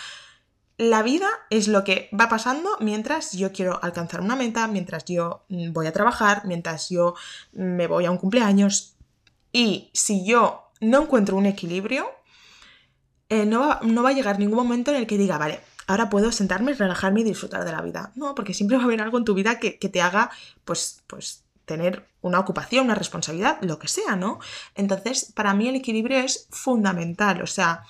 la 0.80 1.04
vida 1.04 1.28
es 1.50 1.68
lo 1.68 1.84
que 1.84 2.10
va 2.18 2.30
pasando 2.30 2.78
mientras 2.80 3.34
yo 3.34 3.52
quiero 3.52 3.84
alcanzar 3.84 4.22
una 4.22 4.38
meta, 4.38 4.66
mientras 4.68 5.04
yo 5.04 5.44
mm, 5.50 5.74
voy 5.74 5.88
a 5.88 5.92
trabajar, 5.92 6.44
mientras 6.46 6.90
yo 6.90 7.16
me 7.52 7.86
voy 7.86 8.06
a 8.06 8.12
un 8.12 8.18
cumpleaños. 8.18 8.96
Y 9.52 9.90
si 9.94 10.26
yo 10.26 10.72
no 10.80 11.02
encuentro 11.02 11.36
un 11.36 11.48
equilibrio, 11.48 12.10
eh, 13.28 13.46
no, 13.46 13.60
va, 13.60 13.80
no, 13.84 14.04
va, 14.04 14.10
a 14.10 14.14
llegar 14.14 14.40
ningún 14.40 14.58
momento 14.58 14.92
en 14.92 14.98
el 14.98 15.06
que 15.06 15.18
diga, 15.18 15.38
vale, 15.38 15.60
ahora 15.86 16.10
puedo 16.10 16.32
sentarme, 16.32 16.74
relajarme 16.74 17.20
y 17.20 17.24
disfrutar 17.26 17.66
de 17.66 17.74
la 17.74 17.82
vida. 17.82 18.14
No, 18.16 18.34
porque 18.34 18.54
siempre 18.54 18.78
va 18.78 18.84
a 18.84 18.86
haber 18.86 19.02
algo 19.02 19.18
en 19.18 19.26
tu 19.26 19.34
vida 19.34 19.60
que, 19.60 19.78
que 19.80 19.90
te 19.90 20.02
haga, 20.02 20.32
pues, 20.64 21.04
pues, 21.08 21.44
tener 21.66 22.08
una 22.22 22.40
ocupación, 22.40 22.86
una 22.86 22.96
responsabilidad, 22.96 23.60
lo 23.64 23.80
que 23.80 23.90
sea, 23.90 24.16
¿no? 24.16 24.40
Entonces, 24.76 25.34
para 25.36 25.54
mí 25.54 25.68
el 25.68 25.76
equilibrio 25.76 26.20
es 26.20 26.48
fundamental. 26.52 27.42
O 27.42 27.48
sea, 27.48 27.84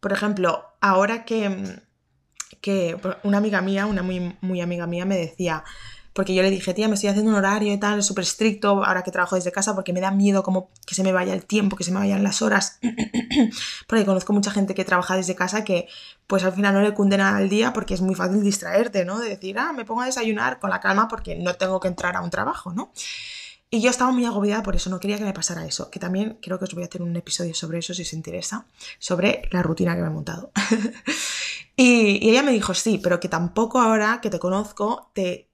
por 0.00 0.12
ejemplo, 0.12 0.64
ahora 0.80 1.26
que 1.26 1.48
mm, 1.50 1.91
que 2.60 2.96
una 3.22 3.38
amiga 3.38 3.60
mía, 3.60 3.86
una 3.86 4.02
muy, 4.02 4.36
muy 4.40 4.60
amiga 4.60 4.86
mía, 4.86 5.04
me 5.04 5.16
decía, 5.16 5.64
porque 6.12 6.34
yo 6.34 6.42
le 6.42 6.50
dije, 6.50 6.74
tía, 6.74 6.88
me 6.88 6.94
estoy 6.94 7.08
haciendo 7.08 7.30
un 7.30 7.36
horario 7.36 7.72
y 7.72 7.78
tal, 7.78 8.02
súper 8.02 8.24
estricto, 8.24 8.84
ahora 8.84 9.02
que 9.02 9.10
trabajo 9.10 9.36
desde 9.36 9.50
casa, 9.50 9.74
porque 9.74 9.92
me 9.92 10.00
da 10.00 10.10
miedo 10.10 10.42
como 10.42 10.70
que 10.86 10.94
se 10.94 11.02
me 11.02 11.12
vaya 11.12 11.32
el 11.32 11.46
tiempo, 11.46 11.76
que 11.76 11.84
se 11.84 11.90
me 11.90 11.98
vayan 11.98 12.22
las 12.22 12.42
horas, 12.42 12.78
porque 13.86 14.04
conozco 14.04 14.32
mucha 14.32 14.50
gente 14.50 14.74
que 14.74 14.84
trabaja 14.84 15.16
desde 15.16 15.34
casa 15.34 15.64
que 15.64 15.88
pues 16.26 16.44
al 16.44 16.52
final 16.52 16.74
no 16.74 16.82
le 16.82 16.92
cunde 16.92 17.16
nada 17.16 17.38
al 17.38 17.48
día 17.48 17.72
porque 17.72 17.94
es 17.94 18.02
muy 18.02 18.14
fácil 18.14 18.42
distraerte, 18.42 19.04
¿no? 19.04 19.18
De 19.20 19.30
decir, 19.30 19.58
ah, 19.58 19.72
me 19.72 19.84
pongo 19.84 20.02
a 20.02 20.06
desayunar 20.06 20.58
con 20.58 20.70
la 20.70 20.80
calma 20.80 21.08
porque 21.08 21.34
no 21.34 21.54
tengo 21.54 21.80
que 21.80 21.88
entrar 21.88 22.16
a 22.16 22.20
un 22.20 22.30
trabajo, 22.30 22.72
¿no? 22.72 22.92
Y 23.74 23.80
yo 23.80 23.88
estaba 23.88 24.12
muy 24.12 24.26
agobiada 24.26 24.62
por 24.62 24.76
eso, 24.76 24.90
no 24.90 25.00
quería 25.00 25.16
que 25.16 25.24
me 25.24 25.32
pasara 25.32 25.64
eso, 25.64 25.90
que 25.90 25.98
también 25.98 26.38
creo 26.42 26.58
que 26.58 26.66
os 26.66 26.74
voy 26.74 26.82
a 26.82 26.86
hacer 26.88 27.00
un 27.00 27.16
episodio 27.16 27.54
sobre 27.54 27.78
eso 27.78 27.94
si 27.94 28.02
os 28.02 28.12
interesa, 28.12 28.66
sobre 28.98 29.48
la 29.50 29.62
rutina 29.62 29.94
que 29.96 30.02
me 30.02 30.08
he 30.08 30.10
montado. 30.10 30.52
y, 31.76 32.28
ella 32.28 32.42
me 32.42 32.52
dijo, 32.52 32.74
sí, 32.74 33.00
pero 33.02 33.18
que 33.18 33.30
tampoco 33.30 33.80
ahora 33.80 34.20
que 34.20 34.28
te 34.28 34.38
conozco, 34.38 35.10
te, 35.14 35.48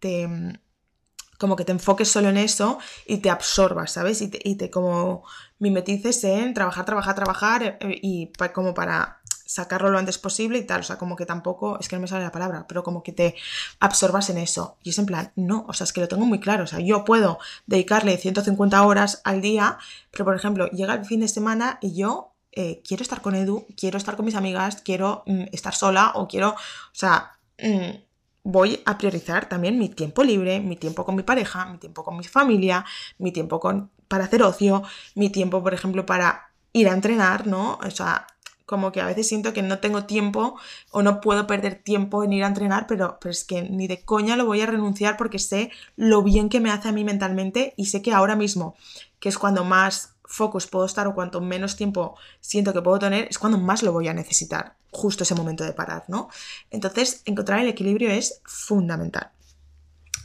como 1.39 1.55
que 1.55 1.65
te 1.65 1.71
enfoques 1.71 2.09
solo 2.09 2.29
en 2.29 2.39
eso 2.39 2.81
y 3.07 3.19
te 3.19 3.31
absorbas, 3.31 3.93
¿sabes? 3.93 4.21
Y 4.21 4.27
te, 4.27 4.41
y 4.43 4.57
te 4.57 4.69
como 4.69 5.23
mimetices 5.61 6.25
en 6.25 6.55
trabajar, 6.55 6.87
trabajar, 6.87 7.15
trabajar 7.15 7.79
eh, 7.81 8.01
y 8.03 8.33
como 8.53 8.75
para 8.75 9.18
sacarlo 9.49 9.89
lo 9.89 9.99
antes 9.99 10.19
posible 10.19 10.59
y 10.59 10.65
tal, 10.65 10.81
o 10.81 10.83
sea, 10.83 10.99
como 10.99 11.17
que 11.17 11.25
tampoco, 11.25 11.79
es 11.81 11.89
que 11.89 11.97
no 11.97 12.03
me 12.03 12.07
sale 12.07 12.23
la 12.23 12.31
palabra, 12.31 12.67
pero 12.69 12.83
como 12.83 13.03
que 13.03 13.13
te 13.13 13.35
absorbas 13.81 14.29
en 14.29 14.37
eso. 14.37 14.77
Y 14.83 14.91
es 14.91 14.99
en 14.99 15.07
plan, 15.07 15.33
no, 15.37 15.65
o 15.67 15.73
sea, 15.73 15.85
es 15.85 15.95
que 15.95 16.03
lo 16.03 16.09
tengo 16.09 16.27
muy 16.27 16.39
claro, 16.39 16.65
o 16.65 16.67
sea, 16.67 16.81
yo 16.81 17.03
puedo 17.03 17.39
dedicarle 17.67 18.19
150 18.19 18.83
horas 18.83 19.23
al 19.25 19.41
día, 19.41 19.79
pero 20.11 20.27
por 20.27 20.37
ejemplo, 20.37 20.69
llega 20.69 20.93
el 20.93 21.07
fin 21.07 21.21
de 21.21 21.29
semana 21.29 21.79
y 21.81 21.95
yo 21.95 22.35
eh, 22.53 22.83
quiero 22.87 23.03
estar 23.03 23.23
con 23.23 23.35
Edu, 23.35 23.67
quiero 23.75 23.97
estar 23.97 24.17
con 24.17 24.27
mis 24.27 24.35
amigas, 24.35 24.83
quiero 24.83 25.23
mm, 25.25 25.45
estar 25.53 25.75
sola 25.75 26.13
o 26.17 26.29
quiero, 26.29 26.51
o 26.51 26.57
sea, 26.93 27.39
mm, 27.59 28.03
voy 28.45 28.83
a 28.85 28.99
priorizar 28.99 29.49
también 29.49 29.79
mi 29.79 29.89
tiempo 29.89 30.25
libre, 30.25 30.61
mi 30.61 30.77
tiempo 30.77 31.07
con 31.07 31.17
mi 31.17 31.23
pareja, 31.23 31.65
mi 31.65 31.79
tiempo 31.79 32.05
con 32.05 32.19
mi 32.19 32.25
familia, 32.25 32.85
mi 33.17 33.33
tiempo 33.33 33.61
con, 33.61 33.91
para 34.09 34.25
hacer 34.25 34.43
ocio, 34.43 34.83
mi 35.15 35.31
tiempo, 35.31 35.63
por 35.63 35.73
ejemplo, 35.73 36.05
para 36.05 36.51
ir 36.75 36.89
a 36.89 36.93
entrenar, 36.93 37.47
¿no? 37.47 37.79
O 37.83 37.91
sea, 37.91 38.27
como 38.69 38.93
que 38.93 39.01
a 39.01 39.07
veces 39.07 39.27
siento 39.27 39.55
que 39.55 39.63
no 39.63 39.79
tengo 39.79 40.05
tiempo 40.05 40.61
o 40.91 41.01
no 41.01 41.23
puedo 41.23 41.47
perder 41.47 41.77
tiempo 41.83 42.23
en 42.23 42.35
ir 42.35 42.45
a 42.45 42.49
entrenar, 42.49 42.87
pero, 42.87 43.17
pero 43.19 43.33
es 43.33 43.45
que 43.45 43.63
ni 43.63 43.89
de 43.89 44.03
coña 44.03 44.37
lo 44.37 44.45
voy 44.45 44.61
a 44.61 44.67
renunciar 44.67 45.17
porque 45.17 45.39
sé 45.39 45.71
lo 45.97 46.23
bien 46.23 46.51
que 46.51 46.61
me 46.61 46.71
hace 46.71 46.91
a 46.91 46.93
mí 46.93 47.03
mentalmente 47.03 47.73
y 47.79 47.87
sé 47.87 48.03
que 48.03 48.13
ahora 48.13 48.37
mismo, 48.37 48.77
que 49.21 49.31
es 49.31 49.39
cuando 49.39 49.65
más 49.65 50.13
focus 50.23 50.67
puedo 50.67 50.85
estar 50.85 51.07
o 51.07 51.15
cuanto 51.15 51.41
menos 51.41 51.77
tiempo 51.77 52.17
siento 52.41 52.75
que 52.75 52.83
puedo 52.83 52.99
tener, 52.99 53.27
es 53.31 53.39
cuando 53.39 53.57
más 53.57 53.83
lo 53.83 53.93
voy 53.93 54.07
a 54.09 54.13
necesitar, 54.13 54.75
justo 54.91 55.25
ese 55.25 55.35
momento 55.35 55.65
de 55.65 55.73
parar, 55.73 56.05
¿no? 56.09 56.29
Entonces, 56.71 57.23
encontrar 57.25 57.61
el 57.61 57.69
equilibrio 57.69 58.11
es 58.11 58.43
fundamental. 58.45 59.31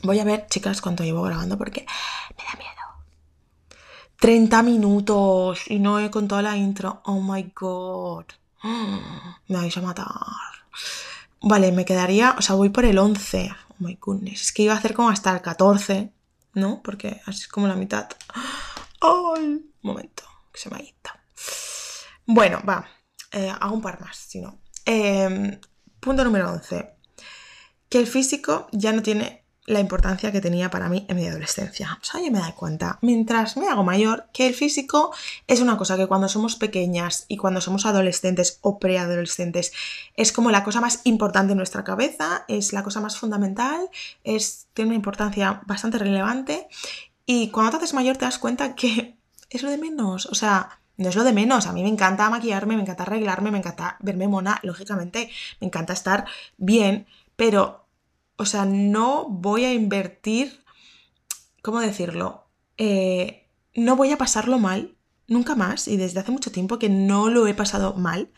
Voy 0.02 0.20
a 0.20 0.24
ver, 0.24 0.46
chicas, 0.50 0.82
cuánto 0.82 1.02
llevo 1.02 1.22
grabando 1.22 1.56
porque 1.56 1.86
me 2.36 2.44
da 2.44 2.58
miedo. 2.58 2.83
30 4.20 4.62
minutos 4.62 5.70
y 5.70 5.78
no 5.78 6.00
he 6.00 6.10
contado 6.10 6.42
la 6.42 6.56
intro. 6.56 7.02
Oh 7.04 7.20
my 7.20 7.52
god. 7.54 8.24
Me 8.62 9.56
vais 9.56 9.76
a 9.76 9.82
matar. 9.82 10.14
Vale, 11.46 11.72
me 11.72 11.84
quedaría, 11.84 12.34
o 12.38 12.42
sea, 12.42 12.54
voy 12.54 12.70
por 12.70 12.86
el 12.86 12.98
11. 12.98 13.50
Oh 13.68 13.74
my 13.80 13.98
goodness. 14.00 14.40
Es 14.40 14.52
que 14.52 14.62
iba 14.62 14.72
a 14.72 14.78
hacer 14.78 14.94
como 14.94 15.10
hasta 15.10 15.30
el 15.30 15.42
14, 15.42 16.10
¿no? 16.54 16.80
Porque 16.82 17.20
así 17.26 17.42
es 17.42 17.48
como 17.48 17.66
la 17.66 17.74
mitad. 17.74 18.08
¡Ay! 19.00 19.62
momento, 19.82 20.24
que 20.50 20.58
se 20.58 20.70
me 20.70 20.76
ha 20.76 20.82
ido. 20.82 20.94
Bueno, 22.26 22.62
va. 22.66 22.88
Eh, 23.30 23.52
hago 23.60 23.74
un 23.74 23.82
par 23.82 24.00
más, 24.00 24.16
si 24.16 24.40
no. 24.40 24.58
Em, 24.84 25.60
punto 26.00 26.24
número 26.24 26.50
11. 26.50 26.94
Que 27.88 27.98
el 27.98 28.06
físico 28.06 28.68
ya 28.72 28.92
no 28.92 29.02
tiene 29.02 29.43
la 29.66 29.80
importancia 29.80 30.30
que 30.30 30.40
tenía 30.40 30.70
para 30.70 30.88
mí 30.88 31.06
en 31.08 31.16
mi 31.16 31.26
adolescencia. 31.26 31.98
O 32.00 32.04
sea, 32.04 32.20
yo 32.20 32.30
me 32.30 32.38
doy 32.38 32.52
cuenta, 32.52 32.98
mientras 33.00 33.56
me 33.56 33.68
hago 33.68 33.82
mayor, 33.82 34.26
que 34.32 34.46
el 34.46 34.54
físico 34.54 35.14
es 35.46 35.60
una 35.60 35.78
cosa 35.78 35.96
que 35.96 36.06
cuando 36.06 36.28
somos 36.28 36.56
pequeñas 36.56 37.24
y 37.28 37.36
cuando 37.36 37.60
somos 37.60 37.86
adolescentes 37.86 38.58
o 38.60 38.78
preadolescentes 38.78 39.72
es 40.16 40.32
como 40.32 40.50
la 40.50 40.64
cosa 40.64 40.80
más 40.80 41.00
importante 41.04 41.52
en 41.52 41.58
nuestra 41.58 41.84
cabeza, 41.84 42.44
es 42.48 42.72
la 42.72 42.82
cosa 42.82 43.00
más 43.00 43.16
fundamental, 43.16 43.88
es, 44.22 44.66
tiene 44.74 44.88
una 44.88 44.96
importancia 44.96 45.62
bastante 45.66 45.98
relevante. 45.98 46.68
Y 47.26 47.48
cuando 47.48 47.72
te 47.72 47.76
haces 47.78 47.94
mayor 47.94 48.16
te 48.18 48.26
das 48.26 48.38
cuenta 48.38 48.74
que 48.74 49.16
es 49.48 49.62
lo 49.62 49.70
de 49.70 49.78
menos, 49.78 50.26
o 50.26 50.34
sea, 50.34 50.80
no 50.96 51.08
es 51.08 51.16
lo 51.16 51.24
de 51.24 51.32
menos, 51.32 51.66
a 51.66 51.72
mí 51.72 51.82
me 51.82 51.88
encanta 51.88 52.28
maquillarme, 52.30 52.76
me 52.76 52.82
encanta 52.82 53.02
arreglarme, 53.04 53.50
me 53.50 53.58
encanta 53.58 53.96
verme 54.00 54.28
mona, 54.28 54.60
lógicamente, 54.62 55.30
me 55.60 55.66
encanta 55.66 55.92
estar 55.92 56.26
bien, 56.56 57.06
pero 57.36 57.83
o 58.36 58.46
sea, 58.46 58.64
no 58.64 59.26
voy 59.28 59.64
a 59.64 59.72
invertir, 59.72 60.64
¿cómo 61.62 61.80
decirlo? 61.80 62.46
Eh, 62.78 63.48
no 63.74 63.96
voy 63.96 64.12
a 64.12 64.18
pasarlo 64.18 64.58
mal, 64.58 64.96
nunca 65.26 65.54
más, 65.54 65.88
y 65.88 65.96
desde 65.96 66.20
hace 66.20 66.32
mucho 66.32 66.52
tiempo 66.52 66.78
que 66.78 66.88
no 66.88 67.28
lo 67.28 67.46
he 67.46 67.54
pasado 67.54 67.94
mal 67.94 68.30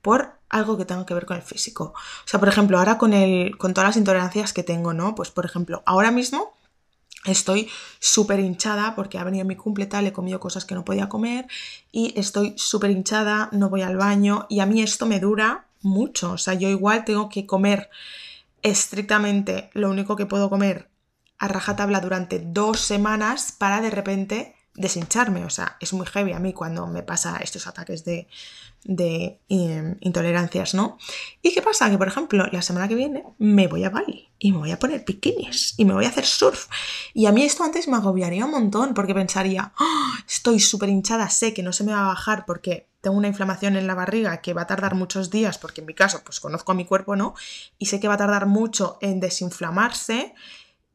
por 0.00 0.40
algo 0.48 0.76
que 0.76 0.84
tenga 0.84 1.06
que 1.06 1.14
ver 1.14 1.26
con 1.26 1.36
el 1.36 1.42
físico. 1.42 1.94
O 1.96 2.28
sea, 2.28 2.40
por 2.40 2.48
ejemplo, 2.48 2.78
ahora 2.78 2.98
con, 2.98 3.12
el, 3.12 3.56
con 3.56 3.72
todas 3.72 3.90
las 3.90 3.96
intolerancias 3.96 4.52
que 4.52 4.62
tengo, 4.62 4.92
¿no? 4.92 5.14
Pues, 5.14 5.30
por 5.30 5.44
ejemplo, 5.46 5.82
ahora 5.86 6.10
mismo 6.10 6.54
estoy 7.24 7.68
súper 8.00 8.40
hinchada 8.40 8.94
porque 8.96 9.18
ha 9.18 9.24
venido 9.24 9.44
mi 9.44 9.56
cumple 9.56 9.86
tal, 9.86 10.06
he 10.06 10.12
comido 10.12 10.40
cosas 10.40 10.64
que 10.64 10.74
no 10.74 10.84
podía 10.84 11.08
comer 11.08 11.46
y 11.92 12.18
estoy 12.18 12.54
súper 12.56 12.90
hinchada, 12.90 13.48
no 13.52 13.70
voy 13.70 13.82
al 13.82 13.96
baño 13.96 14.46
y 14.48 14.60
a 14.60 14.66
mí 14.66 14.82
esto 14.82 15.06
me 15.06 15.20
dura 15.20 15.66
mucho. 15.80 16.32
O 16.32 16.38
sea, 16.38 16.54
yo 16.54 16.68
igual 16.68 17.04
tengo 17.04 17.28
que 17.28 17.46
comer 17.46 17.90
estrictamente 18.62 19.70
lo 19.74 19.90
único 19.90 20.16
que 20.16 20.26
puedo 20.26 20.50
comer 20.50 20.90
a 21.38 21.48
rajatabla 21.48 22.00
durante 22.00 22.38
dos 22.38 22.80
semanas 22.80 23.52
para 23.52 23.80
de 23.80 23.90
repente 23.90 24.54
deshincharme. 24.74 25.44
O 25.44 25.50
sea, 25.50 25.76
es 25.80 25.92
muy 25.92 26.06
heavy 26.06 26.32
a 26.32 26.38
mí 26.38 26.52
cuando 26.52 26.86
me 26.86 27.02
pasa 27.02 27.38
estos 27.38 27.66
ataques 27.66 28.04
de, 28.04 28.28
de 28.84 29.40
em, 29.48 29.96
intolerancias, 30.00 30.74
¿no? 30.74 30.98
¿Y 31.42 31.52
qué 31.52 31.62
pasa? 31.62 31.90
Que, 31.90 31.98
por 31.98 32.08
ejemplo, 32.08 32.46
la 32.50 32.62
semana 32.62 32.88
que 32.88 32.94
viene 32.94 33.24
me 33.38 33.68
voy 33.68 33.84
a 33.84 33.90
Bali 33.90 34.28
y 34.38 34.52
me 34.52 34.58
voy 34.58 34.70
a 34.72 34.78
poner 34.78 35.04
bikinis 35.06 35.74
y 35.76 35.84
me 35.84 35.94
voy 35.94 36.04
a 36.04 36.08
hacer 36.08 36.26
surf. 36.26 36.66
Y 37.14 37.26
a 37.26 37.32
mí 37.32 37.44
esto 37.44 37.64
antes 37.64 37.88
me 37.88 37.96
agobiaría 37.96 38.44
un 38.44 38.50
montón 38.50 38.94
porque 38.94 39.14
pensaría, 39.14 39.72
¡Ah! 39.78 40.14
estoy 40.26 40.58
súper 40.60 40.88
hinchada, 40.88 41.28
sé 41.30 41.54
que 41.54 41.62
no 41.62 41.72
se 41.72 41.84
me 41.84 41.92
va 41.92 42.04
a 42.04 42.08
bajar 42.08 42.44
porque 42.46 42.88
tengo 43.00 43.16
una 43.16 43.28
inflamación 43.28 43.76
en 43.76 43.86
la 43.86 43.94
barriga 43.94 44.40
que 44.40 44.54
va 44.54 44.62
a 44.62 44.66
tardar 44.66 44.94
muchos 44.94 45.28
días, 45.28 45.58
porque 45.58 45.80
en 45.80 45.88
mi 45.88 45.94
caso, 45.94 46.22
pues 46.24 46.38
conozco 46.38 46.70
a 46.70 46.74
mi 46.76 46.84
cuerpo, 46.84 47.16
¿no? 47.16 47.34
Y 47.78 47.86
sé 47.86 47.98
que 47.98 48.08
va 48.08 48.14
a 48.14 48.18
tardar 48.18 48.46
mucho 48.46 48.96
en 49.00 49.18
desinflamarse 49.18 50.34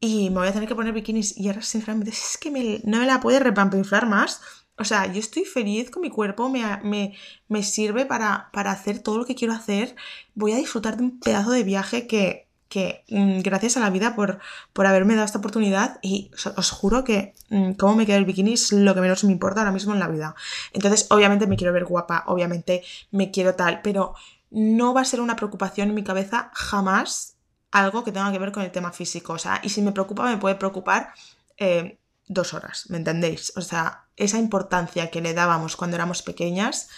y 0.00 0.30
me 0.30 0.36
voy 0.36 0.48
a 0.48 0.52
tener 0.52 0.68
que 0.68 0.74
poner 0.74 0.92
bikinis. 0.92 1.36
Y 1.36 1.48
ahora, 1.48 1.62
sinceramente, 1.62 2.10
es 2.10 2.38
que 2.38 2.80
no 2.84 2.98
me 2.98 3.06
la 3.06 3.20
puede 3.20 3.40
repampinflar 3.40 4.06
más. 4.06 4.40
O 4.76 4.84
sea, 4.84 5.12
yo 5.12 5.18
estoy 5.18 5.44
feliz 5.44 5.90
con 5.90 6.02
mi 6.02 6.10
cuerpo, 6.10 6.48
me, 6.48 7.14
me, 7.48 7.62
sirve 7.64 8.06
para, 8.06 8.48
para 8.52 8.70
hacer 8.70 9.00
todo 9.00 9.18
lo 9.18 9.24
que 9.26 9.34
quiero 9.34 9.52
hacer. 9.52 9.96
Voy 10.34 10.52
a 10.52 10.56
disfrutar 10.56 10.96
de 10.96 11.02
un 11.02 11.18
pedazo 11.18 11.50
de 11.50 11.64
viaje 11.64 12.06
que, 12.06 12.48
que 12.68 13.04
mm, 13.08 13.40
gracias 13.40 13.76
a 13.76 13.80
la 13.80 13.90
vida 13.90 14.14
por, 14.14 14.38
por, 14.72 14.86
haberme 14.86 15.14
dado 15.14 15.26
esta 15.26 15.38
oportunidad 15.38 15.98
y 16.00 16.30
os, 16.56 16.70
juro 16.70 17.02
que 17.02 17.34
mm, 17.50 17.72
cómo 17.72 17.96
me 17.96 18.06
queda 18.06 18.18
el 18.18 18.24
bikini 18.24 18.52
es 18.52 18.70
lo 18.70 18.94
que 18.94 19.00
menos 19.00 19.24
me 19.24 19.32
importa 19.32 19.62
ahora 19.62 19.72
mismo 19.72 19.94
en 19.94 19.98
la 19.98 20.08
vida. 20.08 20.36
Entonces, 20.72 21.08
obviamente 21.10 21.48
me 21.48 21.56
quiero 21.56 21.72
ver 21.72 21.84
guapa, 21.84 22.22
obviamente 22.28 22.84
me 23.10 23.32
quiero 23.32 23.56
tal, 23.56 23.80
pero 23.82 24.14
no 24.50 24.94
va 24.94 25.00
a 25.00 25.04
ser 25.04 25.20
una 25.20 25.34
preocupación 25.34 25.88
en 25.88 25.96
mi 25.96 26.04
cabeza 26.04 26.52
jamás 26.54 27.37
algo 27.70 28.04
que 28.04 28.12
tenga 28.12 28.32
que 28.32 28.38
ver 28.38 28.52
con 28.52 28.62
el 28.62 28.70
tema 28.70 28.92
físico. 28.92 29.34
O 29.34 29.38
sea, 29.38 29.60
y 29.62 29.68
si 29.68 29.82
me 29.82 29.92
preocupa, 29.92 30.24
me 30.24 30.38
puede 30.38 30.54
preocupar 30.54 31.12
eh, 31.56 31.98
dos 32.26 32.54
horas, 32.54 32.84
¿me 32.88 32.98
entendéis? 32.98 33.52
O 33.56 33.60
sea, 33.60 34.04
esa 34.16 34.38
importancia 34.38 35.10
que 35.10 35.20
le 35.20 35.34
dábamos 35.34 35.76
cuando 35.76 35.96
éramos 35.96 36.22
pequeñas 36.22 36.88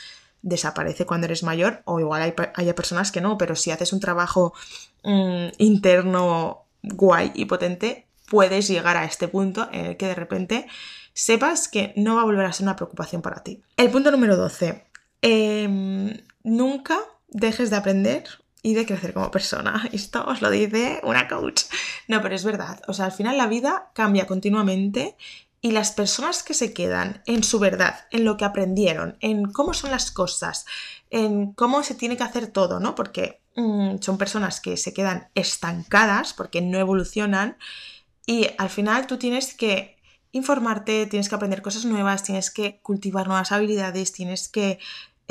desaparece 0.43 1.07
cuando 1.07 1.27
eres 1.27 1.43
mayor, 1.43 1.83
o 1.85 2.01
igual 2.01 2.23
hay, 2.23 2.73
personas 2.73 3.13
que 3.13 3.21
no, 3.21 3.37
pero 3.37 3.57
si 3.57 3.71
haces 3.71 3.93
un 3.93 4.01
trabajo 4.01 4.55
mm, 5.05 5.49
interno 5.59 6.65
guay 6.83 7.33
y 7.35 7.45
potente, 7.45 8.07
puedes 8.29 8.69
llegar 8.69 8.97
a 8.97 9.05
este 9.05 9.29
punto 9.29 9.69
en 9.73 9.87
el 9.87 9.97
que 9.97 10.07
de 10.07 10.15
repente 10.15 10.67
sepas 11.13 11.69
que 11.69 11.93
no 11.97 12.17
va 12.17 12.23
a 12.23 12.25
volver 12.25 12.47
a 12.47 12.53
ser 12.53 12.65
una 12.65 12.77
preocupación 12.77 13.21
para 13.21 13.43
ti. 13.43 13.63
El 13.77 13.91
punto 13.91 14.11
número 14.11 14.37
12. 14.37 14.87
Em, 15.21 16.17
nunca 16.43 16.99
dejes 17.29 17.69
de 17.69 17.77
aprender 17.77 18.25
y 18.63 18.75
de 18.75 18.87
crecer 18.87 19.13
como 19.13 19.31
persona. 19.31 19.89
Esto 19.93 20.25
os 20.27 20.43
lo 20.43 20.51
dice 20.51 21.01
una 21.03 21.29
coach. 21.29 21.63
No, 22.09 22.21
pero 22.23 22.35
es 22.35 22.45
verdad. 22.45 22.81
O 22.89 22.95
sea, 22.95 23.07
al 23.07 23.13
final 23.13 23.39
la 23.39 23.47
vida 23.47 23.91
cambia 23.95 24.27
continuamente 24.27 25.17
y 25.63 25.73
las 25.73 25.93
personas 25.93 26.43
que 26.43 26.55
se 26.55 26.73
quedan 26.73 27.23
en 27.27 27.43
su 27.43 27.59
verdad, 27.59 28.07
en 28.11 28.25
lo 28.25 28.37
que 28.37 28.47
aprendieron, 28.47 29.17
en 29.21 29.51
cómo 29.53 29.75
son 29.75 29.91
las 29.91 30.11
cosas, 30.11 30.65
en 31.11 31.53
cómo 31.53 31.83
se 31.83 31.95
tiene 31.95 32.17
que 32.17 32.23
hacer 32.23 32.47
todo, 32.47 32.81
¿no? 32.81 32.95
Porque 32.95 33.43
mm, 33.57 33.97
son 34.01 34.17
personas 34.17 34.61
que 34.61 34.77
se 34.77 34.95
quedan 34.95 35.29
estancadas 35.35 36.33
porque 36.33 36.63
no 36.63 36.79
evolucionan 36.79 37.59
y 38.25 38.49
al 38.59 38.71
final 38.71 39.07
tú 39.07 39.19
tienes 39.19 39.55
que 39.55 39.99
informarte, 40.33 41.07
tienes 41.07 41.29
que 41.29 41.35
aprender 41.35 41.61
cosas 41.61 41.85
nuevas, 41.85 42.23
tienes 42.23 42.51
que 42.51 42.81
cultivar 42.83 43.27
nuevas 43.27 43.53
habilidades, 43.53 44.13
tienes 44.13 44.49
que 44.49 44.79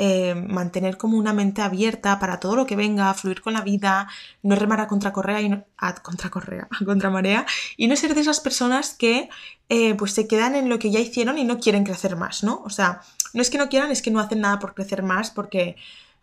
eh, 0.02 0.34
mantener 0.34 0.96
como 0.96 1.18
una 1.18 1.34
mente 1.34 1.60
abierta 1.60 2.18
para 2.18 2.40
todo 2.40 2.56
lo 2.56 2.64
que 2.64 2.74
venga, 2.74 3.12
fluir 3.12 3.42
con 3.42 3.52
la 3.52 3.60
vida, 3.60 4.08
no 4.42 4.56
remar 4.56 4.80
a 4.80 4.88
contracorrea 4.88 5.42
y 5.42 5.50
no, 5.50 5.66
a 5.76 5.94
contracorrea, 5.96 6.68
a 6.70 6.84
contramarea 6.86 7.44
y 7.76 7.86
no 7.86 7.94
ser 7.96 8.14
de 8.14 8.22
esas 8.22 8.40
personas 8.40 8.94
que 8.94 9.28
eh, 9.68 9.94
pues 9.96 10.14
se 10.14 10.26
quedan 10.26 10.54
en 10.54 10.70
lo 10.70 10.78
que 10.78 10.90
ya 10.90 11.00
hicieron 11.00 11.36
y 11.36 11.44
no 11.44 11.60
quieren 11.60 11.84
crecer 11.84 12.16
más, 12.16 12.42
¿no? 12.42 12.62
O 12.64 12.70
sea, 12.70 13.02
no 13.34 13.42
es 13.42 13.50
que 13.50 13.58
no 13.58 13.68
quieran, 13.68 13.90
es 13.90 14.00
que 14.00 14.10
no 14.10 14.20
hacen 14.20 14.40
nada 14.40 14.58
por 14.58 14.72
crecer 14.72 15.02
más 15.02 15.30
porque, 15.30 15.76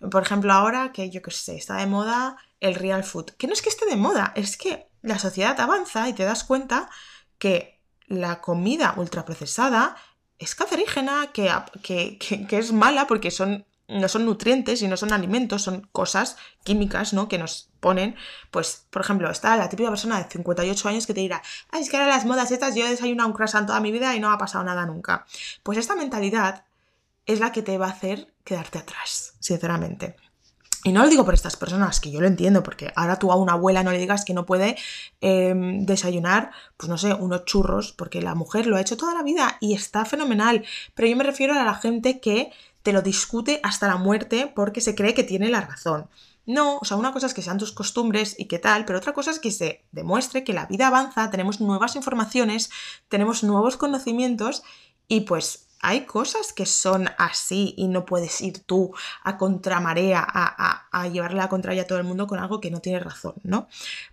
por 0.10 0.24
ejemplo, 0.24 0.52
ahora 0.54 0.92
que 0.92 1.12
yo 1.12 1.22
qué 1.22 1.30
sé, 1.30 1.56
está 1.56 1.76
de 1.76 1.86
moda 1.86 2.38
el 2.62 2.74
real 2.74 3.04
food, 3.04 3.30
que 3.38 3.46
no 3.46 3.54
es 3.54 3.62
que 3.62 3.70
esté 3.70 3.86
de 3.86 3.96
moda, 3.96 4.34
es 4.36 4.58
que 4.58 4.88
la 5.04 5.20
sociedad 5.20 5.60
avanza 5.62 6.10
y 6.10 6.14
te 6.14 6.24
das 6.24 6.44
cuenta 6.44 6.90
que 7.38 7.80
la 8.08 8.42
comida 8.42 8.96
ultraprocesada 8.98 9.98
es 10.40 10.56
cancerígena, 10.56 11.32
que, 11.34 11.50
que, 12.20 12.58
es 12.58 12.72
mala 12.72 13.08
porque 13.08 13.32
son, 13.32 13.66
no 13.88 14.08
son 14.08 14.26
nutrientes 14.26 14.82
y 14.82 14.88
no 14.88 14.98
son 14.98 15.14
alimentos, 15.14 15.64
son 15.64 15.88
cosas 15.92 16.38
químicas, 16.64 17.14
¿no? 17.14 17.28
Que 17.28 17.38
nos 17.38 17.70
ponen, 17.80 18.16
pues, 18.52 18.86
por 18.90 19.02
ejemplo, 19.02 19.30
está 19.32 19.56
la 19.56 19.70
típica 19.70 19.90
persona 19.90 20.22
de 20.22 20.30
58 20.30 20.90
años 20.90 21.08
que 21.08 21.14
te 21.14 21.22
dirá, 21.22 21.42
Ay, 21.72 21.82
es 21.82 21.90
que 21.90 21.98
ahora 21.98 22.10
las 22.10 22.26
modas 22.26 22.52
estas, 22.52 22.76
yo 22.76 22.86
he 22.86 22.90
desayunado 22.90 23.30
un 23.30 23.36
croissant 23.36 23.68
toda 23.68 23.80
mi 23.80 23.92
vida 23.92 24.16
y 24.16 24.20
no 24.20 24.32
ha 24.32 24.38
pasado 24.38 24.64
nada 24.64 24.86
nunca. 24.86 25.26
Pues 25.64 25.78
esta 25.78 25.96
mentalidad 25.96 26.66
es 27.26 27.40
la 27.40 27.52
que 27.52 27.62
te 27.62 27.78
va 27.78 27.88
a 27.88 27.92
hacer 27.92 28.34
quedarte 28.44 28.80
atrás, 28.80 29.36
sinceramente. 29.40 30.16
Y 30.84 30.94
no 30.94 31.02
lo 31.02 31.10
digo 31.10 31.26
por 31.26 31.34
estas 31.34 31.58
personas, 31.58 32.00
que 32.00 32.12
yo 32.12 32.22
lo 32.22 32.28
entiendo, 32.28 32.64
porque 32.64 32.94
ahora 32.96 33.20
tú 33.20 33.32
a 33.32 33.36
una 33.36 33.54
abuela 33.54 33.84
no 33.84 33.92
le 33.92 33.98
digas 33.98 34.24
que 34.24 34.34
no 34.34 34.46
puede 34.46 34.78
em, 35.20 35.86
desayunar, 35.86 36.52
pues 36.78 36.88
no 36.88 36.98
sé, 36.98 37.14
unos 37.14 37.44
churros, 37.46 37.92
porque 37.92 38.22
la 38.22 38.36
mujer 38.36 38.68
lo 38.68 38.78
ha 38.78 38.82
hecho 38.82 38.96
toda 38.96 39.14
la 39.14 39.24
vida 39.24 39.58
y 39.60 39.74
está 39.74 40.06
fenomenal. 40.06 40.64
Pero 40.94 41.10
yo 41.10 41.18
me 41.18 41.26
refiero 41.26 41.54
a 41.54 41.64
la 41.66 41.76
gente 41.76 42.22
que 42.22 42.52
te 42.88 42.94
lo 42.94 43.02
discute 43.02 43.60
hasta 43.64 43.90
la 43.90 43.98
muerte 43.98 44.50
porque 44.56 44.80
se 44.80 44.96
cree 44.96 45.14
que 45.14 45.26
tiene 45.26 45.50
la 45.50 45.60
razón. 45.60 46.08
No, 46.46 46.78
o 46.78 46.86
sea, 46.86 46.96
una 46.96 47.12
cosa 47.12 47.28
es 47.28 47.34
que 47.34 47.42
sean 47.42 47.58
tus 47.58 47.74
costumbres 47.74 48.34
y 48.40 48.46
qué 48.46 48.60
tal, 48.60 48.86
pero 48.86 49.00
otra 49.00 49.12
cosa 49.12 49.30
es 49.30 49.40
que 49.40 49.52
se 49.52 49.84
demuestre 49.92 50.46
que 50.46 50.54
la 50.54 50.68
vida 50.68 50.88
avanza, 50.88 51.30
tenemos 51.30 51.60
nuevas 51.60 51.98
informaciones, 51.98 52.70
tenemos 53.10 53.44
nuevos 53.44 53.76
conocimientos 53.76 54.64
y 55.10 55.20
pues 55.22 55.67
hay 55.82 56.06
cosas 56.06 56.54
que 56.54 56.66
son 56.66 57.10
así 57.18 57.74
y 57.78 57.88
no 57.88 58.06
puedes 58.06 58.42
ir 58.42 58.60
tú 58.60 58.94
a 59.24 59.38
contramarea, 59.38 60.26
a, 60.28 60.88
a, 60.92 61.08
llevarle 61.08 61.38
la 61.38 61.50
contraria 61.50 61.84
a 61.84 61.88
todo 61.88 61.98
el 61.98 62.04
mundo 62.04 62.28
con 62.28 62.40
algo 62.40 62.60
que 62.60 62.72
no 62.72 62.80
tiene 62.80 63.00
razón, 63.00 63.36
¿no? 63.44 63.68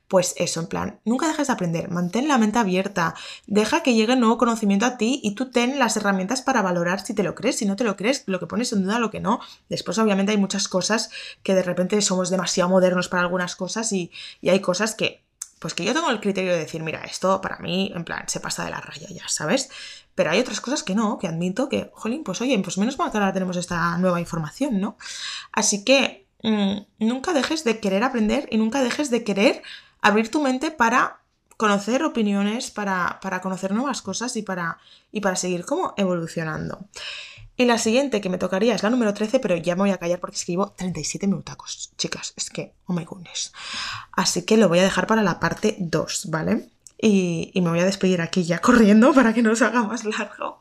Pues 0.08 0.34
eso, 0.36 0.60
en 0.60 0.66
plan, 0.66 1.00
nunca 1.04 1.26
dejes 1.26 1.46
de 1.46 1.52
aprender, 1.52 1.90
mantén 1.90 2.28
la 2.28 2.38
mente 2.38 2.58
abierta, 2.58 3.14
deja 3.46 3.82
que 3.82 3.94
llegue 3.94 4.16
nuevo 4.16 4.38
conocimiento 4.38 4.86
a 4.86 4.96
ti 4.96 5.20
y 5.22 5.34
tú 5.34 5.50
ten 5.50 5.78
las 5.78 5.96
herramientas 5.96 6.42
para 6.42 6.62
valorar 6.62 7.04
si 7.04 7.14
te 7.14 7.22
lo 7.22 7.34
crees, 7.34 7.56
si 7.56 7.66
no 7.66 7.76
te 7.76 7.84
lo 7.84 7.96
crees, 7.96 8.24
lo 8.26 8.38
que 8.38 8.46
pones 8.46 8.72
en 8.72 8.84
duda, 8.84 8.98
lo 8.98 9.10
que 9.10 9.20
no. 9.20 9.40
Después, 9.68 9.98
obviamente, 9.98 10.32
hay 10.32 10.38
muchas 10.38 10.68
cosas 10.68 11.10
que 11.42 11.54
de 11.54 11.62
repente 11.62 12.00
somos 12.02 12.30
demasiado 12.30 12.70
modernos 12.70 13.08
para 13.08 13.22
algunas 13.22 13.56
cosas 13.56 13.90
y, 13.92 14.12
y 14.40 14.50
hay 14.50 14.60
cosas 14.60 14.94
que 14.94 15.24
pues 15.64 15.72
que 15.72 15.82
yo 15.82 15.94
tengo 15.94 16.10
el 16.10 16.20
criterio 16.20 16.52
de 16.52 16.58
decir, 16.58 16.82
mira, 16.82 17.00
esto 17.04 17.40
para 17.40 17.56
mí, 17.56 17.90
en 17.94 18.04
plan, 18.04 18.28
se 18.28 18.38
pasa 18.38 18.66
de 18.66 18.70
la 18.70 18.82
raya 18.82 19.08
ya, 19.08 19.26
¿sabes? 19.28 19.70
Pero 20.14 20.30
hay 20.30 20.40
otras 20.40 20.60
cosas 20.60 20.82
que 20.82 20.94
no, 20.94 21.18
que 21.18 21.26
admito 21.26 21.68
que, 21.68 21.90
jolín, 21.94 22.24
pues 22.24 22.40
oye, 22.40 22.58
pues 22.60 22.78
menos 22.78 22.98
mal 22.98 23.10
que 23.10 23.18
ahora 23.18 23.32
tenemos 23.32 23.56
esta 23.56 23.96
nueva 23.98 24.20
información, 24.20 24.80
¿no? 24.80 24.96
Así 25.52 25.84
que 25.84 26.26
mm, 26.42 27.06
nunca 27.06 27.32
dejes 27.32 27.64
de 27.64 27.80
querer 27.80 28.04
aprender 28.04 28.48
y 28.50 28.58
nunca 28.58 28.82
dejes 28.82 29.10
de 29.10 29.24
querer 29.24 29.62
abrir 30.00 30.30
tu 30.30 30.40
mente 30.40 30.70
para 30.70 31.20
conocer 31.56 32.04
opiniones, 32.04 32.70
para, 32.70 33.18
para 33.20 33.40
conocer 33.40 33.72
nuevas 33.72 34.02
cosas 34.02 34.36
y 34.36 34.42
para, 34.42 34.78
y 35.12 35.20
para 35.20 35.36
seguir 35.36 35.64
como 35.64 35.94
evolucionando. 35.96 36.86
Y 37.56 37.66
la 37.66 37.78
siguiente 37.78 38.20
que 38.20 38.28
me 38.28 38.38
tocaría 38.38 38.74
es 38.74 38.82
la 38.82 38.90
número 38.90 39.14
13, 39.14 39.38
pero 39.38 39.56
ya 39.56 39.76
me 39.76 39.82
voy 39.82 39.90
a 39.90 39.98
callar 39.98 40.18
porque 40.18 40.36
escribo 40.36 40.72
37 40.72 41.28
minutacos. 41.28 41.92
Chicas, 41.96 42.34
es 42.36 42.50
que, 42.50 42.74
oh 42.86 42.92
my 42.92 43.04
goodness. 43.04 43.52
Así 44.12 44.42
que 44.42 44.56
lo 44.56 44.68
voy 44.68 44.80
a 44.80 44.82
dejar 44.82 45.06
para 45.06 45.22
la 45.22 45.38
parte 45.38 45.76
2, 45.78 46.30
¿vale? 46.30 46.68
Y, 47.06 47.52
me 47.60 47.68
voy 47.68 47.80
a 47.80 47.84
despedir 47.84 48.22
aquí 48.22 48.44
ya 48.44 48.60
corriendo 48.60 49.12
para 49.12 49.34
que 49.34 49.42
no 49.42 49.54
se 49.54 49.66
haga 49.66 49.82
más 49.82 50.04
largo. 50.06 50.58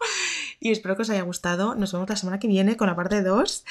Y 0.60 0.72
espero 0.72 0.98
que 0.98 1.04
os 1.04 1.10
haya 1.10 1.22
gustado. 1.22 1.74
Nos 1.76 1.94
vemos 1.94 2.10
la 2.10 2.18
semana 2.18 2.38
que 2.38 2.50
viene 2.50 2.76
con 2.76 2.88
la 2.88 2.98
parte 2.98 3.24
2. 3.24 3.64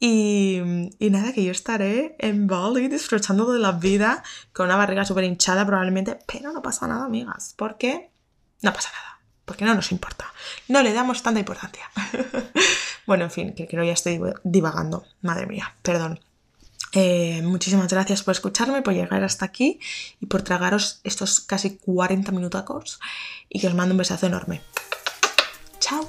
Y, 0.00 0.90
y, 0.98 1.10
nada, 1.10 1.32
que 1.32 1.44
yo 1.44 1.52
estaré 1.52 2.16
en 2.18 2.48
Bali 2.48 2.88
disfrutando 2.88 3.52
de 3.52 3.60
la 3.60 3.70
vida 3.70 4.24
con 4.52 4.66
una 4.66 4.74
barriga 4.74 5.04
súper 5.04 5.22
hinchada 5.22 5.64
probablemente, 5.64 6.18
pero 6.26 6.52
no 6.52 6.62
pasa 6.62 6.88
nada, 6.88 7.04
amigas, 7.04 7.54
porque 7.56 8.10
no 8.60 8.72
pasa 8.72 8.90
nada, 8.90 9.20
porque 9.44 9.64
no 9.64 9.74
nos 9.74 9.92
importa, 9.92 10.26
no 10.68 10.82
le 10.82 10.92
damos 10.92 11.22
tanta 11.22 11.40
importancia. 11.40 11.88
bueno, 13.06 13.24
en 13.24 13.30
fin, 13.30 13.54
que 13.54 13.66
creo 13.66 13.84
ya 13.84 13.94
estoy 13.94 14.20
divagando, 14.44 15.06
madre 15.22 15.46
mía, 15.46 15.76
perdón. 15.82 16.20
Eh, 16.98 17.42
muchísimas 17.42 17.92
gracias 17.92 18.22
por 18.22 18.32
escucharme, 18.32 18.80
por 18.80 18.94
llegar 18.94 19.22
hasta 19.22 19.44
aquí 19.44 19.78
y 20.18 20.24
por 20.24 20.40
tragaros 20.40 21.00
estos 21.04 21.40
casi 21.40 21.76
40 21.76 22.32
minutacos 22.32 23.00
y 23.50 23.60
que 23.60 23.66
os 23.66 23.74
mando 23.74 23.92
un 23.92 23.98
besazo 23.98 24.24
enorme. 24.24 24.62
¡Chao! 25.78 26.08